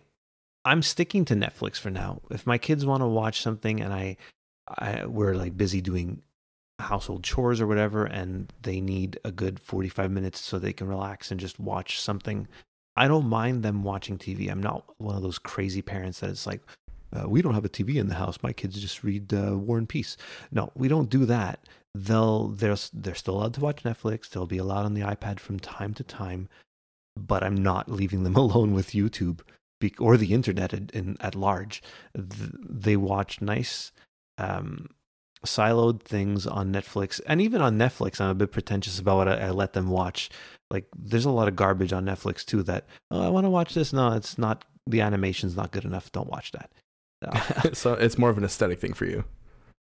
I'm 0.65 0.83
sticking 0.83 1.25
to 1.25 1.35
Netflix 1.35 1.77
for 1.77 1.91
now. 1.91 2.21
If 2.31 2.47
my 2.47 2.57
kids 2.57 2.87
want 2.87 3.03
to 3.03 3.07
watch 3.07 3.43
something 3.43 3.81
and 3.81 3.93
I, 3.93 4.17
I 4.69 5.07
we're 5.07 5.35
like 5.35 5.57
busy 5.57 5.81
doing 5.81 6.23
household 6.79 7.25
chores 7.25 7.61
or 7.61 7.67
whatever 7.67 8.05
and 8.05 8.53
they 8.63 8.81
need 8.81 9.19
a 9.25 9.33
good 9.33 9.59
45 9.59 10.11
minutes 10.11 10.41
so 10.41 10.59
they 10.59 10.73
can 10.73 10.87
relax 10.87 11.31
and 11.31 11.41
just 11.41 11.59
watch 11.59 12.01
something 12.01 12.47
i 12.99 13.09
don't 13.09 13.29
mind 13.29 13.63
them 13.63 13.83
watching 13.83 14.19
tv 14.19 14.51
i'm 14.51 14.63
not 14.63 14.85
one 14.99 15.17
of 15.17 15.23
those 15.23 15.39
crazy 15.39 15.83
parents 15.83 16.21
that 16.21 16.31
it's 16.31 16.47
like 16.47 16.61
uh, 17.11 17.27
we 17.27 17.41
don't 17.41 17.55
have 17.55 17.65
a 17.65 17.71
tv 17.71 17.95
in 17.97 18.09
the 18.09 18.17
house. 18.17 18.39
My 18.43 18.53
kids 18.53 18.79
just 18.79 19.03
read 19.03 19.33
uh, 19.33 19.57
war 19.57 19.79
and 19.79 19.89
peace. 19.89 20.19
No 20.53 20.71
we 20.75 20.89
don't 20.89 21.09
do 21.09 21.25
that. 21.25 21.67
They'll 21.95 22.49
they're, 22.49 22.77
they're 22.93 23.15
still 23.15 23.39
allowed 23.39 23.55
to 23.55 23.61
watch 23.61 23.83
netflix. 23.83 24.29
They'll 24.29 24.45
be 24.47 24.59
allowed 24.59 24.85
on 24.85 24.93
the 24.93 25.01
ipad 25.01 25.41
from 25.41 25.59
time 25.59 25.95
to 25.95 26.05
time 26.05 26.51
but 27.17 27.43
i'm 27.43 27.57
not 27.57 27.91
leaving 27.91 28.23
them 28.25 28.37
alone 28.45 28.73
with 28.75 28.91
youtube 28.91 29.41
or 29.99 30.17
the 30.17 30.33
internet 30.35 30.73
in, 30.73 30.91
in 30.93 31.17
at 31.21 31.35
large. 31.35 31.83
They 32.15 32.97
watch 32.97 33.41
nice 33.41 33.93
um, 34.37 34.89
siloed 35.47 36.03
things 36.03 36.47
on 36.47 36.73
Netflix, 36.73 37.21
and 37.27 37.41
even 37.41 37.61
on 37.61 37.79
Netflix, 37.79 38.21
I'm 38.21 38.31
a 38.31 38.35
bit 38.35 38.53
pretentious 38.53 38.99
about 38.99 39.17
what 39.17 39.29
I, 39.29 39.47
I 39.47 39.51
let 39.51 39.73
them 39.73 39.89
watch. 39.89 40.31
Like, 40.71 40.87
there's 40.97 41.25
a 41.25 41.31
lot 41.31 41.49
of 41.49 41.57
garbage 41.57 41.93
on 41.93 42.05
Netflix 42.05 42.45
too. 42.45 42.63
That 42.63 42.87
oh, 43.11 43.23
I 43.23 43.29
want 43.29 43.45
to 43.45 43.51
watch 43.51 43.75
this. 43.75 43.93
No, 43.93 44.13
it's 44.13 44.39
not. 44.39 44.65
The 44.87 45.01
animation's 45.01 45.57
not 45.57 45.71
good 45.71 45.85
enough. 45.85 46.11
Don't 46.13 46.31
watch 46.31 46.53
that. 46.53 46.71
Uh, 47.25 47.71
so 47.73 47.95
it's 47.95 48.19
more 48.19 48.31
of 48.31 48.39
an 48.39 48.45
aesthetic 48.45 48.81
thing 48.81 48.95
for 48.95 49.05
you. 49.05 49.25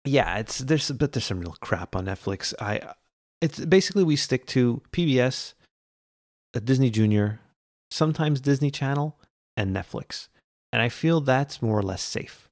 Yeah, 0.05 0.37
it's 0.37 0.59
there's 0.59 0.89
but 0.91 1.13
there's 1.13 1.25
some 1.25 1.39
real 1.39 1.55
crap 1.61 1.95
on 1.95 2.05
Netflix. 2.05 2.53
I 2.59 2.93
it's 3.41 3.63
basically 3.63 4.03
we 4.03 4.15
stick 4.15 4.45
to 4.47 4.81
PBS, 4.91 5.53
Disney 6.63 6.89
Junior, 6.89 7.39
sometimes 7.89 8.41
Disney 8.41 8.71
Channel, 8.71 9.19
and 9.55 9.75
Netflix, 9.75 10.27
and 10.71 10.81
I 10.81 10.89
feel 10.89 11.21
that's 11.21 11.61
more 11.61 11.77
or 11.77 11.83
less 11.83 12.01
safe 12.01 12.49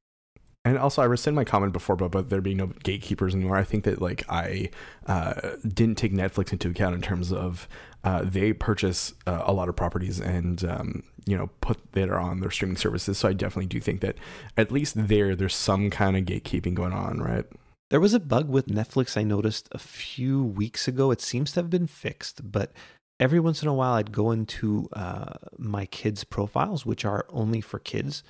And 0.65 0.77
also, 0.77 1.01
I 1.01 1.05
rescind 1.05 1.35
my 1.35 1.45
comment 1.45 1.71
before 1.71 1.95
about 1.95 2.29
there 2.29 2.41
being 2.41 2.57
no 2.57 2.67
gatekeepers 2.83 3.33
anymore. 3.33 3.55
I 3.55 3.63
think 3.63 3.85
that 3.85 4.01
like 4.01 4.25
I 4.29 4.69
uh, 5.07 5.55
didn't 5.65 5.95
take 5.95 6.11
Netflix 6.11 6.51
into 6.51 6.69
account 6.69 6.95
in 6.95 7.01
terms 7.01 7.31
of 7.31 7.67
uh, 8.03 8.23
they 8.23 8.51
purchase 8.51 9.13
uh, 9.25 9.43
a 9.45 9.53
lot 9.53 9.69
of 9.69 9.75
properties 9.77 10.19
and 10.19 10.63
um, 10.65 11.03
you 11.25 11.37
know 11.37 11.49
put 11.61 11.93
that 11.93 12.09
on 12.09 12.41
their 12.41 12.51
streaming 12.51 12.75
services. 12.75 13.17
So 13.17 13.29
I 13.29 13.33
definitely 13.33 13.67
do 13.67 13.79
think 13.79 14.01
that 14.01 14.17
at 14.57 14.71
least 14.71 14.95
there, 15.07 15.33
there's 15.33 15.55
some 15.55 15.89
kind 15.89 16.17
of 16.17 16.25
gatekeeping 16.25 16.73
going 16.73 16.93
on, 16.93 17.19
right? 17.19 17.45
There 17.89 18.01
was 18.01 18.13
a 18.13 18.19
bug 18.19 18.49
with 18.49 18.67
Netflix 18.67 19.17
I 19.17 19.23
noticed 19.23 19.69
a 19.71 19.79
few 19.79 20.43
weeks 20.43 20.87
ago. 20.87 21.09
It 21.09 21.21
seems 21.21 21.53
to 21.53 21.61
have 21.61 21.69
been 21.69 21.87
fixed, 21.87 22.51
but 22.51 22.73
every 23.19 23.39
once 23.39 23.63
in 23.63 23.69
a 23.69 23.73
while 23.73 23.93
I'd 23.93 24.11
go 24.11 24.31
into 24.31 24.89
uh, 24.93 25.33
my 25.57 25.85
kids' 25.85 26.23
profiles, 26.25 26.85
which 26.85 27.05
are 27.05 27.25
only 27.29 27.61
for 27.61 27.79
kids, 27.79 28.23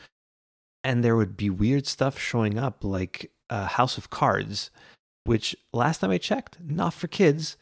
and 0.84 1.04
there 1.04 1.15
would 1.15 1.36
be 1.36 1.50
weird 1.50 1.88
stuff 1.88 2.20
showing 2.20 2.58
up 2.58 2.84
like 2.84 3.32
uh, 3.50 3.65
House 3.65 3.98
of 3.98 4.10
Cards, 4.10 4.72
which 5.26 5.56
last 5.74 6.00
time 6.00 6.12
I 6.12 6.18
checked, 6.18 6.58
not 6.63 6.94
for 6.94 7.08
kids, 7.08 7.58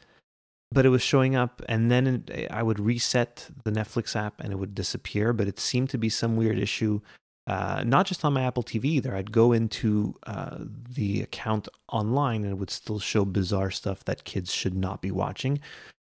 but 0.71 0.85
it 0.85 0.89
was 0.89 1.01
showing 1.01 1.35
up. 1.35 1.61
And 1.67 1.89
then 1.89 2.25
I 2.51 2.63
would 2.63 2.79
reset 2.79 3.49
the 3.63 3.71
Netflix 3.71 4.15
app 4.15 4.39
and 4.39 4.51
it 4.51 4.57
would 4.57 4.75
disappear. 4.75 5.33
But 5.33 5.47
it 5.47 5.59
seemed 5.59 5.89
to 5.91 5.97
be 5.97 6.09
some 6.09 6.35
weird 6.35 6.59
issue, 6.59 7.01
uh, 7.47 7.83
not 7.85 8.05
just 8.05 8.23
on 8.25 8.33
my 8.33 8.43
Apple 8.43 8.63
TV 8.63 8.85
either. 8.85 9.15
I'd 9.15 9.31
go 9.31 9.51
into 9.51 10.15
uh, 10.25 10.57
the 10.59 11.21
account 11.21 11.67
online 11.91 12.43
and 12.43 12.51
it 12.51 12.57
would 12.57 12.69
still 12.69 12.99
show 12.99 13.25
bizarre 13.25 13.71
stuff 13.71 14.03
that 14.05 14.25
kids 14.25 14.53
should 14.53 14.75
not 14.75 15.01
be 15.01 15.11
watching. 15.11 15.59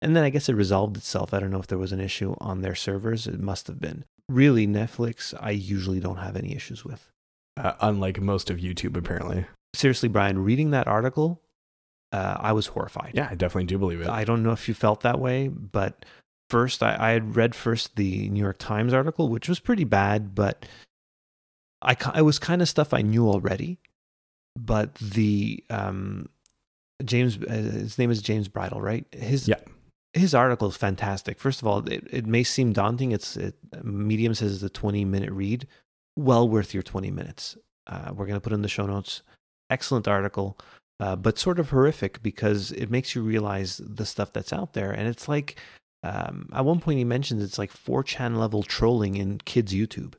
And 0.01 0.15
then 0.15 0.23
I 0.23 0.29
guess 0.29 0.49
it 0.49 0.53
resolved 0.53 0.97
itself. 0.97 1.33
I 1.33 1.39
don't 1.39 1.51
know 1.51 1.59
if 1.59 1.67
there 1.67 1.77
was 1.77 1.91
an 1.91 1.99
issue 1.99 2.35
on 2.39 2.61
their 2.61 2.75
servers. 2.75 3.25
It 3.25 3.39
must 3.39 3.67
have 3.67 3.79
been 3.79 4.05
really 4.29 4.67
Netflix, 4.67 5.33
I 5.39 5.51
usually 5.51 5.99
don't 5.99 6.17
have 6.17 6.35
any 6.35 6.55
issues 6.55 6.83
with. 6.83 7.09
Uh, 7.55 7.73
unlike 7.81 8.21
most 8.21 8.49
of 8.49 8.57
YouTube, 8.57 8.95
apparently. 8.95 9.45
Seriously, 9.73 10.09
Brian, 10.09 10.43
reading 10.43 10.71
that 10.71 10.87
article, 10.87 11.41
uh, 12.11 12.37
I 12.39 12.51
was 12.51 12.67
horrified. 12.67 13.11
Yeah, 13.13 13.27
I 13.29 13.35
definitely 13.35 13.65
do 13.65 13.77
believe 13.77 14.01
it. 14.01 14.09
I 14.09 14.23
don't 14.23 14.43
know 14.43 14.51
if 14.51 14.67
you 14.67 14.73
felt 14.73 15.01
that 15.01 15.19
way, 15.19 15.47
but 15.47 16.05
first, 16.49 16.83
I, 16.83 16.95
I 16.99 17.11
had 17.11 17.35
read 17.35 17.55
first 17.55 17.95
the 17.95 18.29
New 18.29 18.41
York 18.41 18.57
Times 18.59 18.93
article, 18.93 19.29
which 19.29 19.49
was 19.49 19.59
pretty 19.59 19.83
bad, 19.83 20.35
but 20.35 20.65
I, 21.81 21.95
it 22.15 22.21
was 22.21 22.39
kind 22.39 22.61
of 22.61 22.69
stuff 22.69 22.93
I 22.93 23.01
knew 23.01 23.27
already. 23.27 23.79
But 24.55 24.95
the 24.95 25.63
um, 25.69 26.29
James, 27.03 27.37
uh, 27.37 27.53
his 27.53 27.97
name 27.99 28.09
is 28.09 28.21
James 28.21 28.47
Bridle, 28.47 28.81
right? 28.81 29.05
His 29.11 29.47
yeah 29.47 29.59
his 30.17 30.33
article 30.33 30.69
is 30.69 30.77
fantastic. 30.77 31.39
First 31.39 31.61
of 31.61 31.67
all, 31.67 31.87
it, 31.87 32.07
it 32.09 32.25
may 32.25 32.43
seem 32.43 32.73
daunting. 32.73 33.11
It's 33.11 33.37
it, 33.37 33.55
Medium 33.83 34.33
says 34.33 34.53
it's 34.53 34.63
a 34.63 34.69
20 34.69 35.05
minute 35.05 35.31
read. 35.31 35.67
Well 36.15 36.47
worth 36.47 36.73
your 36.73 36.83
20 36.83 37.11
minutes. 37.11 37.57
Uh, 37.85 38.11
we're 38.13 38.25
going 38.25 38.39
to 38.39 38.43
put 38.43 38.53
in 38.53 38.61
the 38.61 38.67
show 38.67 38.85
notes. 38.85 39.21
Excellent 39.69 40.07
article, 40.07 40.57
uh, 40.99 41.15
but 41.15 41.37
sort 41.37 41.59
of 41.59 41.69
horrific 41.69 42.23
because 42.23 42.71
it 42.71 42.89
makes 42.89 43.15
you 43.15 43.21
realize 43.21 43.81
the 43.83 44.05
stuff 44.05 44.31
that's 44.33 44.53
out 44.53 44.73
there. 44.73 44.91
And 44.91 45.07
it's 45.07 45.27
like, 45.27 45.59
um, 46.03 46.49
at 46.53 46.65
one 46.65 46.79
point 46.79 46.99
he 46.99 47.03
mentions 47.03 47.43
it's 47.43 47.57
like 47.57 47.73
4chan 47.73 48.37
level 48.37 48.63
trolling 48.63 49.15
in 49.15 49.39
kids' 49.39 49.73
YouTube. 49.73 50.15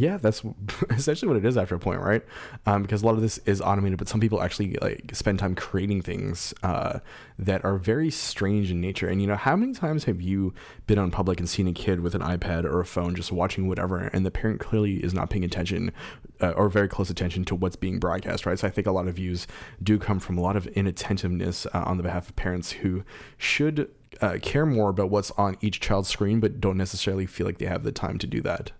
Yeah, 0.00 0.16
that's 0.16 0.42
essentially 0.90 1.28
what 1.28 1.36
it 1.36 1.44
is 1.44 1.58
after 1.58 1.74
a 1.74 1.78
point, 1.78 2.00
right? 2.00 2.22
Um, 2.64 2.80
because 2.80 3.02
a 3.02 3.06
lot 3.06 3.16
of 3.16 3.20
this 3.20 3.36
is 3.44 3.60
automated, 3.60 3.98
but 3.98 4.08
some 4.08 4.18
people 4.18 4.40
actually 4.40 4.78
like 4.80 5.10
spend 5.14 5.38
time 5.38 5.54
creating 5.54 6.00
things 6.00 6.54
uh, 6.62 7.00
that 7.38 7.62
are 7.66 7.76
very 7.76 8.10
strange 8.10 8.70
in 8.70 8.80
nature. 8.80 9.08
And 9.08 9.20
you 9.20 9.26
know, 9.26 9.36
how 9.36 9.56
many 9.56 9.74
times 9.74 10.04
have 10.04 10.22
you 10.22 10.54
been 10.86 10.98
on 10.98 11.10
public 11.10 11.38
and 11.38 11.46
seen 11.46 11.68
a 11.68 11.74
kid 11.74 12.00
with 12.00 12.14
an 12.14 12.22
iPad 12.22 12.64
or 12.64 12.80
a 12.80 12.86
phone 12.86 13.14
just 13.14 13.30
watching 13.30 13.68
whatever, 13.68 13.98
and 13.98 14.24
the 14.24 14.30
parent 14.30 14.58
clearly 14.58 15.04
is 15.04 15.12
not 15.12 15.28
paying 15.28 15.44
attention 15.44 15.92
uh, 16.40 16.52
or 16.52 16.70
very 16.70 16.88
close 16.88 17.10
attention 17.10 17.44
to 17.44 17.54
what's 17.54 17.76
being 17.76 17.98
broadcast, 17.98 18.46
right? 18.46 18.58
So 18.58 18.66
I 18.66 18.70
think 18.70 18.86
a 18.86 18.92
lot 18.92 19.06
of 19.06 19.16
views 19.16 19.46
do 19.82 19.98
come 19.98 20.18
from 20.18 20.38
a 20.38 20.40
lot 20.40 20.56
of 20.56 20.66
inattentiveness 20.68 21.66
uh, 21.66 21.82
on 21.84 21.98
the 21.98 22.02
behalf 22.02 22.30
of 22.30 22.36
parents 22.36 22.72
who 22.72 23.04
should 23.36 23.90
uh, 24.22 24.38
care 24.40 24.64
more 24.64 24.88
about 24.88 25.10
what's 25.10 25.30
on 25.32 25.58
each 25.60 25.78
child's 25.78 26.08
screen, 26.08 26.40
but 26.40 26.58
don't 26.58 26.78
necessarily 26.78 27.26
feel 27.26 27.46
like 27.46 27.58
they 27.58 27.66
have 27.66 27.84
the 27.84 27.92
time 27.92 28.16
to 28.16 28.26
do 28.26 28.40
that 28.40 28.72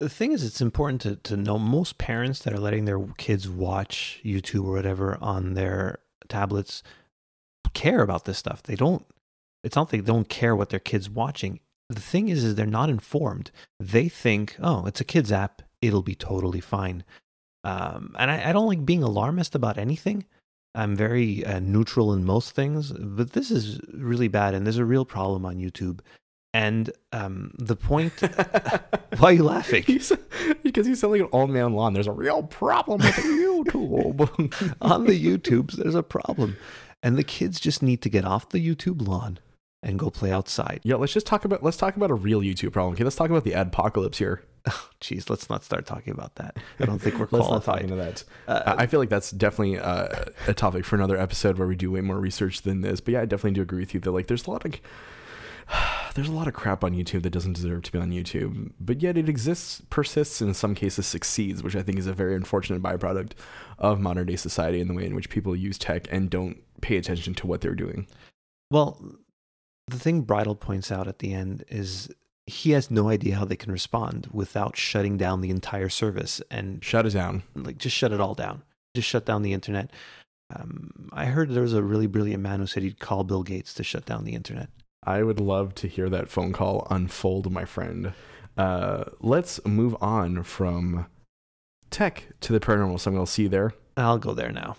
the 0.00 0.08
thing 0.08 0.32
is, 0.32 0.42
it's 0.42 0.62
important 0.62 1.02
to, 1.02 1.16
to 1.16 1.36
know 1.36 1.58
most 1.58 1.98
parents 1.98 2.40
that 2.40 2.54
are 2.54 2.58
letting 2.58 2.86
their 2.86 2.98
kids 3.18 3.48
watch 3.48 4.20
YouTube 4.24 4.64
or 4.64 4.72
whatever 4.72 5.18
on 5.20 5.54
their 5.54 6.00
tablets 6.28 6.82
care 7.74 8.02
about 8.02 8.24
this 8.24 8.38
stuff. 8.38 8.62
They 8.62 8.76
don't, 8.76 9.04
it's 9.62 9.76
not 9.76 9.90
they 9.90 10.00
don't 10.00 10.28
care 10.28 10.56
what 10.56 10.70
their 10.70 10.80
kid's 10.80 11.10
watching. 11.10 11.60
The 11.90 12.00
thing 12.00 12.28
is, 12.28 12.42
is 12.44 12.54
they're 12.54 12.66
not 12.66 12.88
informed. 12.88 13.50
They 13.78 14.08
think, 14.08 14.56
oh, 14.60 14.86
it's 14.86 15.02
a 15.02 15.04
kid's 15.04 15.30
app. 15.30 15.60
It'll 15.82 16.02
be 16.02 16.14
totally 16.14 16.60
fine. 16.60 17.04
Um, 17.62 18.14
and 18.18 18.30
I, 18.30 18.48
I, 18.48 18.52
don't 18.52 18.68
like 18.68 18.86
being 18.86 19.02
alarmist 19.02 19.54
about 19.54 19.76
anything. 19.76 20.24
I'm 20.74 20.96
very 20.96 21.44
uh, 21.44 21.60
neutral 21.60 22.14
in 22.14 22.24
most 22.24 22.52
things, 22.52 22.90
but 22.92 23.32
this 23.32 23.50
is 23.50 23.80
really 23.92 24.28
bad. 24.28 24.54
And 24.54 24.64
there's 24.64 24.78
a 24.78 24.84
real 24.84 25.04
problem 25.04 25.44
on 25.44 25.58
YouTube. 25.58 26.00
And 26.52 26.90
um, 27.12 27.52
the 27.58 27.76
point, 27.76 28.12
why 29.18 29.30
are 29.30 29.32
you 29.32 29.44
laughing? 29.44 29.84
He's, 29.84 30.12
because 30.62 30.88
you 30.88 30.96
sound 30.96 31.12
like 31.12 31.22
an 31.22 31.28
old 31.32 31.50
man 31.50 31.74
lawn. 31.74 31.92
There's 31.92 32.08
a 32.08 32.12
real 32.12 32.42
problem 32.42 33.00
with 33.00 33.16
the 33.16 33.22
YouTube. 33.22 34.76
On 34.80 35.04
the 35.04 35.24
YouTubes, 35.24 35.72
there's 35.72 35.94
a 35.94 36.02
problem. 36.02 36.56
And 37.02 37.16
the 37.16 37.24
kids 37.24 37.60
just 37.60 37.82
need 37.82 38.02
to 38.02 38.08
get 38.08 38.24
off 38.24 38.48
the 38.48 38.58
YouTube 38.58 39.06
lawn 39.06 39.38
and 39.82 39.98
go 39.98 40.10
play 40.10 40.30
outside. 40.30 40.80
Yeah, 40.82 40.96
let's 40.96 41.12
just 41.12 41.26
talk 41.26 41.44
about 41.44 41.62
let's 41.62 41.76
talk 41.76 41.96
about 41.96 42.10
a 42.10 42.14
real 42.14 42.40
YouTube 42.40 42.72
problem. 42.72 42.94
Okay, 42.94 43.04
let's 43.04 43.16
talk 43.16 43.30
about 43.30 43.44
the 43.44 43.52
apocalypse 43.52 44.18
here. 44.18 44.42
Jeez, 45.00 45.22
oh, 45.28 45.32
let's 45.32 45.48
not 45.48 45.64
start 45.64 45.86
talking 45.86 46.12
about 46.12 46.34
that. 46.34 46.58
I 46.78 46.84
don't 46.84 46.98
think 46.98 47.18
we're 47.18 47.26
qualified. 47.26 47.82
into 47.82 47.94
that. 47.96 48.24
Uh, 48.46 48.74
I 48.76 48.86
feel 48.86 49.00
like 49.00 49.08
that's 49.08 49.30
definitely 49.30 49.78
uh, 49.78 50.24
a 50.46 50.52
topic 50.52 50.84
for 50.84 50.96
another 50.96 51.16
episode 51.16 51.56
where 51.56 51.66
we 51.66 51.76
do 51.76 51.90
way 51.90 52.02
more 52.02 52.18
research 52.18 52.62
than 52.62 52.82
this. 52.82 53.00
But 53.00 53.12
yeah, 53.12 53.22
I 53.22 53.24
definitely 53.24 53.52
do 53.52 53.62
agree 53.62 53.80
with 53.80 53.94
you 53.94 54.00
that 54.00 54.10
like 54.10 54.26
there's 54.26 54.46
a 54.46 54.50
lot 54.50 54.66
of 54.66 54.72
there's 56.14 56.28
a 56.28 56.32
lot 56.32 56.48
of 56.48 56.54
crap 56.54 56.84
on 56.84 56.94
YouTube 56.94 57.22
that 57.22 57.30
doesn't 57.30 57.54
deserve 57.54 57.82
to 57.82 57.92
be 57.92 57.98
on 57.98 58.10
YouTube, 58.10 58.72
but 58.80 59.02
yet 59.02 59.16
it 59.16 59.28
exists, 59.28 59.82
persists, 59.90 60.40
and 60.40 60.48
in 60.48 60.54
some 60.54 60.74
cases 60.74 61.06
succeeds, 61.06 61.62
which 61.62 61.76
I 61.76 61.82
think 61.82 61.98
is 61.98 62.06
a 62.06 62.12
very 62.12 62.34
unfortunate 62.34 62.82
byproduct 62.82 63.32
of 63.78 64.00
modern 64.00 64.26
day 64.26 64.36
society 64.36 64.80
and 64.80 64.90
the 64.90 64.94
way 64.94 65.06
in 65.06 65.14
which 65.14 65.30
people 65.30 65.54
use 65.54 65.78
tech 65.78 66.06
and 66.10 66.30
don't 66.30 66.58
pay 66.80 66.96
attention 66.96 67.34
to 67.34 67.46
what 67.46 67.60
they're 67.60 67.74
doing. 67.74 68.06
Well, 68.70 69.02
the 69.86 69.98
thing 69.98 70.22
Bridle 70.22 70.54
points 70.54 70.92
out 70.92 71.08
at 71.08 71.18
the 71.18 71.32
end 71.32 71.64
is 71.68 72.08
he 72.46 72.70
has 72.72 72.90
no 72.90 73.08
idea 73.08 73.36
how 73.36 73.44
they 73.44 73.56
can 73.56 73.72
respond 73.72 74.28
without 74.32 74.76
shutting 74.76 75.16
down 75.16 75.40
the 75.40 75.50
entire 75.50 75.88
service 75.88 76.40
and 76.50 76.84
shut 76.84 77.06
it 77.06 77.10
down. 77.12 77.42
Like 77.54 77.78
just 77.78 77.96
shut 77.96 78.12
it 78.12 78.20
all 78.20 78.34
down. 78.34 78.62
Just 78.94 79.08
shut 79.08 79.24
down 79.24 79.42
the 79.42 79.52
internet. 79.52 79.90
Um, 80.54 81.10
I 81.12 81.26
heard 81.26 81.50
there 81.50 81.62
was 81.62 81.74
a 81.74 81.82
really 81.82 82.08
brilliant 82.08 82.42
man 82.42 82.58
who 82.58 82.66
said 82.66 82.82
he'd 82.82 82.98
call 82.98 83.22
Bill 83.22 83.44
Gates 83.44 83.72
to 83.74 83.84
shut 83.84 84.04
down 84.04 84.24
the 84.24 84.34
internet. 84.34 84.68
I 85.02 85.22
would 85.22 85.40
love 85.40 85.74
to 85.76 85.88
hear 85.88 86.10
that 86.10 86.28
phone 86.28 86.52
call 86.52 86.86
unfold, 86.90 87.50
my 87.50 87.64
friend. 87.64 88.12
Uh, 88.56 89.04
let's 89.20 89.64
move 89.64 89.96
on 90.00 90.42
from 90.42 91.06
tech 91.90 92.28
to 92.40 92.52
the 92.52 92.60
paranormal. 92.60 93.00
So 93.00 93.10
I'm 93.10 93.14
going 93.14 93.26
to 93.26 93.32
see 93.32 93.44
you 93.44 93.48
there. 93.48 93.72
I'll 93.96 94.18
go 94.18 94.34
there 94.34 94.52
now. 94.52 94.76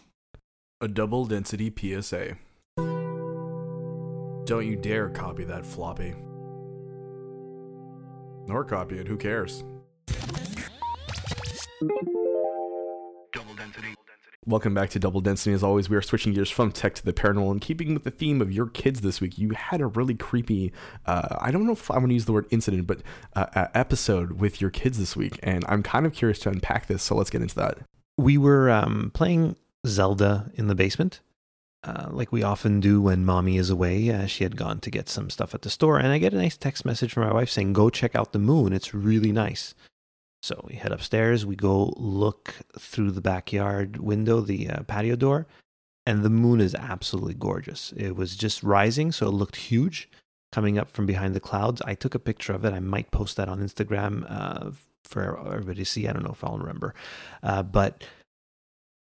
A 0.80 0.88
double 0.88 1.26
density 1.26 1.72
PSA. 1.76 2.38
Don't 4.46 4.66
you 4.66 4.76
dare 4.76 5.10
copy 5.10 5.44
that 5.46 5.66
floppy. 5.66 6.14
Nor 8.48 8.64
copy 8.66 8.98
it, 8.98 9.08
who 9.08 9.18
cares? 9.18 9.64
Double 13.32 13.56
density. 13.56 13.96
Welcome 14.48 14.74
back 14.74 14.90
to 14.92 15.00
Double 15.00 15.22
Density. 15.22 15.54
As 15.54 15.62
always, 15.62 15.88
we 15.88 15.96
are 15.96 16.02
switching 16.02 16.34
gears 16.34 16.50
from 16.50 16.72
tech 16.72 16.96
to 16.96 17.06
the 17.06 17.14
paranormal 17.14 17.52
and 17.52 17.62
keeping 17.62 17.94
with 17.94 18.06
the 18.06 18.10
theme 18.10 18.42
of 18.42 18.52
your 18.52 18.66
kids 18.66 19.02
this 19.02 19.22
week. 19.22 19.38
You 19.38 19.52
had 19.52 19.82
a 19.82 19.86
really 19.86 20.16
creepy, 20.16 20.74
uh, 21.06 21.38
I 21.40 21.52
don't 21.52 21.68
know 21.68 21.74
if 21.74 21.92
I 21.92 22.00
want 22.00 22.08
to 22.08 22.16
use 22.16 22.26
the 22.26 22.34
word 22.34 22.48
incident, 22.50 22.88
but 22.88 23.04
uh, 23.36 23.68
episode 23.76 24.40
with 24.40 24.60
your 24.60 24.72
kids 24.72 24.98
this 24.98 25.16
week. 25.16 25.38
And 25.44 25.64
I'm 25.68 25.84
kind 25.84 26.08
of 26.08 26.14
curious 26.14 26.40
to 26.40 26.50
unpack 26.50 26.88
this. 26.88 27.04
So 27.04 27.14
let's 27.14 27.30
get 27.30 27.44
into 27.44 27.54
that. 27.58 27.78
We 28.18 28.40
were 28.40 28.72
um, 28.72 29.12
playing 29.14 29.58
Zelda 29.86 30.50
in 30.56 30.66
the 30.66 30.74
basement, 30.74 31.20
uh, 31.84 32.08
like 32.10 32.32
we 32.32 32.42
often 32.42 32.80
do 32.80 33.00
when 33.00 33.24
mommy 33.24 33.58
is 33.58 33.70
away. 33.70 34.10
Uh, 34.10 34.26
she 34.26 34.44
had 34.44 34.58
gone 34.58 34.80
to 34.80 34.90
get 34.90 35.08
some 35.08 35.30
stuff 35.30 35.54
at 35.54 35.62
the 35.62 35.70
store. 35.70 36.00
And 36.00 36.08
I 36.08 36.18
get 36.18 36.34
a 36.34 36.38
nice 36.38 36.58
text 36.58 36.84
message 36.84 37.14
from 37.14 37.28
my 37.28 37.34
wife 37.34 37.52
saying, 37.52 37.74
Go 37.74 37.92
check 37.92 38.16
out 38.16 38.34
the 38.34 38.40
moon. 38.40 38.74
It's 38.74 38.92
really 38.92 39.32
nice. 39.32 39.76
So 40.44 40.66
we 40.68 40.76
head 40.76 40.92
upstairs, 40.92 41.46
we 41.46 41.56
go 41.56 41.94
look 41.98 42.56
through 42.78 43.12
the 43.12 43.22
backyard 43.22 43.98
window, 43.98 44.42
the 44.42 44.70
uh, 44.70 44.84
patio 44.84 45.16
door, 45.16 45.46
and 46.06 46.24
the 46.24 46.30
moon 46.30 46.60
is 46.60 46.74
absolutely 46.74 47.36
gorgeous. 47.36 47.94
It 47.96 48.16
was 48.16 48.36
just 48.36 48.64
rising, 48.64 49.12
so 49.12 49.28
it 49.28 49.34
looked 49.34 49.56
huge 49.56 50.10
coming 50.52 50.78
up 50.80 50.90
from 50.90 51.06
behind 51.06 51.36
the 51.36 51.40
clouds. 51.40 51.82
I 51.86 51.94
took 51.94 52.16
a 52.16 52.20
picture 52.20 52.54
of 52.54 52.66
it. 52.66 52.74
I 52.74 52.80
might 52.80 53.12
post 53.12 53.38
that 53.38 53.50
on 53.50 53.60
Instagram 53.60 54.26
uh, 54.28 54.72
for 55.06 55.40
everybody 55.48 55.82
to 55.82 55.86
see. 55.86 56.08
I 56.08 56.14
don't 56.14 56.24
know 56.24 56.32
if 56.32 56.44
I'll 56.44 56.58
remember. 56.58 56.96
Uh, 57.44 57.62
but 57.62 58.04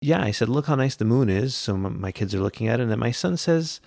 yeah, 0.01 0.23
I 0.23 0.31
said, 0.31 0.49
look 0.49 0.67
how 0.67 0.75
nice 0.75 0.95
the 0.95 1.05
moon 1.05 1.29
is. 1.29 1.53
So 1.53 1.75
my 1.75 2.11
kids 2.13 2.33
are 2.33 2.39
looking 2.39 2.67
at 2.67 2.79
it, 2.79 2.83
and 2.83 2.91
then 2.91 2.99
my 2.99 3.11
son 3.11 3.35
says, 3.35 3.81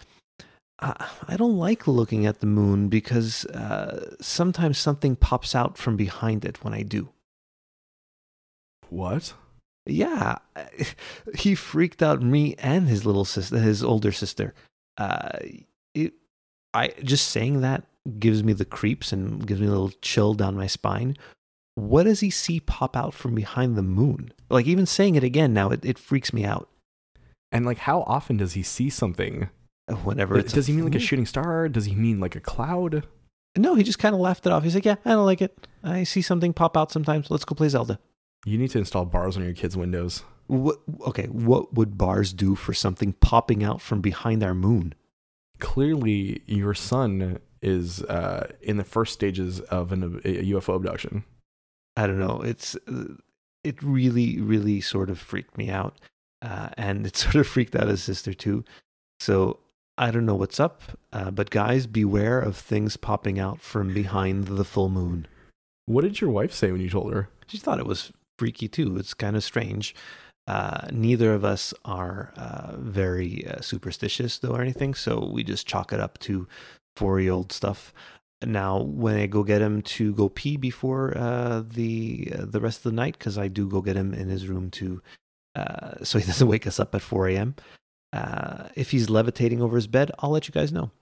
I 0.81 1.37
don't 1.37 1.57
like 1.57 1.89
looking 1.89 2.25
at 2.27 2.39
the 2.39 2.47
moon 2.47 2.89
because 2.89 3.45
uh, 3.47 4.15
sometimes 4.21 4.79
something 4.79 5.17
pops 5.17 5.55
out 5.55 5.77
from 5.77 5.97
behind 5.97 6.45
it 6.45 6.63
when 6.63 6.73
I 6.73 6.83
do. 6.83 7.09
What? 8.91 9.35
Yeah, 9.87 10.39
he 11.35 11.55
freaked 11.55 12.03
out 12.03 12.23
me 12.23 12.55
and 12.59 12.89
his 12.89 13.07
little 13.07 13.25
sister, 13.25 13.59
his 13.59 13.83
older 13.83 14.13
sister. 14.13 14.55
Uh, 14.97 15.39
it, 15.95 16.13
I 16.75 16.89
just 17.03 17.29
saying 17.29 17.61
that 17.63 17.85
gives 18.19 18.43
me 18.43 18.53
the 18.53 18.65
creeps 18.65 19.13
and 19.13 19.47
gives 19.47 19.61
me 19.61 19.67
a 19.67 19.71
little 19.71 19.93
chill 20.03 20.35
down 20.35 20.57
my 20.57 20.67
spine. 20.67 21.17
What 21.75 22.05
does 22.05 22.21
he 22.21 22.31
see 22.31 22.61
pop 22.61 22.97
out 22.97 23.15
from 23.15 23.35
behind 23.35 23.77
the 23.77 23.83
moon? 23.83 24.33
Like 24.51 24.67
even 24.67 24.85
saying 24.85 25.15
it 25.15 25.25
again 25.25 25.55
now, 25.55 25.71
it, 25.71 25.85
it 25.85 25.99
freaks 25.99 26.33
me 26.33 26.45
out. 26.45 26.69
And 27.53 27.65
like, 27.65 27.79
how 27.79 28.03
often 28.03 28.37
does 28.37 28.55
he 28.55 28.63
see 28.63 28.91
something? 28.91 29.49
Whenever 30.05 30.37
it's 30.39 30.53
does 30.53 30.67
he 30.67 30.75
mean 30.75 30.85
like 30.85 30.95
a 30.97 30.99
shooting 30.99 31.25
star? 31.25 31.67
Does 31.69 31.87
he 31.87 31.95
mean 31.95 32.21
like 32.21 32.37
a 32.37 32.41
cloud? 32.41 33.07
No, 33.57 33.75
he 33.75 33.83
just 33.83 33.99
kind 33.99 34.15
of 34.15 34.21
laughed 34.21 34.45
it 34.45 34.53
off. 34.53 34.63
He's 34.63 34.75
like, 34.75 34.85
"Yeah, 34.85 34.97
I 35.05 35.11
don't 35.11 35.25
like 35.25 35.41
it. 35.41 35.67
I 35.83 36.05
see 36.05 36.21
something 36.21 36.53
pop 36.53 36.77
out 36.77 36.93
sometimes. 36.93 37.31
Let's 37.31 37.47
go 37.47 37.55
play 37.55 37.71
Zelda." 37.71 37.99
You 38.45 38.59
need 38.59 38.71
to 38.71 38.79
install 38.79 39.05
bars 39.05 39.37
on 39.37 39.45
your 39.45 39.53
kids' 39.53 39.77
windows. 39.77 40.23
What? 40.47 40.79
Okay, 41.07 41.27
what 41.27 41.75
would 41.75 41.99
bars 41.99 42.33
do 42.33 42.55
for 42.55 42.73
something 42.73 43.13
popping 43.15 43.63
out 43.63 43.81
from 43.81 44.01
behind 44.01 44.43
our 44.43 44.55
moon? 44.55 44.95
Clearly, 45.59 46.43
your 46.47 46.75
son 46.75 47.41
is 47.61 48.03
uh, 48.05 48.53
in 48.63 48.77
the 48.77 48.85
first 48.85 49.13
stages 49.13 49.61
of 49.61 49.93
an, 49.93 50.21
a 50.25 50.45
UFO 50.53 50.77
abduction. 50.77 51.25
I 51.97 52.07
don't 52.07 52.19
know. 52.19 52.41
It's 52.43 52.77
it 53.65 53.83
really, 53.83 54.41
really 54.41 54.81
sort 54.81 55.11
of 55.11 55.19
freaked 55.19 55.59
me 55.59 55.69
out, 55.69 55.97
uh, 56.43 56.71
and 56.77 57.07
it 57.07 57.17
sort 57.25 57.35
of 57.35 57.47
freaked 57.47 57.77
out 57.77 57.89
his 57.89 58.03
sister 58.03 58.33
too. 58.33 58.65
So 59.21 59.59
I 59.99 60.11
don't 60.11 60.27
know 60.27 60.37
what's 60.37 60.61
up, 60.61 60.83
uh, 61.13 61.31
but 61.31 61.51
guys, 61.51 61.87
beware 61.87 62.39
of 62.39 62.57
things 62.57 62.97
popping 62.97 63.39
out 63.39 63.61
from 63.61 63.93
behind 63.93 64.47
the 64.47 64.65
full 64.65 64.89
moon. 64.89 65.27
What 65.87 66.03
did 66.03 66.21
your 66.21 66.31
wife 66.31 66.53
say 66.53 66.71
when 66.71 66.81
you 66.81 66.89
told 66.89 67.13
her? 67.13 67.31
She 67.49 67.59
thought 67.59 67.81
it 67.81 67.87
was 67.87 68.13
freaky 68.39 68.69
too. 68.69 68.97
It's 68.97 69.15
kind 69.15 69.37
of 69.37 69.45
strange. 69.45 69.95
Uh, 70.49 70.87
neither 70.91 71.35
of 71.35 71.45
us 71.45 71.75
are 71.85 72.33
uh, 72.35 72.75
very 72.79 73.47
uh, 73.47 73.61
superstitious 73.61 74.39
though 74.39 74.53
or 74.53 74.63
anything, 74.63 74.95
so 74.95 75.29
we 75.31 75.45
just 75.45 75.67
chalk 75.67 75.93
it 75.93 76.01
up 76.01 76.19
to 76.21 76.49
four-year-old 76.97 77.53
stuff. 77.53 77.93
Now, 78.43 78.81
when 78.81 79.19
I 79.19 79.27
go 79.27 79.43
get 79.43 79.61
him 79.61 79.83
to 79.83 80.15
go 80.15 80.31
pee 80.31 80.57
before 80.57 81.13
uh, 81.19 81.65
the 81.69 82.33
uh, 82.35 82.45
the 82.47 82.61
rest 82.61 82.79
of 82.79 82.85
the 82.85 82.97
night, 82.97 83.19
because 83.19 83.37
I 83.37 83.49
do 83.49 83.69
go 83.69 83.83
get 83.83 83.97
him 83.97 84.15
in 84.15 84.29
his 84.29 84.47
room 84.49 84.71
to, 84.71 85.03
uh, 85.55 85.97
so 86.03 86.19
he 86.19 86.25
doesn't 86.25 86.49
wake 86.49 86.67
us 86.67 86.81
up 86.81 86.95
at 86.95 87.03
4 87.03 87.29
a.m. 87.29 87.55
If 88.75 88.93
he's 88.93 89.11
levitating 89.11 89.61
over 89.61 89.77
his 89.77 89.87
bed, 89.87 90.13
I'll 90.21 90.31
let 90.31 90.49
you 90.49 90.53
guys 90.53 90.73
know. 90.73 90.93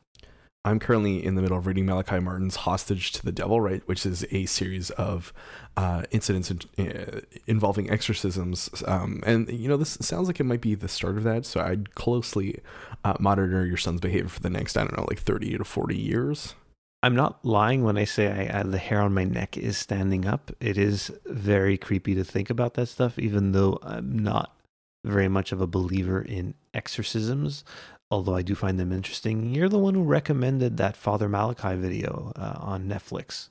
I'm 0.67 0.81
currently 0.81 1.25
in 1.25 1.37
the 1.37 1.43
middle 1.43 1.57
of 1.57 1.69
reading 1.69 1.87
Malachi 1.87 2.19
Martin's 2.19 2.57
Hostage 2.57 3.13
to 3.13 3.25
the 3.25 3.31
Devil, 3.31 3.61
right, 3.61 3.87
which 3.87 4.05
is 4.05 4.27
a 4.33 4.47
series 4.47 4.91
of 4.91 5.33
uh, 5.77 6.03
incidents 6.11 6.51
in, 6.51 6.91
uh, 6.91 7.21
involving 7.47 7.89
exorcisms. 7.89 8.69
Um, 8.85 9.23
and, 9.25 9.49
you 9.49 9.69
know, 9.69 9.77
this 9.77 9.97
sounds 10.01 10.27
like 10.27 10.41
it 10.41 10.45
might 10.45 10.61
be 10.61 10.75
the 10.75 10.89
start 10.89 11.19
of 11.19 11.23
that. 11.23 11.47
So 11.47 11.61
I'd 11.61 11.95
closely 11.95 12.59
uh, 13.05 13.15
monitor 13.21 13.65
your 13.65 13.77
son's 13.77 14.01
behavior 14.01 14.29
for 14.29 14.41
the 14.41 14.51
next, 14.51 14.77
I 14.77 14.81
don't 14.81 14.97
know, 14.97 15.07
like 15.09 15.21
30 15.21 15.57
to 15.57 15.65
40 15.65 15.97
years. 15.97 16.57
I'm 17.01 17.15
not 17.15 17.45
lying 17.45 17.85
when 17.85 17.97
I 17.97 18.05
say 18.05 18.51
I, 18.51 18.59
I, 18.59 18.63
the 18.65 18.79
hair 18.79 19.01
on 19.01 19.15
my 19.15 19.23
neck 19.23 19.57
is 19.57 19.79
standing 19.79 20.27
up. 20.27 20.51
It 20.59 20.77
is 20.77 21.13
very 21.27 21.79
creepy 21.79 22.17
to 22.17 22.25
think 22.25 22.51
about 22.51 22.75
that 22.75 22.89
stuff, 22.89 23.21
even 23.21 23.53
though 23.53 23.79
I'm 23.85 24.19
not 24.19 24.57
very 25.05 25.29
much 25.29 25.53
of 25.53 25.61
a 25.61 25.69
believer 25.69 26.21
in 26.21 26.55
exorcisms, 26.75 27.63
although 28.11 28.35
I 28.35 28.43
do 28.43 28.55
find 28.55 28.79
them 28.79 28.93
interesting. 28.93 29.55
You're 29.55 29.69
the 29.69 29.79
one 29.79 29.95
who 29.95 30.03
recommended 30.03 30.77
that 30.77 30.97
Father 30.97 31.29
Malachi 31.29 31.77
video 31.77 32.33
uh, 32.37 32.57
on 32.59 32.89
Netflix. 32.89 33.49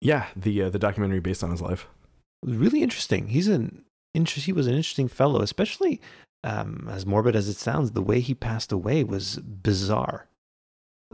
Yeah, 0.00 0.26
the 0.36 0.62
uh, 0.62 0.70
the 0.70 0.78
documentary 0.78 1.20
based 1.20 1.42
on 1.42 1.50
his 1.50 1.62
life. 1.62 1.86
It 2.42 2.50
was 2.50 2.58
really 2.58 2.82
interesting. 2.82 3.28
He's 3.28 3.48
an 3.48 3.84
interest. 4.12 4.46
He 4.46 4.52
was 4.52 4.66
an 4.66 4.74
interesting 4.74 5.08
fellow, 5.08 5.40
especially 5.40 6.00
um, 6.42 6.88
as 6.90 7.06
morbid 7.06 7.34
as 7.34 7.48
it 7.48 7.56
sounds. 7.56 7.92
The 7.92 8.02
way 8.02 8.20
he 8.20 8.34
passed 8.34 8.70
away 8.70 9.02
was 9.02 9.36
bizarre. 9.36 10.26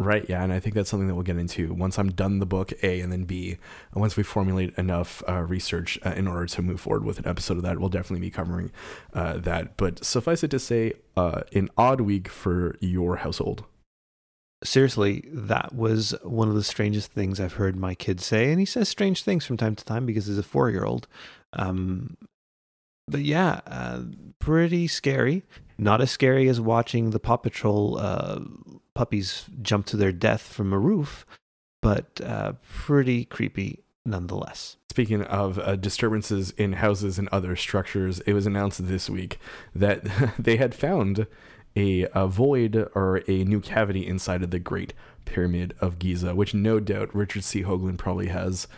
Right, 0.01 0.25
yeah, 0.31 0.43
and 0.43 0.51
I 0.51 0.61
think 0.61 0.75
that's 0.75 0.89
something 0.89 1.09
that 1.09 1.15
we'll 1.15 1.25
get 1.25 1.37
into 1.37 1.75
once 1.75 1.99
I'm 1.99 2.11
done 2.11 2.39
the 2.39 2.47
book 2.47 2.73
A, 2.83 3.01
and 3.01 3.13
then 3.13 3.25
B. 3.25 3.59
And 3.93 4.01
once 4.01 4.17
we 4.17 4.23
formulate 4.23 4.75
enough 4.79 5.23
uh, 5.29 5.43
research 5.43 5.99
uh, 6.07 6.15
in 6.17 6.27
order 6.27 6.47
to 6.47 6.63
move 6.63 6.81
forward 6.81 7.05
with 7.05 7.19
an 7.19 7.27
episode 7.27 7.59
of 7.59 7.65
that, 7.65 7.79
we'll 7.79 7.91
definitely 7.91 8.27
be 8.27 8.31
covering 8.31 8.73
uh, 9.13 9.37
that. 9.37 9.77
But 9.77 10.03
suffice 10.03 10.43
it 10.43 10.53
to 10.53 10.59
say, 10.59 10.95
uh, 11.19 11.43
an 11.53 11.69
odd 11.77 12.01
week 12.01 12.29
for 12.29 12.77
your 12.81 13.17
household. 13.17 13.65
Seriously, 14.65 15.29
that 15.31 15.75
was 15.75 16.15
one 16.23 16.49
of 16.49 16.55
the 16.55 16.65
strangest 16.65 17.13
things 17.13 17.39
I've 17.39 17.55
heard 17.55 17.77
my 17.77 17.95
kid 17.95 18.23
say, 18.23 18.51
and 18.51 18.59
he 18.59 18.65
says 18.65 18.89
strange 18.89 19.23
things 19.23 19.45
from 19.45 19.59
time 19.59 19.77
to 19.77 19.85
time 19.85 20.07
because 20.07 20.25
he's 20.25 20.39
a 20.39 20.43
four-year-old. 20.43 21.09
Um, 21.53 22.17
but 23.07 23.21
yeah, 23.21 23.61
uh, 23.67 24.05
pretty 24.39 24.87
scary. 24.87 25.43
Not 25.77 26.01
as 26.01 26.11
scary 26.11 26.49
as 26.49 26.59
watching 26.59 27.11
the 27.11 27.21
Paw 27.21 27.37
Patrol 27.37 27.99
uh, 27.99 28.41
puppies 29.01 29.47
jump 29.63 29.87
to 29.87 29.97
their 29.97 30.13
death 30.13 30.43
from 30.43 30.75
a 30.75 30.79
roof, 30.79 31.25
but 31.81 32.21
uh, 32.23 32.53
pretty 32.69 33.25
creepy 33.25 33.83
nonetheless. 34.05 34.77
Speaking 34.91 35.23
of 35.23 35.59
uh, 35.59 35.77
disturbances 35.77 36.51
in 36.59 36.75
houses 36.75 37.19
and 37.19 37.27
other 37.33 37.57
structures, 37.57 38.21
it 38.27 38.35
was 38.35 38.45
announced 38.45 38.87
this 38.87 39.09
week 39.09 39.39
that 39.75 40.05
they 40.39 40.59
had 40.59 40.75
found 40.75 41.27
a, 41.75 42.09
a 42.15 42.27
void 42.27 42.91
or 42.95 43.23
a 43.27 43.43
new 43.45 43.59
cavity 43.59 44.07
inside 44.07 44.43
of 44.43 44.51
the 44.51 44.59
Great 44.59 44.93
Pyramid 45.25 45.73
of 45.81 45.99
Giza, 45.99 46.35
which 46.35 46.53
no 46.53 46.79
doubt 46.79 47.15
Richard 47.15 47.43
C. 47.43 47.63
Hoagland 47.63 47.97
probably 47.97 48.27
has 48.27 48.69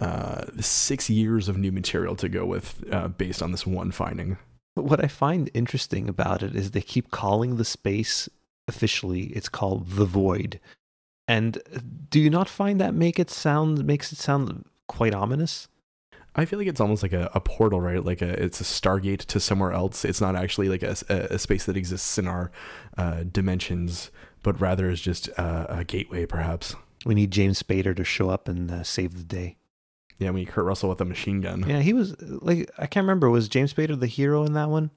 uh, 0.00 0.44
six 0.60 1.10
years 1.10 1.48
of 1.48 1.58
new 1.58 1.72
material 1.72 2.14
to 2.14 2.28
go 2.28 2.46
with 2.46 2.84
uh, 2.92 3.08
based 3.08 3.42
on 3.42 3.50
this 3.50 3.66
one 3.66 3.90
finding. 3.90 4.38
What 4.74 5.02
I 5.04 5.08
find 5.08 5.50
interesting 5.52 6.08
about 6.08 6.44
it 6.44 6.54
is 6.54 6.70
they 6.70 6.82
keep 6.82 7.10
calling 7.10 7.56
the 7.56 7.64
space 7.64 8.28
officially 8.72 9.24
it's 9.38 9.48
called 9.48 9.90
the 9.90 10.04
void. 10.04 10.60
And 11.28 11.58
do 12.10 12.18
you 12.20 12.30
not 12.30 12.48
find 12.48 12.80
that 12.80 12.94
make 12.94 13.18
it 13.18 13.30
sound 13.30 13.84
makes 13.84 14.12
it 14.12 14.18
sound 14.18 14.64
quite 14.88 15.14
ominous? 15.14 15.68
I 16.34 16.46
feel 16.46 16.58
like 16.58 16.68
it's 16.68 16.80
almost 16.80 17.02
like 17.02 17.12
a, 17.12 17.30
a 17.34 17.40
portal, 17.40 17.80
right? 17.80 18.02
Like 18.02 18.22
a, 18.22 18.42
it's 18.42 18.60
a 18.60 18.64
stargate 18.64 19.26
to 19.26 19.38
somewhere 19.38 19.72
else. 19.72 20.04
It's 20.04 20.20
not 20.20 20.34
actually 20.34 20.68
like 20.70 20.82
a, 20.82 20.96
a 21.08 21.38
space 21.38 21.66
that 21.66 21.76
exists 21.76 22.16
in 22.16 22.26
our 22.26 22.50
uh, 22.96 23.24
dimensions, 23.30 24.10
but 24.42 24.58
rather 24.58 24.88
is 24.88 25.00
just 25.00 25.28
uh, 25.38 25.66
a 25.68 25.84
gateway, 25.84 26.24
perhaps. 26.24 26.74
We 27.04 27.14
need 27.14 27.32
James 27.32 27.62
Spader 27.62 27.94
to 27.96 28.04
show 28.04 28.30
up 28.30 28.48
and 28.48 28.70
uh, 28.70 28.82
save 28.82 29.18
the 29.18 29.24
day. 29.24 29.56
Yeah, 30.18 30.30
we 30.30 30.40
need 30.40 30.48
Kurt 30.48 30.64
Russell 30.64 30.88
with 30.88 31.00
a 31.00 31.04
machine 31.04 31.40
gun. 31.40 31.64
Yeah, 31.68 31.80
he 31.80 31.92
was 31.92 32.14
like 32.20 32.70
I 32.78 32.86
can't 32.86 33.04
remember. 33.04 33.28
Was 33.28 33.48
James 33.48 33.74
Spader 33.74 33.98
the 33.98 34.06
hero 34.06 34.44
in 34.44 34.52
that 34.54 34.68
one? 34.68 34.90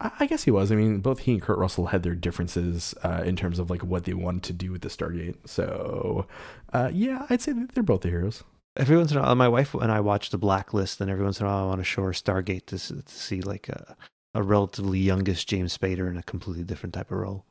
I, 0.00 0.26
guess 0.26 0.44
he 0.44 0.50
was. 0.50 0.70
I 0.70 0.74
mean, 0.74 1.00
both 1.00 1.20
he 1.20 1.32
and 1.32 1.42
Kurt 1.42 1.58
Russell 1.58 1.86
had 1.86 2.02
their 2.02 2.14
differences 2.14 2.94
uh, 3.02 3.22
in 3.24 3.36
terms 3.36 3.58
of 3.58 3.70
like 3.70 3.82
what 3.82 4.04
they 4.04 4.14
wanted 4.14 4.42
to 4.44 4.52
do 4.52 4.72
with 4.72 4.82
the 4.82 4.88
Stargate. 4.88 5.36
So, 5.46 6.26
uh, 6.72 6.90
yeah, 6.92 7.26
I'd 7.30 7.40
say 7.40 7.52
that 7.52 7.72
they're 7.74 7.82
both 7.82 8.02
the 8.02 8.10
heroes. 8.10 8.42
Every 8.76 8.96
once 8.96 9.12
in 9.12 9.18
a 9.18 9.22
while, 9.22 9.34
my 9.36 9.48
wife 9.48 9.72
and 9.74 9.92
I 9.92 10.00
watch 10.00 10.30
The 10.30 10.38
Blacklist, 10.38 11.00
and 11.00 11.08
every 11.08 11.24
once 11.24 11.40
in 11.40 11.46
a 11.46 11.48
while, 11.48 11.64
I 11.64 11.68
want 11.68 11.80
to 11.80 11.84
show 11.84 12.02
her 12.02 12.10
Stargate 12.10 12.66
to, 12.66 12.78
to 12.78 13.02
see 13.06 13.40
like 13.40 13.68
a, 13.68 13.96
a 14.34 14.42
relatively 14.42 14.98
youngest 14.98 15.48
James 15.48 15.76
Spader 15.78 16.10
in 16.10 16.16
a 16.16 16.22
completely 16.24 16.64
different 16.64 16.92
type 16.94 17.12
of 17.12 17.18
role. 17.18 17.44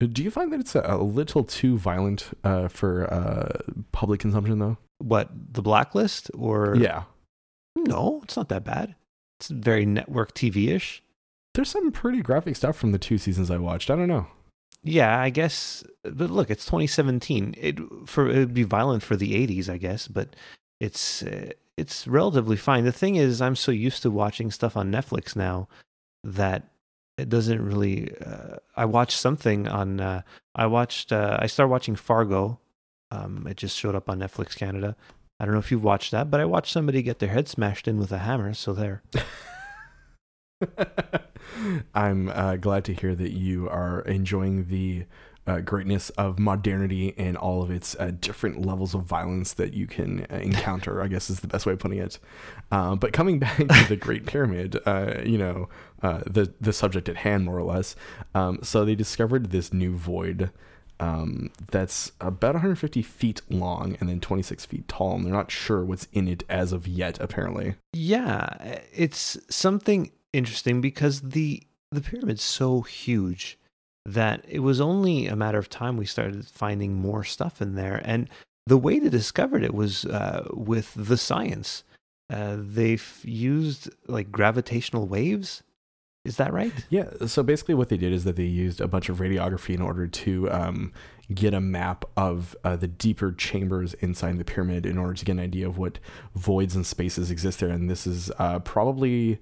Do 0.00 0.22
you 0.22 0.30
find 0.30 0.52
that 0.52 0.60
it's 0.60 0.74
a, 0.74 0.82
a 0.86 0.96
little 0.96 1.44
too 1.44 1.78
violent 1.78 2.30
uh, 2.42 2.68
for 2.68 3.12
uh, 3.12 3.72
public 3.92 4.20
consumption, 4.20 4.58
though? 4.58 4.78
What 4.98 5.30
The 5.52 5.62
Blacklist 5.62 6.30
or 6.34 6.76
Yeah. 6.76 7.04
No, 7.76 8.20
it's 8.24 8.36
not 8.36 8.48
that 8.48 8.64
bad. 8.64 8.94
It's 9.38 9.48
very 9.48 9.84
network 9.84 10.34
TV 10.34 10.68
ish. 10.68 11.02
There's 11.54 11.70
some 11.70 11.92
pretty 11.92 12.20
graphic 12.20 12.56
stuff 12.56 12.76
from 12.76 12.92
the 12.92 12.98
two 12.98 13.16
seasons 13.16 13.50
I 13.50 13.58
watched. 13.58 13.90
I 13.90 13.96
don't 13.96 14.08
know. 14.08 14.26
Yeah, 14.82 15.18
I 15.18 15.30
guess. 15.30 15.84
But 16.02 16.30
look, 16.30 16.50
it's 16.50 16.66
2017. 16.66 17.54
It 17.56 17.78
for 18.06 18.28
it'd 18.28 18.54
be 18.54 18.64
violent 18.64 19.02
for 19.02 19.16
the 19.16 19.34
80s, 19.46 19.68
I 19.68 19.78
guess, 19.78 20.08
but 20.08 20.36
it's 20.80 21.22
uh, 21.22 21.52
it's 21.76 22.06
relatively 22.06 22.56
fine. 22.56 22.84
The 22.84 22.92
thing 22.92 23.16
is, 23.16 23.40
I'm 23.40 23.56
so 23.56 23.72
used 23.72 24.02
to 24.02 24.10
watching 24.10 24.50
stuff 24.50 24.76
on 24.76 24.92
Netflix 24.92 25.34
now 25.34 25.68
that 26.22 26.64
it 27.16 27.28
doesn't 27.28 27.64
really. 27.64 28.14
Uh, 28.16 28.56
I 28.76 28.84
watched 28.84 29.18
something 29.18 29.68
on. 29.68 30.00
Uh, 30.00 30.22
I 30.54 30.66
watched. 30.66 31.12
Uh, 31.12 31.38
I 31.40 31.46
started 31.46 31.70
watching 31.70 31.96
Fargo. 31.96 32.58
Um, 33.10 33.46
it 33.48 33.56
just 33.56 33.78
showed 33.78 33.94
up 33.94 34.10
on 34.10 34.18
Netflix 34.18 34.56
Canada. 34.56 34.96
I 35.38 35.44
don't 35.44 35.54
know 35.54 35.60
if 35.60 35.70
you've 35.70 35.84
watched 35.84 36.10
that, 36.10 36.30
but 36.30 36.40
I 36.40 36.44
watched 36.44 36.72
somebody 36.72 37.02
get 37.02 37.20
their 37.20 37.28
head 37.28 37.48
smashed 37.48 37.88
in 37.88 37.98
with 37.98 38.12
a 38.12 38.18
hammer. 38.18 38.52
So 38.54 38.72
there. 38.72 39.02
I'm 41.94 42.28
uh, 42.28 42.56
glad 42.56 42.84
to 42.86 42.94
hear 42.94 43.14
that 43.14 43.32
you 43.32 43.68
are 43.68 44.00
enjoying 44.00 44.66
the 44.66 45.04
uh, 45.46 45.60
greatness 45.60 46.10
of 46.10 46.38
modernity 46.38 47.14
and 47.18 47.36
all 47.36 47.62
of 47.62 47.70
its 47.70 47.94
uh, 47.98 48.12
different 48.18 48.64
levels 48.64 48.94
of 48.94 49.02
violence 49.02 49.52
that 49.54 49.74
you 49.74 49.86
can 49.86 50.26
uh, 50.30 50.36
encounter. 50.36 51.02
I 51.02 51.08
guess 51.08 51.28
is 51.28 51.40
the 51.40 51.46
best 51.46 51.66
way 51.66 51.74
of 51.74 51.78
putting 51.78 51.98
it. 51.98 52.18
Uh, 52.72 52.94
but 52.94 53.12
coming 53.12 53.38
back 53.38 53.56
to 53.58 53.86
the 53.88 53.96
Great 53.96 54.26
Pyramid, 54.26 54.78
uh, 54.86 55.16
you 55.24 55.38
know, 55.38 55.68
uh, 56.02 56.22
the 56.26 56.52
the 56.60 56.72
subject 56.72 57.08
at 57.08 57.16
hand, 57.16 57.44
more 57.44 57.58
or 57.58 57.62
less. 57.62 57.94
Um, 58.34 58.60
so 58.62 58.84
they 58.84 58.94
discovered 58.94 59.50
this 59.50 59.72
new 59.72 59.94
void. 59.94 60.50
Um, 61.00 61.50
that's 61.72 62.12
about 62.20 62.54
150 62.54 63.02
feet 63.02 63.42
long 63.50 63.96
and 63.98 64.08
then 64.08 64.20
26 64.20 64.64
feet 64.64 64.86
tall, 64.86 65.16
and 65.16 65.26
they're 65.26 65.32
not 65.32 65.50
sure 65.50 65.84
what's 65.84 66.06
in 66.12 66.28
it 66.28 66.44
as 66.48 66.72
of 66.72 66.86
yet. 66.86 67.18
Apparently, 67.20 67.74
Yeah, 67.92 68.78
it's 68.92 69.36
something 69.50 70.12
interesting 70.34 70.80
because 70.80 71.20
the 71.20 71.62
the 71.90 72.00
pyramid's 72.00 72.42
so 72.42 72.82
huge 72.82 73.58
that 74.04 74.44
it 74.48 74.60
was 74.60 74.80
only 74.80 75.26
a 75.26 75.36
matter 75.36 75.58
of 75.58 75.70
time 75.70 75.96
we 75.96 76.06
started 76.06 76.46
finding 76.46 76.94
more 76.94 77.24
stuff 77.24 77.62
in 77.62 77.74
there. 77.74 78.02
And 78.04 78.28
the 78.66 78.76
way 78.76 78.98
they 78.98 79.08
discovered 79.08 79.62
it 79.62 79.74
was 79.74 80.04
uh, 80.04 80.48
with 80.52 80.92
the 80.94 81.16
science. 81.16 81.84
Uh, 82.30 82.56
they've 82.58 83.20
used 83.22 83.90
like 84.06 84.32
gravitational 84.32 85.06
waves. 85.06 85.62
Is 86.24 86.38
that 86.38 86.52
right? 86.54 86.72
Yeah. 86.88 87.10
So 87.26 87.42
basically, 87.42 87.74
what 87.74 87.90
they 87.90 87.98
did 87.98 88.12
is 88.12 88.24
that 88.24 88.36
they 88.36 88.44
used 88.44 88.80
a 88.80 88.88
bunch 88.88 89.10
of 89.10 89.18
radiography 89.18 89.74
in 89.74 89.82
order 89.82 90.06
to 90.06 90.50
um, 90.50 90.92
get 91.32 91.52
a 91.52 91.60
map 91.60 92.06
of 92.16 92.56
uh, 92.64 92.76
the 92.76 92.88
deeper 92.88 93.32
chambers 93.32 93.92
inside 93.94 94.38
the 94.38 94.44
pyramid 94.44 94.86
in 94.86 94.96
order 94.96 95.12
to 95.12 95.24
get 95.24 95.32
an 95.32 95.40
idea 95.40 95.66
of 95.66 95.76
what 95.76 95.98
voids 96.34 96.74
and 96.74 96.86
spaces 96.86 97.30
exist 97.30 97.60
there. 97.60 97.68
And 97.68 97.90
this 97.90 98.06
is 98.06 98.32
uh, 98.38 98.58
probably 98.60 99.38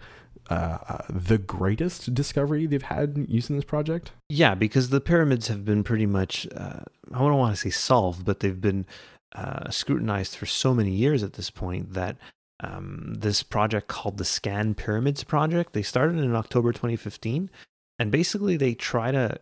uh, 0.50 0.78
uh, 0.88 0.98
the 1.08 1.38
greatest 1.38 2.14
discovery 2.14 2.66
they've 2.66 2.82
had 2.82 3.26
using 3.28 3.56
this 3.56 3.64
project. 3.64 4.12
Yeah, 4.28 4.54
because 4.54 4.90
the 4.90 5.00
pyramids 5.00 5.48
have 5.48 5.64
been 5.64 5.84
pretty 5.84 6.06
much, 6.06 6.46
uh, 6.54 6.80
I 7.12 7.18
don't 7.18 7.36
want 7.36 7.54
to 7.54 7.60
say 7.60 7.70
solved, 7.70 8.24
but 8.24 8.40
they've 8.40 8.60
been 8.60 8.86
uh, 9.34 9.70
scrutinized 9.70 10.36
for 10.36 10.46
so 10.46 10.74
many 10.74 10.90
years 10.90 11.22
at 11.22 11.34
this 11.34 11.50
point 11.50 11.94
that 11.94 12.16
um, 12.60 13.14
this 13.18 13.42
project 13.42 13.88
called 13.88 14.18
the 14.18 14.24
Scan 14.24 14.74
Pyramids 14.74 15.24
Project, 15.24 15.72
they 15.72 15.82
started 15.82 16.18
in 16.18 16.34
October 16.34 16.72
2015. 16.72 17.50
And 17.98 18.10
basically, 18.10 18.56
they 18.56 18.74
try 18.74 19.10
to 19.10 19.38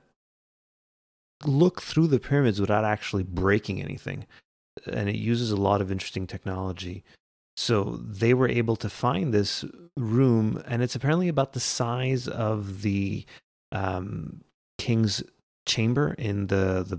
look 1.47 1.81
through 1.81 2.09
the 2.09 2.19
pyramids 2.19 2.61
without 2.61 2.85
actually 2.85 3.23
breaking 3.23 3.83
anything. 3.83 4.27
And 4.87 5.09
it 5.09 5.17
uses 5.17 5.51
a 5.51 5.57
lot 5.57 5.81
of 5.81 5.91
interesting 5.91 6.27
technology. 6.27 7.05
So 7.61 8.01
they 8.03 8.33
were 8.33 8.49
able 8.49 8.75
to 8.77 8.89
find 8.89 9.35
this 9.35 9.67
room, 9.95 10.63
and 10.67 10.83
it's 10.83 10.95
apparently 10.95 11.29
about 11.29 11.53
the 11.53 11.61
size 11.61 12.27
of 12.27 12.81
the 12.81 13.27
um, 13.71 14.41
king's 14.79 15.23
chamber 15.67 16.15
in 16.15 16.47
the 16.47 16.83
the 16.89 16.99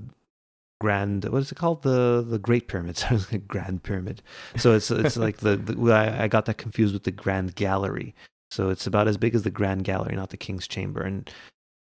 grand 0.79 1.25
what 1.25 1.41
is 1.41 1.51
it 1.51 1.55
called? 1.55 1.81
The 1.81 2.23
the 2.25 2.37
great 2.37 2.67
pyramid. 2.67 3.03
Grand 3.47 3.81
pyramid. 3.81 4.21
So 4.55 4.73
it's 4.73 4.91
it's 4.91 5.17
like 5.17 5.37
the, 5.37 5.57
the 5.57 5.91
I, 5.91 6.25
I 6.25 6.27
got 6.27 6.45
that 6.45 6.59
confused 6.59 6.93
with 6.93 7.05
the 7.05 7.11
grand 7.11 7.55
gallery. 7.55 8.13
So 8.51 8.69
it's 8.69 8.85
about 8.85 9.07
as 9.07 9.17
big 9.17 9.33
as 9.33 9.41
the 9.41 9.49
grand 9.49 9.83
gallery 9.83 10.15
not 10.15 10.29
the 10.29 10.37
king's 10.37 10.67
chamber. 10.67 11.01
And 11.01 11.27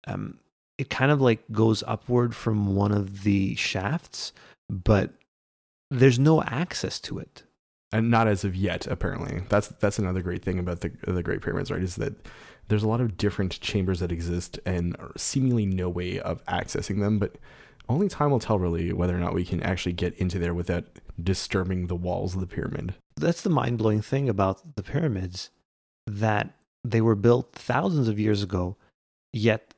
um 0.07 0.39
it 0.77 0.89
kind 0.89 1.11
of 1.11 1.19
like 1.19 1.43
goes 1.51 1.83
upward 1.85 2.33
from 2.33 2.75
one 2.75 2.93
of 2.93 3.23
the 3.23 3.55
shafts 3.55 4.31
but 4.69 5.11
there's 5.91 6.17
no 6.17 6.41
access 6.43 6.97
to 7.01 7.19
it 7.19 7.43
and 7.91 8.09
not 8.09 8.27
as 8.27 8.43
of 8.43 8.55
yet 8.55 8.87
apparently. 8.87 9.43
That's 9.49 9.67
that's 9.67 9.99
another 9.99 10.21
great 10.21 10.43
thing 10.43 10.59
about 10.59 10.81
the 10.81 10.91
the 11.07 11.23
great 11.23 11.41
pyramids 11.41 11.71
right 11.71 11.81
is 11.81 11.95
that 11.95 12.13
there's 12.67 12.83
a 12.83 12.87
lot 12.87 13.01
of 13.01 13.17
different 13.17 13.59
chambers 13.61 13.99
that 13.99 14.11
exist 14.11 14.59
and 14.65 14.95
seemingly 15.17 15.65
no 15.65 15.89
way 15.89 16.19
of 16.19 16.45
accessing 16.45 16.99
them 16.99 17.17
but 17.19 17.37
only 17.87 18.07
time 18.07 18.29
will 18.29 18.39
tell 18.39 18.59
really 18.59 18.93
whether 18.93 19.15
or 19.15 19.19
not 19.19 19.33
we 19.33 19.43
can 19.43 19.63
actually 19.63 19.93
get 19.93 20.13
into 20.15 20.37
there 20.37 20.53
without 20.53 20.85
disturbing 21.21 21.87
the 21.87 21.95
walls 21.95 22.35
of 22.35 22.39
the 22.39 22.47
pyramid. 22.47 22.93
That's 23.15 23.41
the 23.41 23.49
mind-blowing 23.49 24.03
thing 24.03 24.29
about 24.29 24.75
the 24.75 24.83
pyramids 24.83 25.49
that 26.05 26.53
they 26.83 27.01
were 27.01 27.15
built 27.15 27.51
thousands 27.53 28.07
of 28.07 28.19
years 28.19 28.43
ago 28.43 28.77
yet 29.33 29.73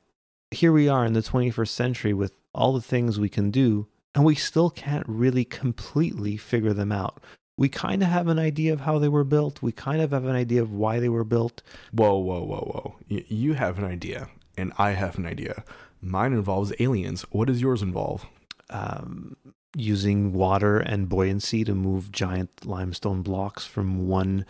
here 0.50 0.72
we 0.72 0.88
are 0.88 1.04
in 1.04 1.14
the 1.14 1.20
21st 1.20 1.68
century 1.68 2.12
with 2.12 2.32
all 2.54 2.72
the 2.72 2.80
things 2.80 3.18
we 3.18 3.28
can 3.28 3.50
do 3.50 3.86
and 4.14 4.24
we 4.24 4.34
still 4.34 4.70
can't 4.70 5.08
really 5.08 5.44
completely 5.44 6.36
figure 6.36 6.72
them 6.72 6.92
out 6.92 7.22
we 7.56 7.68
kind 7.68 8.02
of 8.02 8.08
have 8.08 8.28
an 8.28 8.38
idea 8.38 8.72
of 8.72 8.80
how 8.80 8.98
they 8.98 9.08
were 9.08 9.24
built. 9.24 9.62
We 9.62 9.72
kind 9.72 10.00
of 10.00 10.10
have 10.12 10.24
an 10.24 10.34
idea 10.34 10.62
of 10.62 10.72
why 10.72 11.00
they 11.00 11.08
were 11.08 11.24
built. 11.24 11.62
Whoa, 11.92 12.16
whoa, 12.16 12.42
whoa, 12.42 12.60
whoa. 12.60 12.96
Y- 13.10 13.24
you 13.28 13.54
have 13.54 13.78
an 13.78 13.84
idea, 13.84 14.28
and 14.56 14.72
I 14.78 14.90
have 14.92 15.18
an 15.18 15.26
idea. 15.26 15.64
Mine 16.00 16.32
involves 16.32 16.72
aliens. 16.78 17.22
What 17.30 17.48
does 17.48 17.60
yours 17.60 17.82
involve? 17.82 18.26
Um, 18.70 19.36
using 19.76 20.32
water 20.32 20.78
and 20.78 21.08
buoyancy 21.08 21.64
to 21.64 21.74
move 21.74 22.10
giant 22.10 22.64
limestone 22.64 23.22
blocks 23.22 23.64
from 23.66 24.08
one 24.08 24.44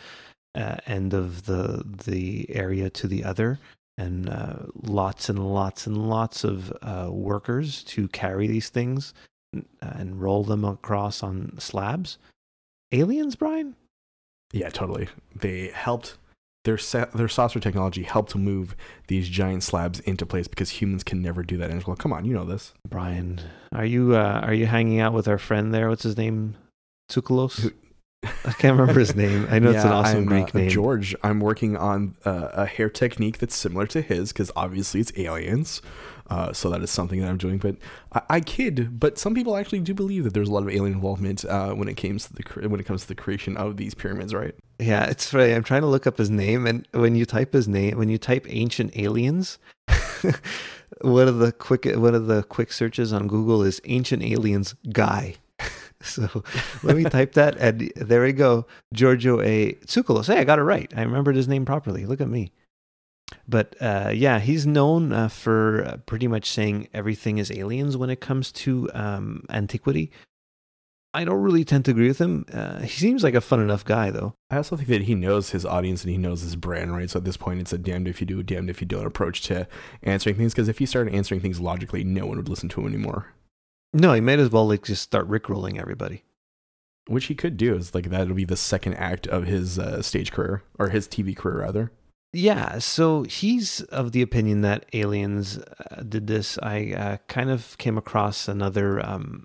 uh, 0.55 0.77
end 0.87 1.15
of 1.15 1.47
the 1.47 1.85
the 2.07 2.47
area 2.55 2.89
to 2.91 3.09
the 3.09 3.25
other, 3.25 3.59
and 3.99 4.29
uh, 4.29 4.57
lots 4.81 5.29
and 5.29 5.53
lots 5.53 5.87
and 5.87 6.09
lots 6.09 6.45
of 6.45 6.73
uh, 6.83 7.09
workers 7.11 7.83
to 7.85 8.07
carry 8.09 8.47
these 8.47 8.69
things 8.69 9.13
and 9.81 10.21
roll 10.21 10.45
them 10.45 10.65
across 10.65 11.23
on 11.23 11.59
slabs 11.59 12.17
aliens, 12.93 13.37
Brian? 13.37 13.77
Yeah, 14.53 14.69
totally. 14.69 15.09
They 15.35 15.69
helped 15.69 16.19
their 16.65 16.79
sa- 16.79 17.07
their 17.07 17.29
saucer 17.29 17.59
technology 17.59 18.03
helped 18.03 18.37
move 18.37 18.77
these 19.09 19.29
giant 19.29 19.63
slabs 19.63 20.01
into 20.01 20.25
place 20.25 20.47
because 20.47 20.71
humans 20.71 21.03
can 21.03 21.21
never 21.21 21.43
do 21.43 21.57
that. 21.57 21.71
And 21.71 21.83
well, 21.85 21.97
come 21.97 22.13
on, 22.13 22.25
you 22.25 22.35
know 22.35 22.45
this. 22.45 22.73
Brian, 22.89 23.41
are 23.73 23.85
you 23.85 24.15
uh, 24.15 24.41
are 24.45 24.55
you 24.55 24.67
hanging 24.67 25.01
out 25.01 25.13
with 25.13 25.27
our 25.27 25.39
friend 25.39 25.75
there? 25.75 25.89
What's 25.89 26.05
his 26.05 26.17
name? 26.17 26.55
Tsoukalos? 27.11 27.73
I 28.25 28.53
can't 28.53 28.79
remember 28.79 29.01
his 29.01 29.17
name. 29.17 29.49
I 29.51 29.59
know 29.59 29.71
yeah, 29.71 29.77
it's 29.77 29.85
an 29.85 29.93
awesome 29.93 30.19
I'm, 30.19 30.27
Greek 30.27 30.55
uh, 30.55 30.59
name. 30.59 30.71
George. 30.71 31.17
I'm 31.23 31.41
working 31.41 31.77
on 31.77 32.15
uh, 32.25 32.49
a 32.53 32.67
hair 32.67 32.89
technique 32.89 33.39
that's 33.39 33.57
similar 33.57 33.87
to 33.89 34.01
his 34.01 34.33
because 34.33 34.53
obviously 34.55 35.01
it's 35.01 35.13
aliens. 35.17 35.83
Uh, 36.29 36.53
so 36.53 36.71
that 36.71 36.83
is 36.83 36.91
something 36.91 37.21
that 37.21 37.29
I'm 37.29 37.37
doing. 37.37 37.59
But 37.59 37.77
I, 38.13 38.23
I, 38.31 38.41
kid, 38.41 38.99
but 38.99 39.19
some 39.19 39.35
people 39.35 39.57
actually 39.57 39.81
do 39.81 39.95
believe 39.95 40.25
that 40.25 40.35
there's 40.35 40.49
a 40.49 40.53
lot 40.53 40.63
of 40.63 40.71
alien 40.71 40.95
involvement 40.95 41.45
uh, 41.45 41.73
when 41.73 41.89
it 41.89 41.95
comes 41.95 42.27
to 42.27 42.33
the 42.33 42.69
when 42.69 42.81
it 42.81 42.85
comes 42.85 43.03
to 43.03 43.09
the 43.09 43.15
creation 43.15 43.57
of 43.57 43.77
these 43.77 43.95
pyramids, 43.95 44.35
right? 44.35 44.55
Yeah, 44.79 45.05
it's 45.05 45.31
funny. 45.31 45.53
I'm 45.53 45.65
trying 45.65 45.83
to 45.83 45.89
look 45.89 46.07
up 46.07 46.19
his 46.19 46.31
name, 46.31 46.67
and 46.67 46.87
when 46.93 47.17
you 47.17 47.27
type 47.27 47.53
his 47.53 47.69
name, 47.69 47.99
when 47.99 48.09
you 48.09 48.19
type 48.19 48.47
ancient 48.49 48.97
aliens. 48.97 49.59
one 51.01 51.27
of 51.27 51.39
the 51.39 51.53
quick 51.53 51.85
one 51.85 52.15
of 52.15 52.27
the 52.27 52.43
quick 52.45 52.73
searches 52.73 53.13
on 53.13 53.27
Google 53.27 53.63
is 53.63 53.81
ancient 53.85 54.23
aliens 54.23 54.75
guy. 54.93 55.37
so 56.03 56.43
let 56.83 56.97
me 56.97 57.05
type 57.05 57.33
that, 57.35 57.57
and 57.59 57.93
there 57.97 58.23
we 58.23 58.33
go. 58.33 58.67
Giorgio 58.93 59.41
A. 59.41 59.75
Tsoukalos. 59.87 60.27
Hey, 60.27 60.41
I 60.41 60.45
got 60.45 60.59
it 60.59 60.63
right. 60.63 60.93
I 60.97 61.03
remembered 61.03 61.37
his 61.37 61.49
name 61.49 61.65
properly. 61.65 62.07
Look 62.07 62.21
at 62.21 62.29
me. 62.29 62.53
But 63.49 63.77
uh, 63.81 64.11
yeah, 64.15 64.39
he's 64.39 64.67
known 64.67 65.13
uh, 65.13 65.29
for 65.29 65.85
uh, 65.85 65.97
pretty 65.99 66.27
much 66.27 66.51
saying 66.51 66.89
everything 66.93 67.39
is 67.39 67.51
aliens 67.51 67.97
when 67.97 68.11
it 68.11 68.21
comes 68.21 68.53
to 68.53 68.91
um, 68.95 69.45
antiquity. 69.51 70.11
I 71.15 71.25
don't 71.25 71.43
really 71.43 71.65
tend 71.65 71.85
to 71.85 71.91
agree 71.91 72.09
with 72.09 72.21
him. 72.21 72.47
Uh, 72.51 72.81
he 72.81 72.89
seems 72.89 73.23
like 73.23 73.35
a 73.35 73.43
fun 73.43 73.61
enough 73.61 73.85
guy, 73.85 74.11
though. 74.11 74.35
I 74.51 74.57
also 74.57 74.77
think 74.77 74.89
that 74.89 75.03
he 75.03 75.15
knows 75.15 75.51
his 75.51 75.67
audience 75.67 76.05
and 76.05 76.11
he 76.11 76.17
knows 76.17 76.41
his 76.41 76.57
brand, 76.57 76.97
right? 76.97 77.11
So 77.11 77.19
at 77.19 77.25
this 77.25 77.37
point, 77.37 77.61
it's 77.61 77.73
a 77.73 77.79
damned 77.79 78.09
if 78.09 78.21
you 78.21 78.27
do, 78.27 78.43
damned 78.43 78.71
if 78.71 78.81
you 78.81 78.87
don't 78.87 79.07
approach 79.07 79.43
to 79.43 79.69
answering 80.03 80.37
things. 80.37 80.55
Because 80.55 80.69
if 80.69 80.79
he 80.79 80.87
started 80.87 81.15
answering 81.15 81.41
things 81.41 81.61
logically, 81.61 82.03
no 82.03 82.25
one 82.25 82.39
would 82.39 82.49
listen 82.49 82.71
to 82.71 82.81
him 82.81 82.87
anymore. 82.87 83.35
No, 83.93 84.15
he 84.15 84.23
might 84.23 84.39
as 84.39 84.51
well 84.51 84.67
like 84.67 84.85
just 84.85 85.03
start 85.03 85.29
rickrolling 85.29 85.79
everybody. 85.79 86.25
Which 87.09 87.27
he 87.27 87.35
could 87.35 87.59
do. 87.59 87.75
Is 87.75 87.95
like 87.95 88.09
that'll 88.09 88.35
be 88.35 88.47
the 88.47 88.57
second 88.57 88.95
act 88.95 89.27
of 89.27 89.45
his 89.45 89.79
uh, 89.79 90.01
stage 90.01 90.33
career 90.33 90.63
or 90.79 90.89
his 90.89 91.07
TV 91.09 91.37
career 91.37 91.61
rather. 91.61 91.93
Yeah, 92.35 92.79
so 92.79 93.25
he's 93.25 93.83
of 93.83 94.13
the 94.13 94.23
opinion 94.23 94.63
that 94.63 94.87
aliens 94.95 95.59
uh, 95.59 96.03
did 96.03 96.27
this. 96.27 96.59
I 96.63 96.93
uh, 96.93 97.17
kind 97.29 97.51
of 97.51 97.77
came 97.77 97.99
across 97.99 98.49
another 98.49 99.05
um, 99.05 99.45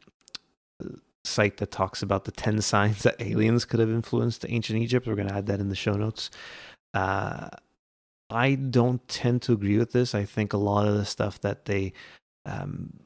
site 1.26 1.58
that 1.58 1.72
talks 1.72 2.02
about 2.02 2.24
the 2.24 2.32
10 2.32 2.62
signs 2.74 3.04
that 3.04 3.22
aliens 3.22 3.66
could 3.66 3.82
have 3.82 3.90
influenced 3.90 4.46
ancient 4.48 4.80
Egypt. 4.80 5.06
We're 5.06 5.16
going 5.16 5.28
to 5.28 5.36
add 5.36 5.48
that 5.48 5.60
in 5.60 5.70
the 5.70 5.76
show 5.76 5.94
notes. 5.94 6.30
Uh, 6.94 7.50
I 8.30 8.56
don't 8.56 9.06
tend 9.08 9.42
to 9.44 9.54
agree 9.54 9.78
with 9.78 9.92
this. 9.92 10.16
I 10.16 10.24
think 10.24 10.54
a 10.54 10.58
lot 10.58 10.88
of 10.88 10.96
the 10.96 11.06
stuff 11.06 11.40
that 11.42 11.66
they 11.66 11.94
um, 12.46 13.02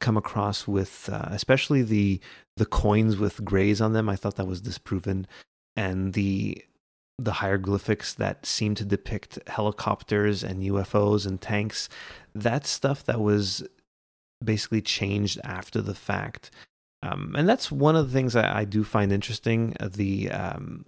come 0.00 0.16
across 0.16 0.66
with, 0.68 1.08
uh, 1.12 1.28
especially 1.30 1.82
the 1.82 2.20
the 2.56 2.66
coins 2.66 3.16
with 3.16 3.44
grays 3.44 3.80
on 3.80 3.92
them, 3.92 4.08
I 4.08 4.16
thought 4.16 4.36
that 4.36 4.46
was 4.46 4.60
disproven, 4.60 5.26
and 5.76 6.12
the 6.14 6.64
the 7.18 7.34
hieroglyphics 7.34 8.14
that 8.14 8.44
seem 8.44 8.74
to 8.74 8.84
depict 8.84 9.38
helicopters 9.46 10.42
and 10.42 10.62
UFOs 10.62 11.26
and 11.26 11.40
tanks. 11.40 11.88
That's 12.34 12.68
stuff 12.68 13.04
that 13.04 13.20
was 13.20 13.62
basically 14.42 14.82
changed 14.82 15.40
after 15.44 15.80
the 15.80 15.94
fact. 15.94 16.50
Um, 17.02 17.34
and 17.36 17.48
that's 17.48 17.70
one 17.70 17.96
of 17.96 18.06
the 18.06 18.12
things 18.12 18.34
I, 18.34 18.60
I 18.60 18.64
do 18.64 18.82
find 18.82 19.12
interesting. 19.12 19.76
Uh, 19.78 19.88
the 19.92 20.30
um, 20.30 20.86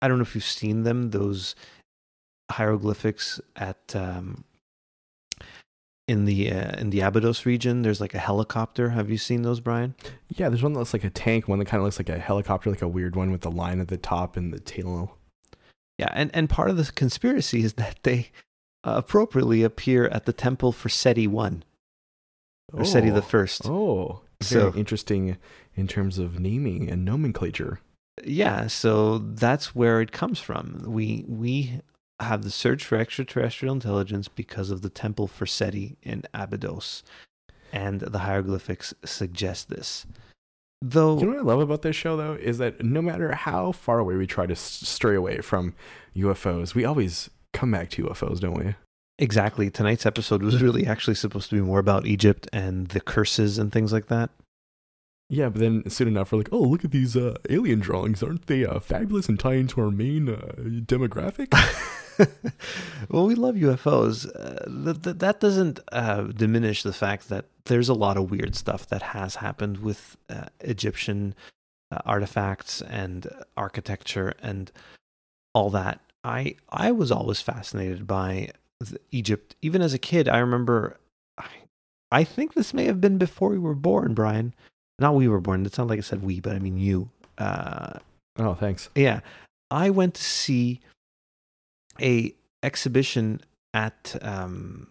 I 0.00 0.08
don't 0.08 0.18
know 0.18 0.22
if 0.22 0.34
you've 0.34 0.44
seen 0.44 0.84
them; 0.84 1.10
those 1.10 1.54
hieroglyphics 2.50 3.40
at 3.56 3.94
um, 3.96 4.44
in 6.06 6.24
the 6.24 6.52
uh, 6.52 6.78
in 6.78 6.90
the 6.90 7.00
Abydos 7.00 7.44
region. 7.46 7.82
There's 7.82 8.00
like 8.00 8.14
a 8.14 8.18
helicopter. 8.18 8.90
Have 8.90 9.10
you 9.10 9.18
seen 9.18 9.42
those, 9.42 9.58
Brian? 9.60 9.96
Yeah, 10.28 10.48
there's 10.48 10.62
one 10.62 10.72
that 10.72 10.78
looks 10.78 10.92
like 10.92 11.04
a 11.04 11.10
tank. 11.10 11.48
One 11.48 11.58
that 11.58 11.66
kind 11.66 11.80
of 11.80 11.84
looks 11.84 11.98
like 11.98 12.08
a 12.08 12.18
helicopter, 12.18 12.70
like 12.70 12.82
a 12.82 12.88
weird 12.88 13.16
one 13.16 13.32
with 13.32 13.40
the 13.40 13.50
line 13.50 13.80
at 13.80 13.88
the 13.88 13.98
top 13.98 14.36
and 14.36 14.54
the 14.54 14.60
tail 14.60 15.16
yeah, 16.00 16.08
and, 16.14 16.30
and 16.32 16.48
part 16.48 16.70
of 16.70 16.78
the 16.78 16.90
conspiracy 16.92 17.62
is 17.62 17.74
that 17.74 17.98
they 18.04 18.30
uh, 18.84 18.94
appropriately 18.96 19.62
appear 19.62 20.06
at 20.06 20.24
the 20.24 20.32
temple 20.32 20.72
for 20.72 20.88
Seti 20.88 21.26
One 21.26 21.62
or 22.72 22.80
oh, 22.80 22.84
Seti 22.84 23.10
the 23.10 23.20
First. 23.20 23.66
Oh, 23.66 24.22
very 24.42 24.72
so, 24.72 24.78
interesting 24.78 25.36
in 25.74 25.86
terms 25.86 26.16
of 26.16 26.40
naming 26.40 26.88
and 26.88 27.04
nomenclature. 27.04 27.80
Yeah, 28.24 28.66
so 28.68 29.18
that's 29.18 29.74
where 29.74 30.00
it 30.00 30.10
comes 30.10 30.40
from. 30.40 30.84
We 30.86 31.26
we 31.28 31.82
have 32.18 32.44
the 32.44 32.50
search 32.50 32.82
for 32.82 32.96
extraterrestrial 32.96 33.74
intelligence 33.74 34.26
because 34.26 34.70
of 34.70 34.80
the 34.80 34.88
temple 34.88 35.28
for 35.28 35.44
Seti 35.44 35.98
in 36.02 36.22
Abydos, 36.32 37.02
and 37.74 38.00
the 38.00 38.20
hieroglyphics 38.20 38.94
suggest 39.04 39.68
this. 39.68 40.06
Though 40.82 41.18
You 41.18 41.26
know 41.26 41.32
what 41.32 41.40
I 41.40 41.42
love 41.42 41.60
about 41.60 41.82
this 41.82 41.96
show, 41.96 42.16
though, 42.16 42.34
is 42.34 42.58
that 42.58 42.82
no 42.82 43.02
matter 43.02 43.34
how 43.34 43.72
far 43.72 43.98
away 43.98 44.14
we 44.16 44.26
try 44.26 44.46
to 44.46 44.56
stray 44.56 45.14
away 45.14 45.40
from 45.40 45.74
UFOs, 46.16 46.74
we 46.74 46.84
always 46.84 47.28
come 47.52 47.70
back 47.70 47.90
to 47.90 48.04
UFOs, 48.04 48.40
don't 48.40 48.54
we? 48.54 48.74
exactly 49.20 49.70
tonight's 49.70 50.06
episode 50.06 50.42
was 50.42 50.62
really 50.62 50.86
actually 50.86 51.14
supposed 51.14 51.50
to 51.50 51.54
be 51.54 51.60
more 51.60 51.78
about 51.78 52.06
Egypt 52.06 52.48
and 52.52 52.88
the 52.88 53.00
curses 53.00 53.58
and 53.58 53.70
things 53.70 53.92
like 53.92 54.06
that. 54.06 54.30
Yeah, 55.28 55.48
but 55.48 55.60
then 55.60 55.88
soon 55.88 56.08
enough, 56.08 56.32
we're 56.32 56.38
like, 56.38 56.48
oh, 56.50 56.60
look 56.62 56.84
at 56.84 56.90
these 56.90 57.16
uh, 57.16 57.36
alien 57.48 57.78
drawings. 57.78 58.20
Aren't 58.20 58.48
they 58.48 58.64
uh, 58.64 58.80
fabulous 58.80 59.28
and 59.28 59.38
tie 59.38 59.54
into 59.54 59.80
our 59.80 59.90
main 59.90 60.28
uh, 60.28 60.54
demographic? 60.56 61.52
well, 63.08 63.26
we 63.26 63.34
love 63.34 63.54
UFOs. 63.56 64.26
Uh, 64.26 64.84
th- 64.84 65.02
th- 65.02 65.16
that 65.16 65.40
doesn't 65.40 65.80
uh, 65.92 66.22
diminish 66.22 66.82
the 66.82 66.92
fact 66.92 67.28
that 67.28 67.46
there's 67.64 67.88
a 67.88 67.94
lot 67.94 68.16
of 68.16 68.30
weird 68.30 68.54
stuff 68.54 68.86
that 68.88 69.02
has 69.02 69.36
happened 69.36 69.78
with 69.78 70.16
uh, 70.28 70.46
Egyptian 70.60 71.34
uh, 71.90 71.98
artifacts 72.04 72.82
and 72.82 73.28
architecture 73.56 74.34
and 74.42 74.70
all 75.54 75.70
that. 75.70 76.00
I 76.22 76.56
I 76.70 76.92
was 76.92 77.10
always 77.10 77.40
fascinated 77.40 78.06
by 78.06 78.50
Egypt, 79.10 79.56
even 79.62 79.82
as 79.82 79.94
a 79.94 79.98
kid. 79.98 80.28
I 80.28 80.38
remember. 80.38 80.98
I, 81.38 81.46
I 82.12 82.24
think 82.24 82.54
this 82.54 82.74
may 82.74 82.86
have 82.86 83.00
been 83.00 83.18
before 83.18 83.50
we 83.50 83.58
were 83.58 83.74
born, 83.74 84.14
Brian. 84.14 84.54
Not 84.98 85.14
we 85.14 85.28
were 85.28 85.40
born. 85.40 85.64
It 85.64 85.74
sounded 85.74 85.90
like 85.92 85.98
I 85.98 86.02
said 86.02 86.22
we, 86.22 86.40
but 86.40 86.54
I 86.54 86.58
mean 86.58 86.76
you. 86.76 87.10
Uh, 87.38 87.98
oh, 88.38 88.54
thanks. 88.54 88.90
yeah, 88.94 89.20
I 89.70 89.88
went 89.90 90.14
to 90.14 90.22
see 90.22 90.80
a 92.00 92.34
exhibition 92.62 93.40
at 93.74 94.16
um, 94.22 94.88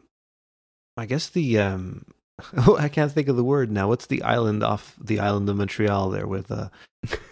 I 0.97 1.05
guess 1.05 1.30
the 1.30 1.60
um, 1.60 2.05
I 2.78 2.89
can't 2.89 3.12
think 3.12 3.28
of 3.28 3.36
the 3.36 3.43
word 3.43 3.72
now. 3.72 3.88
What's 3.88 4.07
the 4.07 4.22
island 4.24 4.64
off 4.64 4.95
the 5.01 5.20
island 5.20 5.49
of 5.49 5.57
Montreal 5.57 6.10
there, 6.10 6.28
where 6.28 6.41
the 6.41 6.72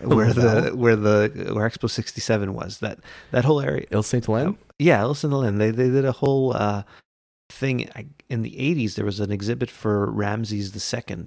where 0.02 0.34
the 0.34 0.72
where 0.76 0.96
the 0.96 1.52
where 1.54 1.70
Expo 1.70 1.90
sixty 1.90 2.22
seven 2.22 2.54
was 2.54 2.80
that 2.80 3.00
that 3.32 3.46
whole 3.46 3.62
area. 3.62 3.86
Île 3.88 4.04
Sainte-Hélène? 4.04 4.58
Yeah, 4.80 5.04
listen 5.06 5.32
to 5.32 5.38
Lynn. 5.38 5.58
They 5.58 5.72
they 5.72 5.90
did 5.90 6.06
a 6.06 6.12
whole 6.12 6.56
uh, 6.56 6.84
thing 7.50 7.90
in 8.30 8.42
the 8.42 8.52
'80s. 8.52 8.96
There 8.96 9.06
was 9.06 9.20
an 9.20 9.32
exhibit 9.32 9.70
for 9.70 10.12
Ramses 10.12 10.94
II, 10.94 11.26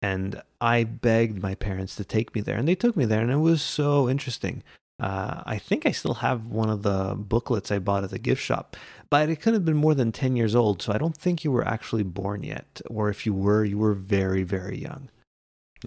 and 0.00 0.42
I 0.60 0.84
begged 0.84 1.42
my 1.42 1.54
parents 1.54 1.96
to 1.96 2.04
take 2.04 2.34
me 2.34 2.40
there, 2.40 2.56
and 2.56 2.68
they 2.68 2.74
took 2.74 2.96
me 2.96 3.04
there, 3.04 3.20
and 3.20 3.30
it 3.30 3.36
was 3.36 3.62
so 3.62 4.08
interesting. 4.08 4.62
Uh, 5.02 5.42
I 5.44 5.58
think 5.58 5.84
I 5.84 5.90
still 5.90 6.14
have 6.14 6.46
one 6.46 6.70
of 6.70 6.82
the 6.82 7.16
booklets 7.18 7.72
I 7.72 7.80
bought 7.80 8.04
at 8.04 8.10
the 8.10 8.20
gift 8.20 8.40
shop, 8.40 8.76
but 9.10 9.28
it 9.28 9.40
could 9.40 9.52
have 9.52 9.64
been 9.64 9.76
more 9.76 9.96
than 9.96 10.12
10 10.12 10.36
years 10.36 10.54
old, 10.54 10.80
so 10.80 10.92
I 10.92 10.98
don't 10.98 11.16
think 11.16 11.42
you 11.42 11.50
were 11.50 11.66
actually 11.66 12.04
born 12.04 12.44
yet. 12.44 12.80
Or 12.88 13.08
if 13.08 13.26
you 13.26 13.34
were, 13.34 13.64
you 13.64 13.78
were 13.78 13.94
very, 13.94 14.44
very 14.44 14.78
young. 14.78 15.10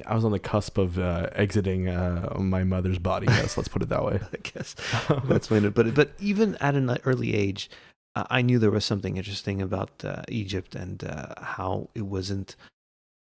I 0.06 0.16
was 0.16 0.26
on 0.26 0.34
the 0.34 0.40
cusp 0.40 0.78
of 0.78 1.00
uh, 1.00 1.30
exiting 1.32 1.88
uh, 1.88 2.36
my 2.40 2.66
mother's 2.66 3.00
body. 3.00 3.28
Yes, 3.30 3.56
let's 3.56 3.70
put 3.70 3.82
it 3.82 3.88
that 3.88 4.04
way. 4.04 4.20
I 4.34 4.38
guess 4.44 4.76
that's 5.24 5.50
when 5.50 5.64
it, 5.64 5.74
but, 5.74 5.96
but 5.96 6.12
even 6.20 6.58
at 6.60 6.76
an 6.76 6.98
early 7.06 7.34
age, 7.34 7.70
uh, 8.18 8.26
I 8.30 8.42
knew 8.42 8.60
there 8.60 8.70
was 8.70 8.84
something 8.84 9.16
interesting 9.16 9.62
about 9.62 10.04
uh, 10.04 10.24
Egypt 10.28 10.76
and 10.76 11.02
uh, 11.06 11.36
how 11.42 11.88
it 11.96 12.02
wasn't 12.02 12.58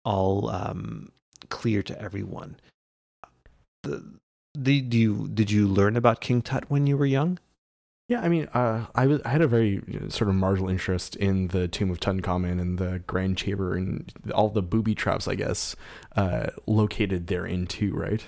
all 0.04 0.48
um, 0.48 1.10
clear 1.48 1.82
to 1.82 2.00
everyone. 2.00 2.60
The, 3.82 4.20
do 4.60 4.72
you 4.72 5.28
did 5.32 5.50
you 5.50 5.66
learn 5.66 5.96
about 5.96 6.20
King 6.20 6.42
Tut 6.42 6.70
when 6.70 6.86
you 6.86 6.96
were 6.96 7.06
young? 7.06 7.38
Yeah, 8.08 8.20
I 8.20 8.28
mean, 8.28 8.48
uh, 8.52 8.86
I 8.94 9.06
was 9.06 9.22
I 9.24 9.30
had 9.30 9.40
a 9.40 9.46
very 9.46 9.82
you 9.86 10.00
know, 10.00 10.08
sort 10.08 10.28
of 10.28 10.34
marginal 10.34 10.68
interest 10.68 11.16
in 11.16 11.48
the 11.48 11.68
tomb 11.68 11.90
of 11.90 12.00
Tutankhamun 12.00 12.60
and 12.60 12.78
the 12.78 12.98
grand 13.06 13.38
chamber 13.38 13.74
and 13.74 14.12
all 14.34 14.50
the 14.50 14.62
booby 14.62 14.94
traps, 14.94 15.26
I 15.26 15.34
guess, 15.34 15.76
uh, 16.16 16.48
located 16.66 17.28
therein 17.28 17.66
too, 17.66 17.94
right? 17.94 18.22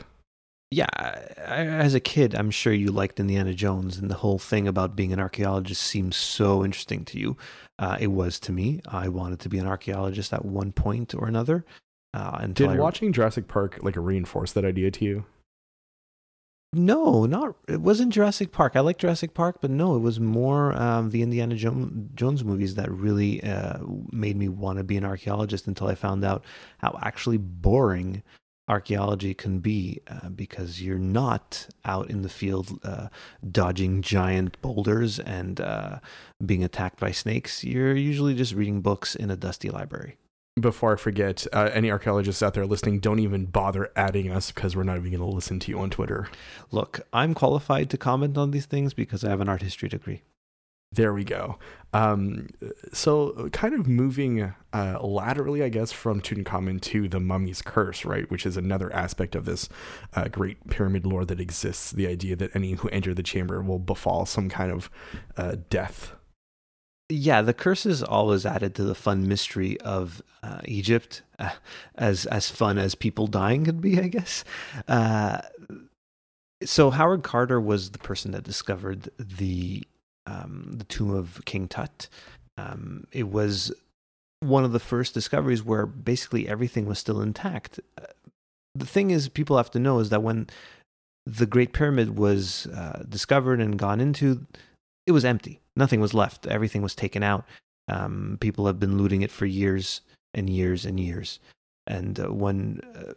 Yeah, 0.71 0.87
I, 0.97 1.67
as 1.67 1.95
a 1.95 2.01
kid, 2.01 2.35
I'm 2.35 2.51
sure 2.51 2.73
you 2.73 2.91
liked 2.91 3.21
Indiana 3.21 3.53
Jones, 3.53 3.99
and 3.99 4.11
the 4.11 4.17
whole 4.17 4.39
thing 4.39 4.67
about 4.67 4.97
being 4.97 5.13
an 5.13 5.21
archaeologist 5.21 5.83
seems 5.83 6.17
so 6.17 6.65
interesting 6.65 7.05
to 7.07 7.19
you. 7.19 7.37
Uh, 7.79 7.97
it 8.01 8.09
was 8.09 8.41
to 8.41 8.53
me. 8.53 8.81
I 8.89 9.09
wanted 9.09 9.41
to 9.41 9.49
be 9.49 9.59
an 9.59 9.67
archaeologist 9.67 10.33
at 10.33 10.45
one 10.45 10.73
point 10.73 11.15
or 11.15 11.29
another. 11.29 11.65
Uh, 12.13 12.47
Did 12.47 12.71
I, 12.71 12.79
watching 12.79 13.13
Jurassic 13.13 13.49
Park 13.49 13.81
like 13.83 13.97
reinforce 13.97 14.53
that 14.53 14.65
idea 14.65 14.91
to 14.93 15.05
you? 15.05 15.25
No, 16.75 17.25
not 17.27 17.57
it 17.69 17.81
wasn't 17.81 18.13
Jurassic 18.13 18.51
Park. 18.51 18.75
I 18.75 18.81
like 18.81 18.99
Jurassic 18.99 19.33
Park, 19.33 19.59
but 19.61 19.71
no, 19.71 19.97
it 19.97 20.01
was 20.01 20.19
more 20.19 20.73
um, 20.81 21.11
the 21.11 21.23
Indiana 21.23 21.55
Jones 21.55 22.45
movies 22.45 22.75
that 22.75 22.91
really 22.91 23.43
uh, 23.43 23.79
made 24.11 24.37
me 24.37 24.49
want 24.49 24.79
to 24.79 24.85
be 24.85 24.97
an 24.97 25.05
archaeologist. 25.05 25.67
Until 25.67 25.87
I 25.87 25.95
found 25.95 26.25
out 26.25 26.45
how 26.79 26.99
actually 27.03 27.39
boring 27.39 28.23
archaeology 28.69 29.35
can 29.35 29.59
be, 29.61 30.01
uh, 30.09 30.31
because 30.31 30.83
you're 30.83 30.99
not 30.99 31.69
out 31.85 32.11
in 32.11 32.23
the 32.23 32.29
field 32.29 32.81
uh, 32.83 33.09
dodging 33.51 34.03
giant 34.03 34.61
boulders 34.63 35.19
and 35.21 35.61
uh, 35.61 35.99
being 36.45 36.65
attacked 36.65 36.99
by 36.99 37.13
snakes. 37.13 37.63
You're 37.63 37.95
usually 37.95 38.35
just 38.35 38.55
reading 38.55 38.81
books 38.81 39.15
in 39.15 39.31
a 39.31 39.37
dusty 39.37 39.71
library. 39.71 40.17
Before 40.61 40.93
I 40.93 40.97
forget, 40.97 41.49
uh, 41.53 41.71
any 41.73 41.91
archaeologists 41.91 42.41
out 42.41 42.55
there 42.55 42.65
listening, 42.65 43.01
don't 43.01 43.19
even 43.19 43.47
bother 43.47 43.91
adding 43.97 44.31
us 44.31 44.53
because 44.53 44.77
we're 44.77 44.85
not 44.85 44.97
even 44.97 45.11
going 45.11 45.19
to 45.19 45.35
listen 45.35 45.59
to 45.59 45.71
you 45.71 45.81
on 45.81 45.91
Twitter. 45.91 46.29
Look, 46.71 47.01
I'm 47.13 47.35
qualified 47.35 47.91
to 47.91 47.99
comment 47.99 48.39
on 48.39 48.53
these 48.53 48.67
things 48.67 48.95
because 48.95 49.25
I 49.25 49.31
have 49.31 49.41
an 49.41 49.49
art 49.49 49.63
history 49.63 49.89
degree. 49.89 50.23
There 50.93 51.13
we 51.13 51.25
go. 51.25 51.59
Um, 51.93 52.51
so, 52.93 53.49
kind 53.53 53.75
of 53.75 53.89
moving 53.89 54.55
uh, 54.73 54.99
laterally, 55.03 55.61
I 55.65 55.71
guess, 55.71 55.91
from 55.91 56.21
Tutankhamun 56.21 56.81
to 56.83 57.09
the 57.09 57.19
mummy's 57.19 57.61
curse, 57.61 58.05
right? 58.05 58.31
Which 58.31 58.47
is 58.47 58.57
another 58.57 58.93
aspect 58.93 59.35
of 59.35 59.47
this 59.47 59.69
uh, 60.15 60.29
great 60.29 60.71
pyramid 60.71 61.05
lore 61.05 61.25
that 61.25 61.41
exists. 61.41 61.91
The 61.91 62.07
idea 62.07 62.37
that 62.37 62.55
any 62.55 62.73
who 62.75 62.89
enter 62.91 63.13
the 63.13 63.25
chamber 63.25 63.61
will 63.61 63.81
befall 63.81 64.25
some 64.25 64.49
kind 64.49 64.71
of 64.71 64.89
uh, 65.37 65.57
death. 65.69 66.13
Yeah, 67.09 67.43
the 67.43 67.55
curse 67.55 67.85
is 67.85 68.03
always 68.03 68.47
added 68.47 68.75
to 68.77 68.85
the 68.85 68.95
fun 68.95 69.29
mystery 69.29 69.81
of 69.83 70.23
uh, 70.43 70.61
Egypt, 70.65 71.23
uh, 71.39 71.51
as 71.97 72.27
as 72.27 72.51
fun 72.51 72.79
as 72.79 72.95
people 72.95 73.27
dying 73.27 73.65
could 73.65 73.81
be, 73.81 73.99
I 74.01 74.09
guess. 74.09 74.45
Uh, 74.89 75.43
so 76.65 76.91
Howard 76.91 77.23
Carter 77.23 77.61
was 77.61 77.91
the 77.91 77.99
person 77.99 78.31
that 78.33 78.43
discovered 78.43 79.11
the 79.19 79.85
um, 80.27 80.73
the 80.77 80.85
tomb 80.85 81.11
of 81.11 81.45
King 81.45 81.69
Tut. 81.69 82.09
Um, 82.57 83.07
it 83.13 83.29
was 83.29 83.73
one 84.41 84.65
of 84.65 84.73
the 84.73 84.81
first 84.81 85.15
discoveries 85.15 85.63
where 85.63 85.87
basically 85.87 86.49
everything 86.49 86.87
was 86.87 86.99
still 86.99 87.21
intact. 87.21 87.81
Uh, 87.99 88.07
the 88.75 88.87
thing 88.87 89.11
is, 89.11 89.29
people 89.29 89.57
have 89.57 89.71
to 89.73 89.79
know 89.79 89.99
is 89.99 90.11
that 90.11 90.23
when 90.23 90.49
the 91.27 91.47
Great 91.47 91.73
Pyramid 91.73 92.19
was 92.19 92.67
uh, 92.67 93.05
discovered 93.09 93.61
and 93.61 93.79
gone 93.79 94.01
into, 94.01 94.47
it 95.07 95.13
was 95.13 95.25
empty. 95.25 95.61
Nothing 95.77 96.01
was 96.01 96.15
left. 96.15 96.47
Everything 96.47 96.83
was 96.83 96.95
taken 96.95 97.23
out. 97.23 97.45
Um, 97.89 98.39
people 98.41 98.67
have 98.67 98.81
been 98.81 98.99
looting 98.99 99.23
it 99.23 99.31
for 99.31 99.47
years 99.47 100.01
and 100.33 100.49
years 100.49 100.85
and 100.85 100.99
years. 100.99 101.41
And 101.87 102.19
uh, 102.19 102.33
when 102.33 102.81
uh, 102.97 103.13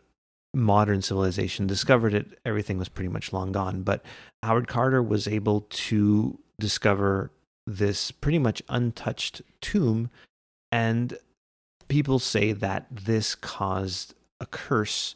modern 0.53 1.01
civilization 1.01 1.67
discovered 1.67 2.13
it, 2.13 2.39
everything 2.45 2.77
was 2.77 2.89
pretty 2.89 3.09
much 3.09 3.31
long 3.31 3.51
gone. 3.51 3.83
But 3.83 4.03
Howard 4.43 4.67
Carter 4.67 5.01
was 5.01 5.27
able 5.27 5.61
to 5.61 6.39
discover 6.59 7.31
this 7.65 8.11
pretty 8.11 8.39
much 8.39 8.61
untouched 8.67 9.41
tomb. 9.61 10.09
And 10.71 11.17
people 11.88 12.19
say 12.19 12.51
that 12.51 12.88
this 12.91 13.35
caused 13.35 14.13
a 14.39 14.45
curse 14.45 15.15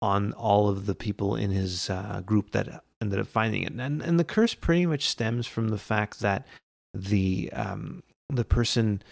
on 0.00 0.32
all 0.32 0.68
of 0.68 0.86
the 0.86 0.94
people 0.94 1.36
in 1.36 1.50
his 1.50 1.90
uh, 1.90 2.22
group 2.24 2.52
that 2.52 2.82
ended 3.00 3.18
up 3.20 3.26
finding 3.28 3.62
it. 3.62 3.72
And, 3.72 4.02
and 4.02 4.18
the 4.18 4.24
curse 4.24 4.54
pretty 4.54 4.86
much 4.86 5.08
stems 5.08 5.46
from 5.46 5.68
the 5.68 5.78
fact 5.78 6.20
that 6.20 6.46
the 6.94 7.50
um, 7.52 8.02
the 8.28 8.44
person 8.44 9.02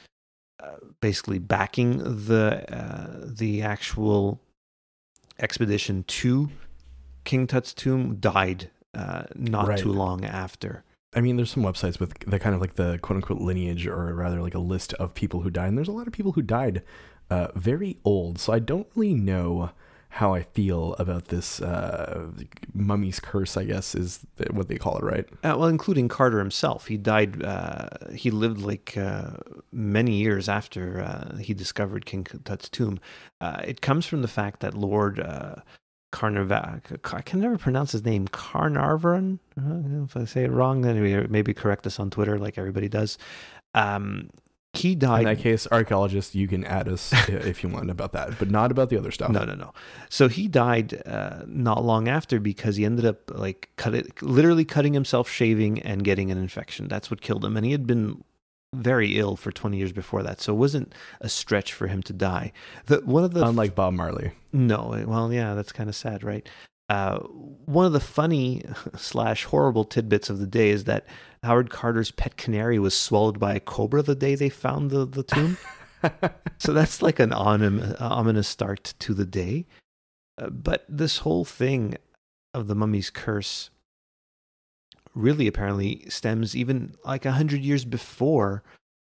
uh, 0.62 0.76
basically 1.00 1.38
backing 1.38 1.98
the 1.98 2.64
uh, 2.74 3.20
the 3.24 3.62
actual 3.62 4.40
expedition 5.38 6.04
to 6.04 6.48
King 7.24 7.46
Tut's 7.46 7.74
tomb 7.74 8.16
died 8.16 8.70
uh, 8.94 9.24
not 9.34 9.68
Right. 9.68 9.78
too 9.78 9.92
long 9.92 10.24
after. 10.24 10.82
I 11.14 11.20
mean, 11.20 11.36
there's 11.36 11.50
some 11.50 11.62
websites 11.62 11.98
with 12.00 12.18
the 12.20 12.38
kind 12.38 12.54
of 12.54 12.60
like 12.60 12.74
the 12.74 12.98
quote 13.00 13.16
unquote 13.16 13.40
lineage, 13.40 13.86
or 13.86 14.14
rather 14.14 14.40
like 14.42 14.54
a 14.54 14.58
list 14.60 14.92
of 14.94 15.14
people 15.14 15.40
who 15.40 15.50
died. 15.50 15.68
And 15.68 15.78
there's 15.78 15.88
a 15.88 15.92
lot 15.92 16.06
of 16.06 16.12
people 16.12 16.32
who 16.32 16.42
died 16.42 16.82
uh, 17.30 17.48
very 17.54 17.98
old. 18.04 18.38
So 18.38 18.52
I 18.52 18.58
don't 18.58 18.86
really 18.94 19.14
know 19.14 19.70
how 20.16 20.32
I 20.32 20.44
feel 20.44 20.94
about 20.98 21.26
this 21.26 21.60
uh, 21.60 22.28
mummy's 22.72 23.20
curse, 23.20 23.54
I 23.54 23.64
guess 23.64 23.94
is 23.94 24.20
what 24.50 24.68
they 24.68 24.76
call 24.76 24.96
it, 24.96 25.04
right? 25.04 25.26
Uh, 25.44 25.56
well, 25.58 25.66
including 25.66 26.08
Carter 26.08 26.38
himself. 26.38 26.86
He 26.86 26.96
died, 26.96 27.44
uh, 27.44 27.88
he 28.14 28.30
lived 28.30 28.60
like 28.62 28.96
uh, 28.96 29.32
many 29.72 30.14
years 30.14 30.48
after 30.48 31.02
uh, 31.02 31.36
he 31.36 31.52
discovered 31.52 32.06
King 32.06 32.24
Tut's 32.44 32.70
tomb. 32.70 32.98
Uh, 33.42 33.60
it 33.62 33.82
comes 33.82 34.06
from 34.06 34.22
the 34.22 34.28
fact 34.28 34.60
that 34.60 34.72
Lord 34.72 35.18
Carnarvon. 36.12 36.80
I 37.12 37.20
can 37.20 37.40
never 37.40 37.58
pronounce 37.58 37.92
his 37.92 38.06
name. 38.06 38.26
Carnarvon. 38.28 39.38
If 40.04 40.16
I 40.16 40.24
say 40.24 40.44
it 40.44 40.50
wrong, 40.50 40.80
then 40.80 41.26
maybe 41.30 41.52
correct 41.52 41.86
us 41.86 42.00
on 42.00 42.08
Twitter, 42.08 42.38
like 42.38 42.56
everybody 42.56 42.88
does. 42.88 43.18
Um, 43.74 44.30
he 44.76 44.94
died. 44.94 45.20
In 45.20 45.24
that 45.26 45.38
case, 45.38 45.66
archaeologists, 45.70 46.34
you 46.34 46.48
can 46.48 46.64
add 46.64 46.88
us 46.88 47.12
if 47.28 47.62
you 47.62 47.68
want 47.68 47.90
about 47.90 48.12
that, 48.12 48.38
but 48.38 48.50
not 48.50 48.70
about 48.70 48.90
the 48.90 48.98
other 48.98 49.10
stuff. 49.10 49.30
No, 49.30 49.44
no, 49.44 49.54
no. 49.54 49.72
So 50.08 50.28
he 50.28 50.48
died 50.48 51.02
uh, 51.06 51.42
not 51.46 51.84
long 51.84 52.08
after 52.08 52.40
because 52.40 52.76
he 52.76 52.84
ended 52.84 53.04
up 53.04 53.30
like 53.30 53.70
cut 53.76 53.94
it, 53.94 54.22
literally 54.22 54.64
cutting 54.64 54.94
himself, 54.94 55.28
shaving, 55.28 55.80
and 55.82 56.04
getting 56.04 56.30
an 56.30 56.38
infection. 56.38 56.88
That's 56.88 57.10
what 57.10 57.20
killed 57.20 57.44
him. 57.44 57.56
And 57.56 57.64
he 57.64 57.72
had 57.72 57.86
been 57.86 58.24
very 58.74 59.18
ill 59.18 59.36
for 59.36 59.50
20 59.50 59.76
years 59.76 59.92
before 59.92 60.22
that, 60.22 60.40
so 60.40 60.52
it 60.52 60.56
wasn't 60.56 60.94
a 61.20 61.28
stretch 61.28 61.72
for 61.72 61.86
him 61.86 62.02
to 62.04 62.12
die. 62.12 62.52
The 62.86 62.98
one 62.98 63.24
of 63.24 63.32
the 63.32 63.46
unlike 63.46 63.74
Bob 63.74 63.94
Marley. 63.94 64.32
No, 64.52 65.04
well, 65.06 65.32
yeah, 65.32 65.54
that's 65.54 65.72
kind 65.72 65.88
of 65.88 65.96
sad, 65.96 66.22
right? 66.22 66.48
Uh, 66.88 67.18
one 67.18 67.86
of 67.86 67.92
the 67.92 68.00
funny 68.00 68.62
slash 68.96 69.44
horrible 69.44 69.84
tidbits 69.84 70.30
of 70.30 70.38
the 70.38 70.46
day 70.46 70.70
is 70.70 70.84
that 70.84 71.06
Howard 71.42 71.70
Carter's 71.70 72.10
pet 72.10 72.36
canary 72.36 72.78
was 72.78 72.98
swallowed 72.98 73.40
by 73.40 73.54
a 73.54 73.60
cobra 73.60 74.02
the 74.02 74.14
day 74.14 74.34
they 74.34 74.48
found 74.48 74.90
the, 74.90 75.04
the 75.04 75.22
tomb. 75.22 75.58
so 76.58 76.72
that's 76.72 77.02
like 77.02 77.18
an 77.18 77.32
ominous 77.32 78.48
start 78.48 78.94
to 79.00 79.14
the 79.14 79.26
day. 79.26 79.66
Uh, 80.38 80.50
but 80.50 80.84
this 80.88 81.18
whole 81.18 81.44
thing 81.44 81.96
of 82.54 82.68
the 82.68 82.74
mummy's 82.74 83.10
curse 83.10 83.70
really 85.14 85.46
apparently 85.46 86.04
stems 86.08 86.54
even 86.54 86.94
like 87.04 87.24
a 87.24 87.32
hundred 87.32 87.62
years 87.62 87.84
before 87.84 88.62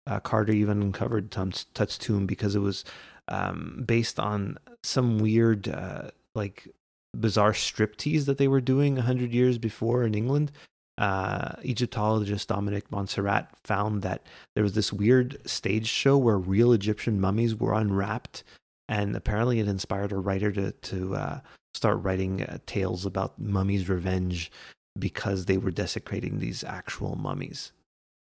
uh, 0.07 0.18
Carter 0.18 0.53
even 0.53 0.83
uncovered 0.83 1.31
Tut's, 1.31 1.64
Tut's 1.75 1.99
tomb 1.99 2.27
because 2.27 2.55
it 2.55 2.61
was 2.61 2.85
um, 3.29 3.85
based 3.87 4.18
on 4.18 4.59
some 4.83 5.18
weird 5.18 5.68
uh, 5.68 6.11
like 6.35 6.68
bizarre 7.16 7.52
striptease 7.52 8.26
that 8.26 8.38
they 8.38 8.48
were 8.48 8.61
doing 8.61 8.98
a 8.98 9.02
hundred 9.02 9.32
years 9.32 9.58
before 9.58 10.04
in 10.04 10.14
England. 10.14 10.52
Uh, 10.98 11.52
Egyptologist 11.62 12.48
Dominic 12.48 12.90
Montserrat 12.90 13.48
found 13.64 14.02
that 14.02 14.26
there 14.54 14.62
was 14.62 14.74
this 14.74 14.92
weird 14.92 15.38
stage 15.48 15.86
show 15.86 16.18
where 16.18 16.36
real 16.36 16.72
Egyptian 16.72 17.20
mummies 17.20 17.54
were 17.54 17.72
unwrapped, 17.72 18.44
and 18.88 19.16
apparently 19.16 19.61
it 19.61 19.68
inspired 19.68 20.12
a 20.12 20.18
writer 20.18 20.52
to 20.52 20.72
to 20.72 21.14
uh, 21.14 21.40
start 21.72 22.02
writing 22.02 22.42
uh, 22.42 22.58
tales 22.66 23.06
about 23.06 23.38
mummies' 23.40 23.88
revenge 23.88 24.50
because 24.98 25.46
they 25.46 25.56
were 25.56 25.70
desecrating 25.70 26.38
these 26.38 26.62
actual 26.64 27.16
mummies. 27.16 27.72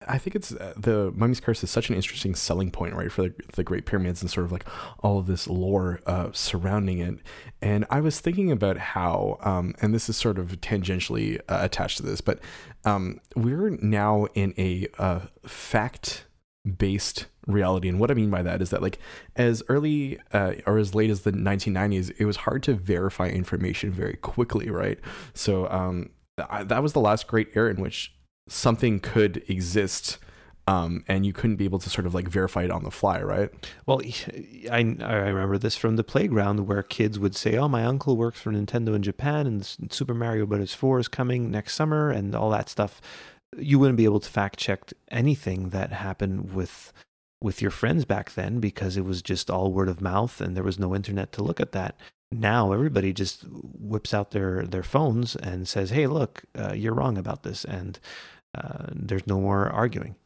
I 0.07 0.19
think 0.19 0.37
it's 0.37 0.53
uh, 0.53 0.75
the 0.77 1.13
Mummy's 1.15 1.41
Curse 1.41 1.63
is 1.65 1.71
such 1.71 1.89
an 1.89 1.97
interesting 1.97 2.35
selling 2.35 2.71
point, 2.71 2.95
right, 2.95 3.11
for 3.11 3.23
the, 3.23 3.35
the 3.55 3.65
Great 3.65 3.87
Pyramids 3.87 4.23
and 4.23 4.31
sort 4.31 4.47
of 4.47 4.53
like 4.53 4.65
all 5.01 5.19
of 5.19 5.27
this 5.27 5.49
lore 5.49 6.01
uh, 6.07 6.31
surrounding 6.33 6.99
it. 6.99 7.19
And 7.61 7.87
I 7.91 8.01
was 8.01 8.21
thinking 8.21 8.51
about 8.51 8.79
how, 8.79 9.39
um, 9.41 9.75
and 9.81 9.95
this 9.95 10.09
is 10.09 10.17
sort 10.17 10.39
of 10.39 10.61
tangentially 10.61 11.39
uh, 11.49 11.59
attached 11.61 11.99
to 11.99 12.03
this, 12.03 12.21
but 12.21 12.41
um, 12.85 13.21
we're 13.37 13.71
now 13.71 14.27
in 14.35 14.55
a 14.59 14.89
uh, 14.99 15.21
fact 15.47 16.27
based 16.65 17.27
reality. 17.47 17.89
And 17.89 17.99
what 17.99 18.11
I 18.11 18.15
mean 18.15 18.31
by 18.31 18.43
that 18.43 18.63
is 18.63 18.71
that, 18.71 18.83
like, 18.83 18.99
as 19.37 19.63
early 19.69 20.19
uh, 20.33 20.55
or 20.67 20.79
as 20.79 20.95
late 20.95 21.11
as 21.11 21.23
the 21.23 21.33
1990s, 21.33 22.13
it 22.19 22.25
was 22.25 22.37
hard 22.37 22.63
to 22.65 22.75
verify 22.75 23.29
information 23.29 23.91
very 23.91 24.17
quickly, 24.17 24.71
right? 24.71 24.99
So, 25.35 25.69
um, 25.69 26.11
that 26.37 26.83
was 26.83 26.93
the 26.93 27.01
last 27.01 27.27
great 27.27 27.49
era 27.55 27.71
in 27.71 27.81
which 27.81 28.15
something 28.49 29.01
could 29.01 29.43
exist 29.49 30.19
um, 30.69 31.05
and 31.09 31.27
you 31.27 31.33
couldn't 31.33 31.57
be 31.57 31.65
able 31.65 31.81
to 31.81 31.91
sort 31.91 32.07
of 32.07 32.15
like 32.15 32.29
verify 32.29 32.63
it 32.63 32.71
on 32.71 32.85
the 32.85 32.91
fly, 32.91 33.21
right? 33.21 33.51
Well, 33.85 34.01
I, 34.71 34.97
I 35.01 35.15
remember 35.29 35.59
this 35.59 35.77
from 35.77 35.97
the 35.97 36.05
playground 36.05 36.69
where 36.69 36.83
kids 36.83 37.19
would 37.19 37.35
say, 37.35 37.57
"Oh, 37.57 37.69
my 37.69 37.85
uncle 37.85 38.17
works 38.17 38.41
for 38.41 38.53
Nintendo 38.53 38.95
in 38.95 39.03
Japan, 39.03 39.47
and 39.47 39.93
Super 39.93 40.15
Mario 40.15 40.47
Bros. 40.47 40.73
Four 40.73 41.01
is 41.01 41.09
coming 41.09 41.51
next 41.51 41.75
summer," 41.75 42.11
and 42.11 42.35
all 42.35 42.51
that 42.51 42.69
stuff. 42.69 43.01
You 43.57 43.79
wouldn't 43.79 43.97
be 43.97 44.05
able 44.05 44.21
to 44.21 44.31
fact 44.31 44.59
check 44.59 44.93
anything 45.11 45.71
that 45.71 45.93
happened 45.93 46.55
with 46.55 46.93
with 47.41 47.61
your 47.61 47.73
friends 47.73 48.05
back 48.05 48.35
then 48.35 48.61
because 48.61 48.97
it 48.97 49.05
was 49.05 49.21
just 49.21 49.51
all 49.51 49.73
word 49.73 49.89
of 49.89 50.01
mouth, 50.01 50.41
and 50.41 50.57
there 50.57 50.63
was 50.63 50.79
no 50.79 50.95
internet 50.95 51.33
to 51.33 51.43
look 51.43 51.61
at 51.61 51.73
that 51.73 51.97
now 52.33 52.73
everybody 52.73 53.13
just 53.13 53.45
whips 53.51 54.15
out 54.15 54.31
their 54.31 54.65
their 54.65 54.83
phones 54.83 55.37
and 55.37 55.69
says, 55.69 55.91
"Hey, 55.91 56.07
look, 56.07 56.45
uh, 56.59 56.73
you're 56.73 56.95
wrong 56.95 57.19
about 57.19 57.43
this," 57.43 57.65
and 57.65 57.99
uh, 58.55 58.87
there's 58.93 59.27
no 59.27 59.41
more 59.41 59.69
arguing. 59.69 60.17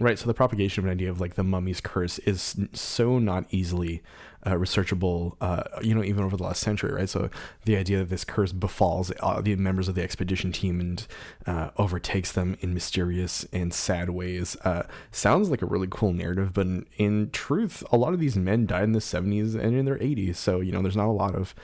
Right. 0.00 0.18
So 0.18 0.26
the 0.26 0.34
propagation 0.34 0.82
of 0.82 0.86
an 0.86 0.92
idea 0.92 1.10
of 1.10 1.20
like 1.20 1.34
the 1.34 1.44
mummy's 1.44 1.80
curse 1.80 2.18
is 2.20 2.56
so 2.72 3.18
not 3.18 3.46
easily 3.50 4.02
uh, 4.46 4.52
researchable, 4.52 5.36
uh, 5.40 5.64
you 5.82 5.94
know, 5.94 6.02
even 6.02 6.24
over 6.24 6.36
the 6.36 6.42
last 6.42 6.60
century, 6.60 6.92
right? 6.92 7.08
So 7.08 7.30
the 7.64 7.76
idea 7.76 7.98
that 7.98 8.08
this 8.08 8.24
curse 8.24 8.52
befalls 8.52 9.12
uh, 9.20 9.40
the 9.40 9.56
members 9.56 9.88
of 9.88 9.94
the 9.94 10.02
expedition 10.02 10.52
team 10.52 10.80
and 10.80 11.06
uh, 11.46 11.70
overtakes 11.76 12.32
them 12.32 12.56
in 12.60 12.74
mysterious 12.74 13.46
and 13.52 13.72
sad 13.72 14.10
ways 14.10 14.56
uh, 14.64 14.84
sounds 15.12 15.50
like 15.50 15.62
a 15.62 15.66
really 15.66 15.88
cool 15.90 16.12
narrative, 16.12 16.52
but 16.52 16.66
in, 16.66 16.86
in, 16.96 17.30
truth, 17.30 17.82
a 17.90 17.96
lot 17.96 18.12
of 18.12 18.20
these 18.20 18.36
men 18.36 18.66
died 18.66 18.84
in 18.84 18.92
the 18.92 18.98
70s 18.98 19.54
and 19.54 19.74
in 19.74 19.84
their 19.84 19.98
80s. 19.98 20.36
So, 20.36 20.60
you 20.60 20.72
know, 20.72 20.82
there's 20.82 20.96
not 20.96 21.08
a 21.08 21.10
lot 21.10 21.34
of 21.34 21.54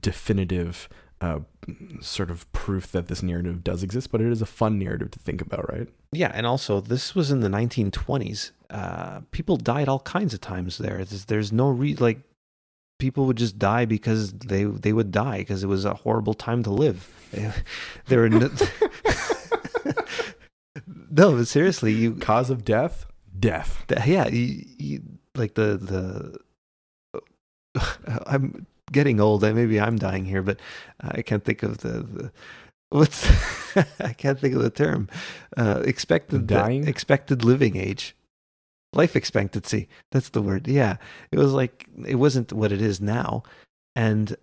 definitive 0.00 0.88
uh, 1.20 1.40
sort 2.00 2.30
of 2.30 2.50
proof 2.52 2.92
that 2.92 3.08
this 3.08 3.22
narrative 3.22 3.64
does 3.64 3.82
exist, 3.82 4.10
but 4.10 4.20
it 4.20 4.30
is 4.30 4.40
a 4.40 4.46
fun 4.46 4.78
narrative 4.78 5.10
to 5.10 5.18
think 5.18 5.40
about, 5.40 5.70
right? 5.70 5.88
Yeah, 6.12 6.30
and 6.34 6.46
also 6.46 6.80
this 6.80 7.14
was 7.14 7.30
in 7.30 7.40
the 7.40 7.48
1920s. 7.48 8.52
Uh, 8.70 9.20
people 9.30 9.56
died 9.56 9.88
all 9.88 10.00
kinds 10.00 10.34
of 10.34 10.40
times 10.40 10.78
there. 10.78 11.04
There's, 11.04 11.24
there's 11.26 11.52
no 11.52 11.68
re 11.70 11.94
like 11.94 12.20
people 12.98 13.26
would 13.26 13.36
just 13.36 13.58
die 13.58 13.84
because 13.84 14.32
they 14.32 14.64
they 14.64 14.92
would 14.92 15.10
die 15.10 15.38
because 15.38 15.64
it 15.64 15.68
was 15.68 15.84
a 15.84 15.94
horrible 15.94 16.34
time 16.34 16.62
to 16.64 16.70
live. 16.70 17.14
there 18.06 18.20
were 18.20 18.28
no, 18.28 18.50
no, 21.10 21.36
but 21.36 21.48
seriously, 21.48 21.92
you 21.92 22.14
cause 22.14 22.50
of 22.50 22.64
death, 22.64 23.06
death. 23.38 23.84
yeah, 24.06 24.28
you, 24.28 24.64
you, 24.78 25.02
like 25.34 25.54
the 25.54 25.76
the. 25.76 26.38
I'm 28.26 28.66
getting 28.90 29.20
old. 29.20 29.42
Maybe 29.42 29.80
I'm 29.80 29.96
dying 29.96 30.24
here, 30.24 30.42
but 30.42 30.58
I 31.00 31.22
can't 31.22 31.44
think 31.44 31.62
of 31.62 31.78
the, 31.78 32.02
the 32.02 32.32
what's 32.90 33.28
I 34.00 34.12
can't 34.12 34.40
think 34.40 34.54
of 34.54 34.62
the 34.62 34.70
term. 34.70 35.08
Uh, 35.56 35.82
expected 35.84 36.46
dying, 36.46 36.88
expected 36.88 37.44
living 37.44 37.76
age, 37.76 38.16
life 38.98 39.16
expectancy. 39.16 39.88
That's 40.12 40.30
the 40.30 40.42
word. 40.42 40.68
Yeah, 40.68 40.96
it 41.30 41.38
was 41.38 41.52
like 41.52 41.86
it 42.06 42.16
wasn't 42.16 42.52
what 42.52 42.72
it 42.72 42.82
is 42.82 43.00
now, 43.00 43.42
and 43.96 44.36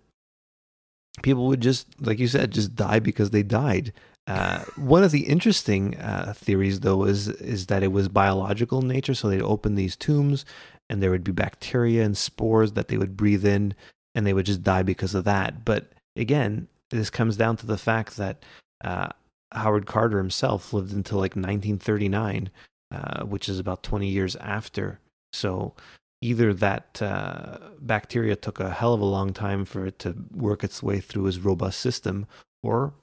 people 1.22 1.46
would 1.46 1.60
just, 1.60 1.86
like 2.00 2.18
you 2.18 2.28
said, 2.28 2.50
just 2.50 2.74
die 2.74 2.98
because 2.98 3.30
they 3.30 3.42
died. 3.42 3.92
Uh, 4.26 4.64
one 4.74 5.04
of 5.04 5.12
the 5.12 5.28
interesting 5.28 5.96
uh, 5.98 6.32
theories, 6.36 6.80
though, 6.80 7.04
is 7.04 7.28
is 7.28 7.66
that 7.66 7.84
it 7.84 7.92
was 7.92 8.08
biological 8.08 8.80
in 8.80 8.88
nature. 8.88 9.14
So 9.14 9.28
they'd 9.28 9.42
open 9.42 9.76
these 9.76 9.94
tombs, 9.94 10.44
and 10.90 11.02
there 11.02 11.10
would 11.10 11.24
be 11.24 11.32
bacteria 11.32 12.02
and 12.04 12.16
spores 12.16 12.72
that 12.72 12.88
they 12.88 12.96
would 12.96 13.16
breathe 13.16 13.44
in 13.44 13.74
and 14.16 14.26
they 14.26 14.32
would 14.32 14.46
just 14.46 14.64
die 14.64 14.82
because 14.82 15.14
of 15.14 15.24
that. 15.24 15.64
But 15.64 15.92
again, 16.16 16.68
this 16.90 17.10
comes 17.10 17.36
down 17.36 17.58
to 17.58 17.66
the 17.66 17.78
fact 17.78 18.16
that 18.16 18.44
uh, 18.82 19.08
Howard 19.52 19.86
Carter 19.86 20.18
himself 20.18 20.72
lived 20.72 20.92
until 20.92 21.18
like 21.18 21.36
1939, 21.36 22.50
uh, 22.90 23.24
which 23.24 23.48
is 23.48 23.58
about 23.58 23.82
20 23.82 24.08
years 24.08 24.36
after. 24.36 25.00
So 25.32 25.74
either 26.20 26.54
that 26.54 27.00
uh, 27.02 27.58
bacteria 27.80 28.36
took 28.36 28.60
a 28.60 28.70
hell 28.70 28.94
of 28.94 29.00
a 29.00 29.04
long 29.04 29.32
time 29.32 29.64
for 29.64 29.86
it 29.86 29.98
to 30.00 30.16
work 30.32 30.64
its 30.64 30.82
way 30.82 31.00
through 31.00 31.24
his 31.24 31.38
robust 31.38 31.80
system, 31.80 32.26
or 32.62 32.94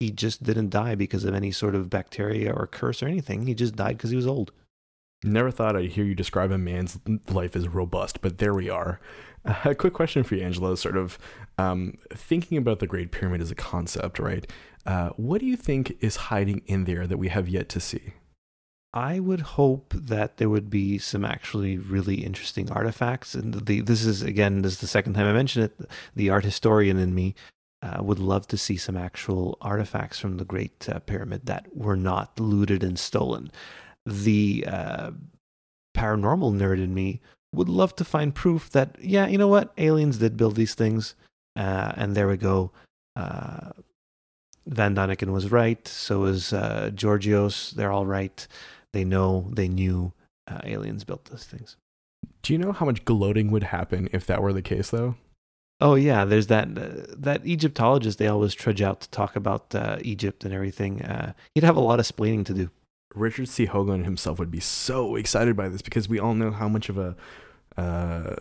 he 0.00 0.10
just 0.10 0.42
didn't 0.42 0.70
die 0.70 0.94
because 0.94 1.24
of 1.24 1.34
any 1.34 1.50
sort 1.50 1.74
of 1.74 1.90
bacteria 1.90 2.52
or 2.52 2.66
curse 2.66 3.02
or 3.02 3.06
anything. 3.06 3.46
He 3.46 3.54
just 3.54 3.76
died 3.76 3.96
because 3.96 4.10
he 4.10 4.16
was 4.16 4.26
old. 4.26 4.52
Never 5.24 5.50
thought 5.50 5.76
I'd 5.76 5.90
hear 5.90 6.04
you 6.04 6.14
describe 6.14 6.52
a 6.52 6.58
man's 6.58 6.98
life 7.28 7.56
as 7.56 7.66
robust, 7.68 8.20
but 8.20 8.38
there 8.38 8.54
we 8.54 8.70
are. 8.70 9.00
A 9.64 9.74
quick 9.74 9.92
question 9.92 10.22
for 10.22 10.36
you, 10.36 10.42
Angelo. 10.42 10.74
Sort 10.74 10.96
of 10.96 11.18
um, 11.58 11.98
thinking 12.12 12.58
about 12.58 12.78
the 12.78 12.86
Great 12.86 13.10
Pyramid 13.10 13.40
as 13.40 13.50
a 13.50 13.56
concept, 13.56 14.18
right? 14.18 14.46
Uh, 14.86 15.10
what 15.10 15.40
do 15.40 15.46
you 15.46 15.56
think 15.56 15.96
is 16.00 16.16
hiding 16.16 16.62
in 16.66 16.84
there 16.84 17.06
that 17.06 17.18
we 17.18 17.28
have 17.28 17.48
yet 17.48 17.68
to 17.70 17.80
see? 17.80 18.14
I 18.94 19.20
would 19.20 19.40
hope 19.40 19.92
that 19.94 20.38
there 20.38 20.48
would 20.48 20.70
be 20.70 20.98
some 20.98 21.24
actually 21.24 21.76
really 21.76 22.24
interesting 22.24 22.70
artifacts. 22.70 23.34
And 23.34 23.54
the, 23.66 23.80
this 23.82 24.04
is 24.04 24.22
again, 24.22 24.62
this 24.62 24.74
is 24.74 24.80
the 24.80 24.86
second 24.86 25.14
time 25.14 25.26
I 25.26 25.32
mention 25.32 25.62
it. 25.62 25.78
The 26.16 26.30
art 26.30 26.44
historian 26.44 26.98
in 26.98 27.14
me 27.14 27.34
uh, 27.82 28.02
would 28.02 28.18
love 28.18 28.46
to 28.48 28.56
see 28.56 28.76
some 28.76 28.96
actual 28.96 29.58
artifacts 29.60 30.18
from 30.18 30.38
the 30.38 30.44
Great 30.44 30.88
uh, 30.88 31.00
Pyramid 31.00 31.46
that 31.46 31.66
were 31.76 31.96
not 31.96 32.40
looted 32.40 32.82
and 32.82 32.98
stolen 32.98 33.50
the 34.08 34.64
uh, 34.66 35.10
paranormal 35.96 36.54
nerd 36.54 36.82
in 36.82 36.94
me 36.94 37.20
would 37.52 37.68
love 37.68 37.94
to 37.96 38.04
find 38.04 38.34
proof 38.34 38.70
that, 38.70 38.96
yeah, 39.00 39.26
you 39.26 39.38
know 39.38 39.48
what? 39.48 39.72
Aliens 39.78 40.18
did 40.18 40.36
build 40.36 40.56
these 40.56 40.74
things. 40.74 41.14
Uh, 41.56 41.92
and 41.96 42.14
there 42.14 42.28
we 42.28 42.36
go. 42.36 42.72
Uh, 43.16 43.70
Von 44.66 44.94
Däniken 44.94 45.32
was 45.32 45.50
right. 45.50 45.86
So 45.88 46.24
is 46.24 46.52
uh, 46.52 46.90
Georgios. 46.94 47.72
They're 47.72 47.92
all 47.92 48.06
right. 48.06 48.46
They 48.98 49.04
know, 49.04 49.48
they 49.52 49.68
knew 49.68 50.12
uh, 50.48 50.58
aliens 50.64 51.04
built 51.04 51.26
those 51.26 51.44
things. 51.44 51.76
Do 52.42 52.52
you 52.52 52.58
know 52.58 52.72
how 52.72 52.84
much 52.84 53.04
gloating 53.04 53.48
would 53.52 53.62
happen 53.62 54.08
if 54.12 54.26
that 54.26 54.42
were 54.42 54.52
the 54.52 54.60
case, 54.60 54.90
though? 54.90 55.14
Oh 55.80 55.94
yeah, 55.94 56.24
there's 56.24 56.48
that 56.48 56.66
uh, 56.76 57.14
that 57.16 57.46
Egyptologist. 57.46 58.18
They 58.18 58.26
always 58.26 58.54
trudge 58.54 58.82
out 58.82 59.02
to 59.02 59.10
talk 59.10 59.36
about 59.36 59.72
uh, 59.72 59.98
Egypt 60.02 60.44
and 60.44 60.52
everything. 60.52 61.02
Uh, 61.02 61.34
he'd 61.54 61.62
have 61.62 61.76
a 61.76 61.80
lot 61.80 62.00
of 62.00 62.08
splaining 62.08 62.44
to 62.46 62.54
do. 62.54 62.70
Richard 63.14 63.48
C. 63.48 63.68
Hoagland 63.68 64.02
himself 64.02 64.40
would 64.40 64.50
be 64.50 64.58
so 64.58 65.14
excited 65.14 65.56
by 65.56 65.68
this 65.68 65.80
because 65.80 66.08
we 66.08 66.18
all 66.18 66.34
know 66.34 66.50
how 66.50 66.68
much 66.68 66.88
of 66.88 66.98
a 66.98 67.14
uh, 67.76 68.34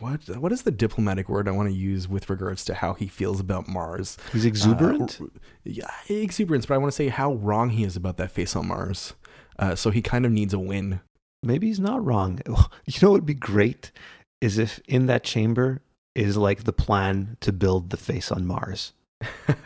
what 0.00 0.26
what 0.38 0.50
is 0.50 0.62
the 0.62 0.70
diplomatic 0.70 1.28
word 1.28 1.46
I 1.46 1.50
want 1.50 1.68
to 1.68 1.74
use 1.74 2.08
with 2.08 2.30
regards 2.30 2.64
to 2.64 2.74
how 2.74 2.94
he 2.94 3.06
feels 3.06 3.38
about 3.38 3.68
Mars? 3.68 4.16
He's 4.32 4.46
exuberant. 4.46 5.18
Uh, 5.20 5.26
yeah, 5.64 5.90
exuberance, 6.08 6.64
but 6.64 6.72
I 6.72 6.78
want 6.78 6.90
to 6.90 6.96
say 6.96 7.08
how 7.08 7.34
wrong 7.34 7.68
he 7.68 7.84
is 7.84 7.96
about 7.96 8.16
that 8.16 8.30
face 8.30 8.56
on 8.56 8.68
Mars. 8.68 9.12
Uh, 9.58 9.74
so 9.74 9.90
he 9.90 10.02
kind 10.02 10.26
of 10.26 10.32
needs 10.32 10.54
a 10.54 10.58
win. 10.58 11.00
Maybe 11.42 11.68
he's 11.68 11.80
not 11.80 12.04
wrong. 12.04 12.40
You 12.86 12.98
know 13.00 13.10
what 13.10 13.20
would 13.20 13.26
be 13.26 13.34
great 13.34 13.92
is 14.40 14.58
if 14.58 14.80
in 14.86 15.06
that 15.06 15.24
chamber 15.24 15.80
is 16.14 16.36
like 16.36 16.64
the 16.64 16.72
plan 16.72 17.36
to 17.40 17.52
build 17.52 17.90
the 17.90 17.96
face 17.96 18.30
on 18.30 18.46
Mars. 18.46 18.92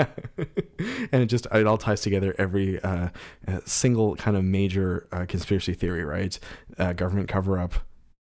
and 1.12 1.22
it 1.22 1.26
just 1.26 1.46
it 1.52 1.66
all 1.66 1.78
ties 1.78 2.00
together 2.00 2.34
every 2.38 2.80
uh, 2.82 3.08
uh, 3.46 3.60
single 3.64 4.14
kind 4.16 4.36
of 4.36 4.44
major 4.44 5.08
uh, 5.10 5.26
conspiracy 5.26 5.74
theory, 5.74 6.04
right? 6.04 6.38
Uh, 6.78 6.92
government 6.92 7.28
cover 7.28 7.58
up, 7.58 7.74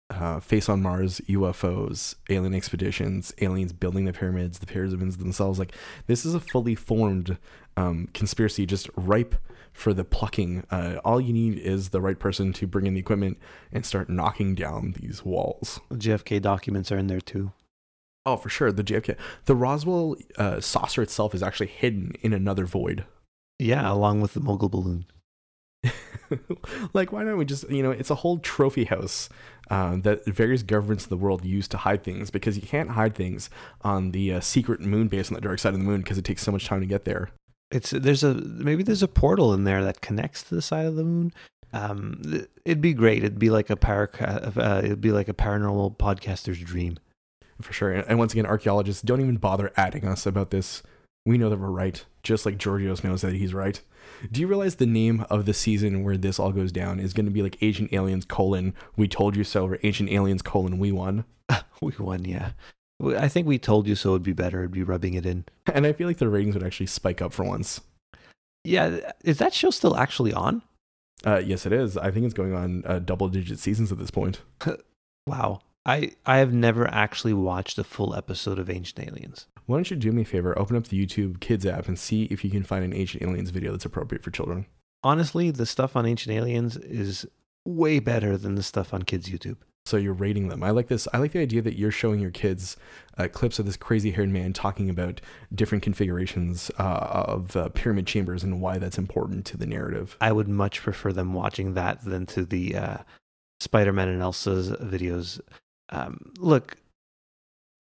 uh, 0.09 0.39
face 0.39 0.70
on 0.70 0.82
Mars, 0.82 1.20
UFOs, 1.28 2.16
alien 2.30 2.53
expeditions, 2.53 3.34
aliens 3.41 3.74
building 3.74 4.05
the 4.05 4.13
pyramids, 4.13 4.59
the 4.59 4.66
pyramids 4.66 5.18
themselves. 5.18 5.59
Like 5.59 5.74
this 6.07 6.26
is 6.26 6.34
a 6.34 6.39
fully 6.39 6.76
formed 6.76 7.38
um, 7.76 8.07
conspiracy, 8.13 8.66
just 8.66 8.89
ripe 8.95 9.36
for 9.76 9.93
the 9.93 10.05
plucking. 10.05 10.63
Uh, 10.71 10.99
all 11.03 11.19
you 11.19 11.34
need 11.34 11.59
is 11.59 11.89
the 11.89 12.01
right 12.01 12.17
person 12.17 12.53
to 12.53 12.65
bring 12.65 12.88
in 12.88 12.93
the 12.93 12.99
equipment 13.01 13.38
and 13.71 13.86
start 13.86 14.09
knocking 14.09 14.55
down 14.55 14.95
these 14.99 15.23
walls. 15.23 15.82
The 15.89 15.97
JFK 15.97 16.41
documents 16.41 16.91
are 16.91 16.97
in 16.97 17.07
there 17.07 17.21
too. 17.21 17.51
Oh, 18.26 18.38
for 18.38 18.49
sure. 18.49 18.71
The 18.71 18.84
JFK, 18.84 19.17
the 19.45 19.55
Roswell 19.55 20.15
uh, 20.38 20.61
saucer 20.61 21.03
itself 21.03 21.36
is 21.36 21.43
actually 21.43 21.67
hidden 21.67 22.13
in 22.21 22.34
another 22.34 22.65
void. 22.65 23.05
Yeah, 23.59 23.91
along 23.91 24.21
with 24.21 24.34
the 24.34 24.39
mogul 24.39 24.69
balloon. 24.69 25.05
like, 26.93 27.11
why 27.11 27.23
don't 27.23 27.38
we 27.38 27.45
just, 27.45 27.69
you 27.69 27.84
know, 27.84 27.91
it's 27.91 28.09
a 28.09 28.15
whole 28.15 28.39
trophy 28.39 28.86
house 28.86 29.30
uh, 29.69 29.97
that 29.97 30.26
various 30.26 30.63
governments 30.63 31.03
of 31.03 31.09
the 31.09 31.17
world 31.17 31.43
use 31.43 31.67
to 31.67 31.78
hide 31.78 32.03
things 32.03 32.32
because 32.32 32.55
you 32.55 32.63
can't 32.63 32.91
hide 32.91 33.13
things 33.13 33.49
on 33.82 34.11
the 34.11 34.34
uh, 34.34 34.39
secret 34.39 34.80
moon 34.80 35.09
base 35.09 35.30
on 35.30 35.36
the 35.36 35.41
dark 35.41 35.59
side 35.59 35.73
of 35.73 35.80
the 35.80 35.86
moon 35.86 36.01
because 36.01 36.17
it 36.17 36.26
takes 36.26 36.41
so 36.41 36.51
much 36.51 36.65
time 36.65 36.80
to 36.80 36.88
get 36.88 37.03
there. 37.05 37.30
It's 37.72 37.89
there's 37.89 38.24
a 38.24 38.36
maybe 38.36 38.84
there's 38.84 39.03
a 39.03 39.07
portal 39.07 39.53
in 39.53 39.63
there 39.63 39.84
that 39.84 40.01
connects 40.01 40.43
to 40.43 40.55
the 40.55 40.61
side 40.61 40.86
of 40.86 40.95
the 40.95 41.03
moon. 41.03 41.34
Um, 41.74 42.45
it'd 42.63 42.82
be 42.82 42.93
great. 42.93 43.24
It'd 43.24 43.39
be 43.39 43.49
like 43.49 43.70
a 43.70 43.76
para, 43.76 44.09
uh, 44.55 44.82
it'd 44.84 45.01
be 45.01 45.11
like 45.11 45.28
a 45.28 45.34
paranormal 45.34 45.97
podcaster's 45.97 46.59
dream 46.59 46.97
for 47.61 47.74
sure. 47.74 47.91
And 47.91 48.20
once 48.20 48.34
again, 48.34 48.45
archaeologists 48.45 49.01
don't 49.01 49.22
even 49.22 49.38
bother 49.38 49.72
adding 49.78 50.05
us 50.05 50.26
about 50.26 50.51
this. 50.51 50.84
We 51.26 51.38
know 51.38 51.49
that 51.49 51.59
we're 51.59 51.70
right, 51.70 52.05
just 52.24 52.45
like 52.45 52.57
Georgios 52.57 53.03
knows 53.03 53.22
that 53.22 53.34
he's 53.34 53.53
right. 53.53 53.82
Do 54.32 54.41
you 54.41 54.47
realize 54.47 54.76
the 54.76 54.86
name 54.86 55.26
of 55.30 55.45
the 55.45 55.53
season 55.53 56.03
where 56.03 56.18
this 56.18 56.38
all 56.38 56.51
goes 56.51 56.72
down 56.72 56.99
is 56.99 57.13
going 57.13 57.26
to 57.26 57.32
be 57.32 57.41
like 57.41 57.57
Ancient 57.61 57.91
Aliens 57.91 58.26
colon 58.26 58.76
We 58.95 59.07
Told 59.07 59.36
You 59.36 59.43
So 59.43 59.66
or 59.68 59.80
Ancient 59.82 60.09
Aliens 60.09 60.43
colon 60.43 60.78
We 60.78 60.91
Won? 60.91 61.26
we 61.82 61.93
won, 61.97 62.26
yeah. 62.26 62.51
I 63.03 63.27
think 63.27 63.47
we 63.47 63.59
told 63.59 63.87
you 63.87 63.95
so 63.95 64.09
it 64.09 64.13
would 64.13 64.23
be 64.23 64.33
better. 64.33 64.59
It'd 64.59 64.71
be 64.71 64.83
rubbing 64.83 65.13
it 65.15 65.25
in. 65.25 65.45
And 65.73 65.85
I 65.85 65.93
feel 65.93 66.07
like 66.07 66.17
the 66.17 66.29
ratings 66.29 66.55
would 66.55 66.63
actually 66.63 66.85
spike 66.85 67.21
up 67.21 67.33
for 67.33 67.43
once. 67.43 67.81
Yeah, 68.63 69.11
is 69.23 69.39
that 69.39 69.53
show 69.53 69.69
still 69.71 69.97
actually 69.97 70.31
on? 70.31 70.61
Uh, 71.25 71.41
yes, 71.45 71.65
it 71.65 71.73
is. 71.73 71.97
I 71.97 72.11
think 72.11 72.25
it's 72.25 72.33
going 72.33 72.53
on 72.53 72.83
uh, 72.85 72.99
double 72.99 73.27
digit 73.27 73.59
seasons 73.59 73.91
at 73.91 73.97
this 73.97 74.11
point. 74.11 74.41
wow. 75.27 75.61
I 75.85 76.11
I 76.25 76.37
have 76.37 76.53
never 76.53 76.87
actually 76.87 77.33
watched 77.33 77.77
a 77.77 77.83
full 77.83 78.15
episode 78.15 78.57
of 78.57 78.69
Ancient 78.69 79.07
Aliens. 79.07 79.47
Why 79.65 79.77
don't 79.77 79.89
you 79.89 79.97
do 79.97 80.11
me 80.11 80.23
a 80.23 80.25
favor? 80.25 80.57
Open 80.57 80.77
up 80.77 80.87
the 80.87 81.05
YouTube 81.05 81.39
Kids 81.39 81.65
app 81.65 81.87
and 81.87 81.97
see 81.97 82.23
if 82.25 82.43
you 82.43 82.49
can 82.49 82.63
find 82.63 82.83
an 82.83 82.93
Ancient 82.93 83.23
Aliens 83.23 83.49
video 83.49 83.71
that's 83.71 83.85
appropriate 83.85 84.23
for 84.23 84.31
children. 84.31 84.65
Honestly, 85.03 85.51
the 85.51 85.65
stuff 85.65 85.95
on 85.95 86.05
Ancient 86.05 86.35
Aliens 86.35 86.77
is 86.77 87.27
way 87.65 87.99
better 87.99 88.37
than 88.37 88.55
the 88.55 88.63
stuff 88.63 88.93
on 88.93 89.03
kids' 89.03 89.29
YouTube. 89.29 89.57
So 89.86 89.97
you're 89.97 90.13
rating 90.13 90.47
them. 90.47 90.63
I 90.63 90.71
like 90.71 90.88
this. 90.88 91.07
I 91.13 91.19
like 91.19 91.31
the 91.31 91.39
idea 91.39 91.61
that 91.61 91.77
you're 91.77 91.91
showing 91.91 92.19
your 92.19 92.31
kids 92.31 92.75
uh, 93.17 93.27
clips 93.31 93.59
of 93.59 93.67
this 93.67 93.77
crazy-haired 93.77 94.29
man 94.29 94.51
talking 94.51 94.89
about 94.89 95.21
different 95.53 95.83
configurations 95.83 96.71
uh, 96.79 97.23
of 97.27 97.55
uh, 97.55 97.69
pyramid 97.69 98.07
chambers 98.07 98.43
and 98.43 98.61
why 98.61 98.79
that's 98.79 98.97
important 98.97 99.45
to 99.45 99.57
the 99.57 99.67
narrative. 99.67 100.17
I 100.19 100.31
would 100.31 100.47
much 100.47 100.81
prefer 100.81 101.13
them 101.13 101.33
watching 101.33 101.75
that 101.75 102.03
than 102.03 102.25
to 102.27 102.45
the 102.45 102.75
uh, 102.75 102.97
Spider-Man 103.59 104.09
and 104.09 104.21
Elsa's 104.23 104.71
videos 104.71 105.39
um, 105.89 106.31
look, 106.39 106.77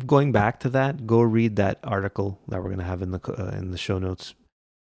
going 0.05 0.31
back 0.31 0.59
to 0.61 0.69
that, 0.69 1.07
go 1.07 1.21
read 1.21 1.55
that 1.55 1.79
article 1.83 2.39
that 2.47 2.57
we're 2.57 2.69
going 2.69 2.79
to 2.79 2.85
have 2.85 3.01
in 3.01 3.11
the 3.11 3.19
uh, 3.37 3.57
in 3.57 3.71
the 3.71 3.77
show 3.77 3.99
notes, 3.99 4.35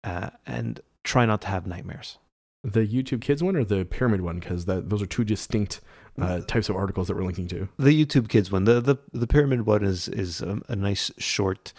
uh, 0.04 0.32
and 0.46 0.82
try 1.04 1.26
not 1.26 1.42
to 1.42 1.48
have 1.48 1.68
nightmares. 1.68 2.18
The 2.64 2.86
YouTube 2.86 3.22
Kids 3.22 3.44
one 3.44 3.56
or 3.56 3.64
the 3.64 3.86
Pyramid 3.86 4.22
one, 4.22 4.40
because 4.40 4.66
those 4.66 5.02
are 5.02 5.06
two 5.06 5.24
distinct 5.24 5.82
uh, 6.20 6.40
types 6.42 6.70
of 6.70 6.76
articles 6.76 7.08
that 7.08 7.16
we're 7.16 7.26
linking 7.26 7.48
to. 7.50 7.68
The 7.78 8.06
YouTube 8.06 8.30
Kids 8.30 8.52
one, 8.52 8.66
the 8.66 8.82
the, 8.82 8.98
the 9.14 9.28
Pyramid 9.28 9.66
one 9.66 9.84
is 9.84 10.08
is 10.08 10.42
a, 10.42 10.62
a 10.68 10.76
nice 10.76 11.12
short, 11.18 11.74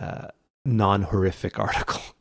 uh, 0.00 0.28
non 0.64 1.02
horrific 1.02 1.58
article. 1.58 2.00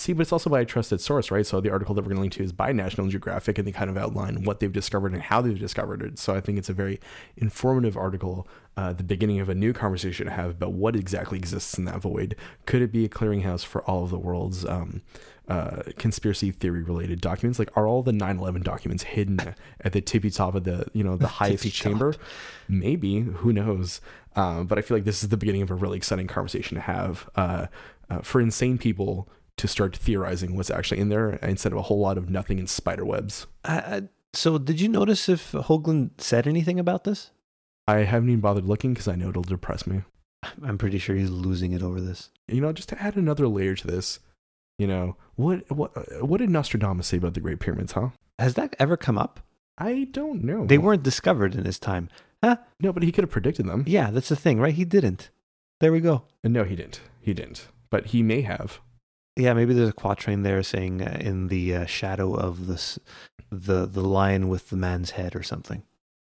See, 0.00 0.14
but 0.14 0.22
it's 0.22 0.32
also 0.32 0.48
by 0.48 0.60
a 0.60 0.64
trusted 0.64 1.02
source, 1.02 1.30
right? 1.30 1.44
So 1.44 1.60
the 1.60 1.68
article 1.68 1.94
that 1.94 2.00
we're 2.00 2.14
going 2.14 2.16
to 2.16 2.20
link 2.22 2.32
to 2.34 2.42
is 2.42 2.52
by 2.52 2.72
National 2.72 3.08
Geographic, 3.08 3.58
and 3.58 3.68
they 3.68 3.72
kind 3.72 3.90
of 3.90 3.98
outline 3.98 4.44
what 4.44 4.58
they've 4.58 4.72
discovered 4.72 5.12
and 5.12 5.20
how 5.20 5.42
they've 5.42 5.58
discovered 5.58 6.00
it. 6.00 6.18
So 6.18 6.34
I 6.34 6.40
think 6.40 6.56
it's 6.56 6.70
a 6.70 6.72
very 6.72 6.98
informative 7.36 7.98
article, 7.98 8.48
uh, 8.78 8.94
the 8.94 9.02
beginning 9.02 9.40
of 9.40 9.50
a 9.50 9.54
new 9.54 9.74
conversation 9.74 10.24
to 10.24 10.32
have 10.32 10.52
about 10.52 10.72
what 10.72 10.96
exactly 10.96 11.36
exists 11.36 11.76
in 11.76 11.84
that 11.84 12.00
void. 12.00 12.34
Could 12.64 12.80
it 12.80 12.92
be 12.92 13.04
a 13.04 13.10
clearinghouse 13.10 13.62
for 13.62 13.82
all 13.82 14.04
of 14.04 14.08
the 14.08 14.18
world's 14.18 14.64
um, 14.64 15.02
uh, 15.48 15.82
conspiracy 15.98 16.50
theory 16.50 16.82
related 16.82 17.20
documents? 17.20 17.58
Like, 17.58 17.76
are 17.76 17.86
all 17.86 18.02
the 18.02 18.12
9/11 18.12 18.62
documents 18.62 19.04
hidden 19.04 19.40
at 19.80 19.92
the 19.92 20.00
tippy 20.00 20.30
top 20.30 20.54
of 20.54 20.64
the 20.64 20.86
you 20.92 21.04
know 21.04 21.16
the 21.16 21.28
highest 21.28 21.72
chamber? 21.72 22.14
Maybe. 22.68 23.20
Who 23.20 23.52
knows? 23.52 24.00
Um, 24.36 24.66
but 24.66 24.78
I 24.78 24.82
feel 24.82 24.96
like 24.96 25.04
this 25.04 25.22
is 25.22 25.28
the 25.28 25.36
beginning 25.36 25.62
of 25.62 25.70
a 25.70 25.74
really 25.74 25.96
exciting 25.96 26.26
conversation 26.26 26.76
to 26.76 26.80
have 26.80 27.28
uh, 27.34 27.66
uh 28.08 28.20
for 28.20 28.40
insane 28.40 28.78
people 28.78 29.28
to 29.56 29.68
start 29.68 29.96
theorizing 29.96 30.56
what's 30.56 30.70
actually 30.70 31.00
in 31.00 31.10
there 31.10 31.32
instead 31.42 31.72
of 31.72 31.78
a 31.78 31.82
whole 31.82 32.00
lot 32.00 32.16
of 32.16 32.30
nothing 32.30 32.58
in 32.58 32.66
spider 32.66 33.04
webs. 33.04 33.46
So, 34.32 34.58
did 34.58 34.80
you 34.80 34.88
notice 34.88 35.28
if 35.28 35.52
Hoagland 35.52 36.20
said 36.20 36.46
anything 36.46 36.78
about 36.78 37.04
this? 37.04 37.30
I 37.88 37.98
haven't 37.98 38.28
even 38.28 38.40
bothered 38.40 38.64
looking 38.64 38.94
because 38.94 39.08
I 39.08 39.16
know 39.16 39.30
it'll 39.30 39.42
depress 39.42 39.86
me. 39.86 40.02
I'm 40.62 40.78
pretty 40.78 40.98
sure 40.98 41.16
he's 41.16 41.30
losing 41.30 41.72
it 41.72 41.82
over 41.82 42.00
this. 42.00 42.30
You 42.46 42.60
know, 42.60 42.72
just 42.72 42.88
to 42.90 43.02
add 43.02 43.16
another 43.16 43.48
layer 43.48 43.74
to 43.74 43.86
this, 43.86 44.20
you 44.80 44.86
know, 44.86 45.16
what 45.36 45.70
what 45.70 45.90
what 46.24 46.38
did 46.38 46.48
Nostradamus 46.48 47.06
say 47.06 47.18
about 47.18 47.34
the 47.34 47.40
Great 47.40 47.60
Pyramids, 47.60 47.92
huh? 47.92 48.08
Has 48.38 48.54
that 48.54 48.74
ever 48.78 48.96
come 48.96 49.18
up? 49.18 49.40
I 49.76 50.08
don't 50.10 50.42
know. 50.42 50.64
They 50.64 50.78
weren't 50.78 51.02
discovered 51.02 51.54
in 51.54 51.66
his 51.66 51.78
time. 51.78 52.08
Huh? 52.42 52.56
No, 52.80 52.90
but 52.90 53.02
he 53.02 53.12
could 53.12 53.24
have 53.24 53.30
predicted 53.30 53.66
them. 53.66 53.84
Yeah, 53.86 54.10
that's 54.10 54.30
the 54.30 54.36
thing, 54.36 54.58
right? 54.58 54.72
He 54.72 54.86
didn't. 54.86 55.28
There 55.80 55.92
we 55.92 56.00
go. 56.00 56.22
No, 56.42 56.64
he 56.64 56.76
didn't. 56.76 57.02
He 57.20 57.34
didn't. 57.34 57.68
But 57.90 58.06
he 58.06 58.22
may 58.22 58.40
have. 58.40 58.80
Yeah, 59.36 59.52
maybe 59.52 59.74
there's 59.74 59.90
a 59.90 59.92
quatrain 59.92 60.44
there 60.44 60.62
saying 60.62 61.02
uh, 61.02 61.18
in 61.20 61.48
the 61.48 61.76
uh, 61.76 61.84
shadow 61.84 62.34
of 62.34 62.66
this, 62.66 62.98
the 63.50 63.84
the 63.84 64.02
lion 64.02 64.48
with 64.48 64.70
the 64.70 64.76
man's 64.76 65.10
head 65.10 65.36
or 65.36 65.42
something. 65.42 65.82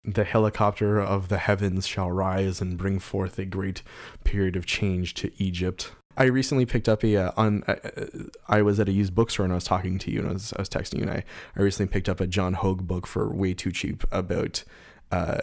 The 0.04 0.24
helicopter 0.24 1.00
of 1.00 1.28
the 1.28 1.38
heavens 1.38 1.86
shall 1.86 2.10
rise 2.10 2.60
and 2.60 2.76
bring 2.76 2.98
forth 2.98 3.38
a 3.38 3.46
great 3.46 3.84
period 4.24 4.56
of 4.56 4.66
change 4.66 5.14
to 5.16 5.32
Egypt. 5.38 5.92
I 6.18 6.24
recently 6.24 6.66
picked 6.66 6.90
up 6.90 7.04
a 7.04 7.16
uh, 7.16 7.32
on. 7.38 7.64
Uh, 7.68 7.76
uh 7.84 8.06
I 8.48 8.62
was 8.62 8.80
at 8.80 8.90
a 8.90 8.92
used 8.92 9.16
bookstore 9.16 9.46
and 9.46 9.54
I 9.54 9.56
was 9.56 9.64
talking 9.64 9.98
to 10.00 10.12
you 10.12 10.20
and 10.20 10.30
I 10.30 10.34
was, 10.34 10.54
I 10.54 10.62
was 10.62 10.70
texting 10.70 10.98
you 10.98 11.04
and 11.04 11.12
I, 11.12 11.24
I 11.56 11.62
recently 11.62 11.92
picked 11.92 12.10
up 12.10 12.20
a 12.20 12.28
John 12.28 12.54
Hogue 12.54 12.86
book 12.86 13.08
for 13.08 13.34
way 13.34 13.54
too 13.54 13.72
cheap 13.72 14.04
about 14.12 14.64
uh, 15.12 15.40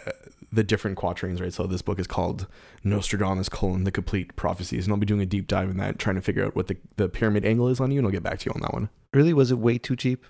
the 0.52 0.64
different 0.64 0.96
quatrains, 0.96 1.40
right? 1.40 1.52
So 1.52 1.66
this 1.66 1.82
book 1.82 1.98
is 1.98 2.06
called 2.06 2.46
Nostradamus 2.82 3.48
colon 3.48 3.84
the 3.84 3.90
complete 3.90 4.34
prophecies, 4.36 4.86
and 4.86 4.92
I'll 4.92 4.98
be 4.98 5.06
doing 5.06 5.20
a 5.20 5.26
deep 5.26 5.46
dive 5.46 5.70
in 5.70 5.76
that, 5.76 5.98
trying 5.98 6.16
to 6.16 6.22
figure 6.22 6.44
out 6.44 6.56
what 6.56 6.68
the, 6.68 6.76
the 6.96 7.08
pyramid 7.08 7.44
angle 7.44 7.68
is 7.68 7.80
on 7.80 7.90
you, 7.90 7.98
and 7.98 8.06
I'll 8.06 8.12
get 8.12 8.22
back 8.22 8.38
to 8.40 8.46
you 8.46 8.52
on 8.54 8.62
that 8.62 8.72
one. 8.72 8.88
Really, 9.12 9.32
was 9.32 9.50
it 9.50 9.58
way 9.58 9.78
too 9.78 9.96
cheap? 9.96 10.24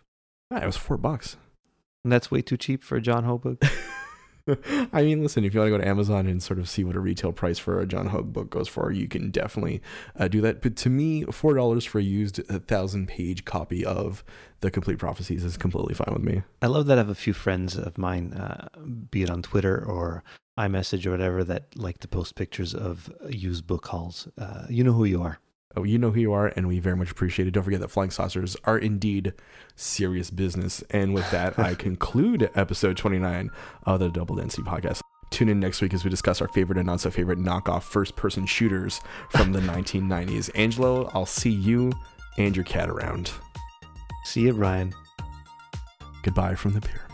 Yeah, 0.51 0.63
it 0.63 0.67
was 0.67 0.77
four 0.77 0.97
bucks. 0.97 1.37
And 2.05 2.13
that's 2.13 2.31
way 2.31 2.43
too 2.43 2.57
cheap 2.57 2.83
for 2.83 2.97
a 2.97 3.01
John 3.01 3.25
Hogue 3.25 3.43
book. 3.43 3.63
I 4.93 5.03
mean, 5.03 5.23
listen, 5.23 5.45
if 5.45 5.55
you 5.55 5.61
want 5.61 5.69
to 5.69 5.79
go 5.79 5.83
to 5.83 5.89
Amazon 5.89 6.27
and 6.27 6.43
sort 6.43 6.59
of 6.59 6.69
see 6.69 6.85
what 6.85 6.97
a 6.97 7.01
retail 7.01 7.33
price 7.33 7.59
for 7.59 7.81
a 7.81 7.87
John 7.87 8.07
Hogue 8.07 8.33
book 8.33 8.51
goes 8.51 8.69
for, 8.69 8.91
you 8.91 9.09
can 9.09 9.31
definitely 9.31 9.83
uh, 10.19 10.29
do 10.29 10.41
that. 10.41 10.63
But 10.63 10.77
to 10.77 10.91
me, 10.91 11.25
four 11.25 11.55
dollars 11.55 11.85
for 11.85 11.99
a 11.99 12.03
used 12.03 12.37
thousand 12.67 13.09
page 13.09 13.45
copy 13.45 13.85
of 13.85 14.25
the 14.61 14.71
Complete 14.71 14.99
Prophecies 14.99 15.45
is 15.45 15.57
completely 15.57 15.95
fine 15.95 16.13
with 16.13 16.23
me. 16.23 16.43
I 16.63 16.67
love 16.67 16.87
that 16.87 16.99
I 16.99 17.01
have 17.01 17.09
a 17.09 17.15
few 17.15 17.33
friends 17.33 17.77
of 17.77 17.99
mine, 17.99 18.33
uh, 18.33 18.69
be 19.11 19.23
it 19.23 19.31
on 19.31 19.43
Twitter 19.43 19.85
or 19.85 20.25
iMessage 20.59 21.07
or 21.07 21.13
whatever, 21.13 21.45
that 21.45 21.77
like 21.77 21.99
to 21.99 22.09
post 22.09 22.35
pictures 22.35 22.75
of 22.75 23.13
used 23.29 23.67
book 23.67 23.87
hauls. 23.87 24.29
Uh, 24.37 24.67
you 24.69 24.83
know 24.83 24.93
who 24.93 25.05
you 25.05 25.23
are. 25.23 25.39
Oh, 25.77 25.85
you 25.85 25.99
know 25.99 26.11
who 26.11 26.21
you 26.21 26.33
are, 26.33 26.47
and 26.57 26.67
we 26.67 26.79
very 26.79 26.97
much 26.97 27.11
appreciate 27.11 27.47
it. 27.47 27.51
Don't 27.53 27.63
forget 27.63 27.81
that 27.81 27.89
flying 27.91 28.11
saucers 28.11 28.57
are 28.65 28.79
indeed 28.79 29.35
serious 29.77 30.31
business. 30.31 30.83
And 30.91 31.13
with 31.13 31.31
that, 31.31 31.59
I 31.59 31.75
conclude 31.77 32.51
episode 32.55 32.97
29 32.97 33.51
of 33.85 34.01
the 34.01 34.09
Double 34.09 34.35
Density 34.37 34.63
Podcast. 34.63 35.01
Tune 35.31 35.51
in 35.51 35.61
next 35.61 35.83
week 35.83 35.93
as 35.93 36.05
we 36.05 36.11
discuss 36.11 36.41
our 36.41 36.49
favorite 36.49 36.79
and 36.79 36.87
not 36.87 37.01
so 37.01 37.11
favorite 37.11 37.39
knockoff 37.39 37.83
first 37.83 38.17
person 38.17 38.47
shooters 38.47 39.01
from 39.31 39.53
the 39.53 39.61
1990s. 39.61 40.51
Angelo, 40.55 41.11
I'll 41.13 41.27
see 41.27 41.51
you 41.51 41.93
and 42.39 42.57
your 42.57 42.65
cat 42.65 42.89
around. 42.89 43.31
See 44.25 44.43
you, 44.43 44.55
Brian. 44.55 44.95
Goodbye 46.23 46.55
from 46.55 46.73
the 46.73 46.81
pyramids. 46.81 47.08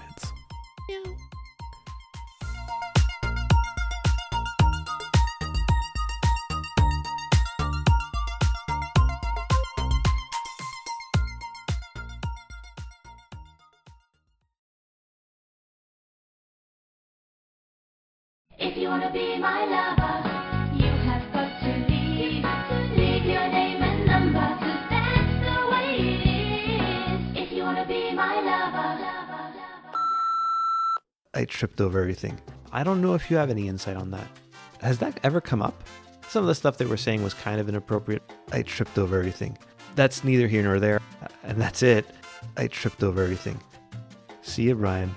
I 31.35 31.45
tripped 31.45 31.81
over 31.81 32.01
everything. 32.01 32.41
I 32.73 32.85
don't 32.85 33.03
know 33.03 33.15
if 33.15 33.31
you 33.31 33.37
have 33.37 33.51
any 33.51 33.69
insight 33.69 33.97
on 33.97 34.11
that. 34.13 34.27
Has 34.81 34.99
that 34.99 35.19
ever 35.23 35.41
come 35.41 35.63
up? 35.63 35.83
Some 36.29 36.43
of 36.43 36.49
the 36.49 36.55
stuff 36.55 36.79
they 36.79 36.87
were 36.87 36.97
saying 36.97 37.23
was 37.23 37.35
kind 37.35 37.61
of 37.61 37.69
inappropriate. 37.69 38.23
I 38.53 38.63
tripped 38.63 38.99
over 38.99 39.19
everything. 39.19 39.59
That's 39.95 40.25
neither 40.25 40.47
here 40.47 40.63
nor 40.63 40.81
there. 40.81 41.01
And 41.43 41.61
that's 41.61 41.83
it. 41.83 42.07
I 42.57 42.67
tripped 42.69 43.03
over 43.03 43.23
everything. 43.23 43.61
See 44.43 44.65
you, 44.65 44.75
Brian. 44.75 45.15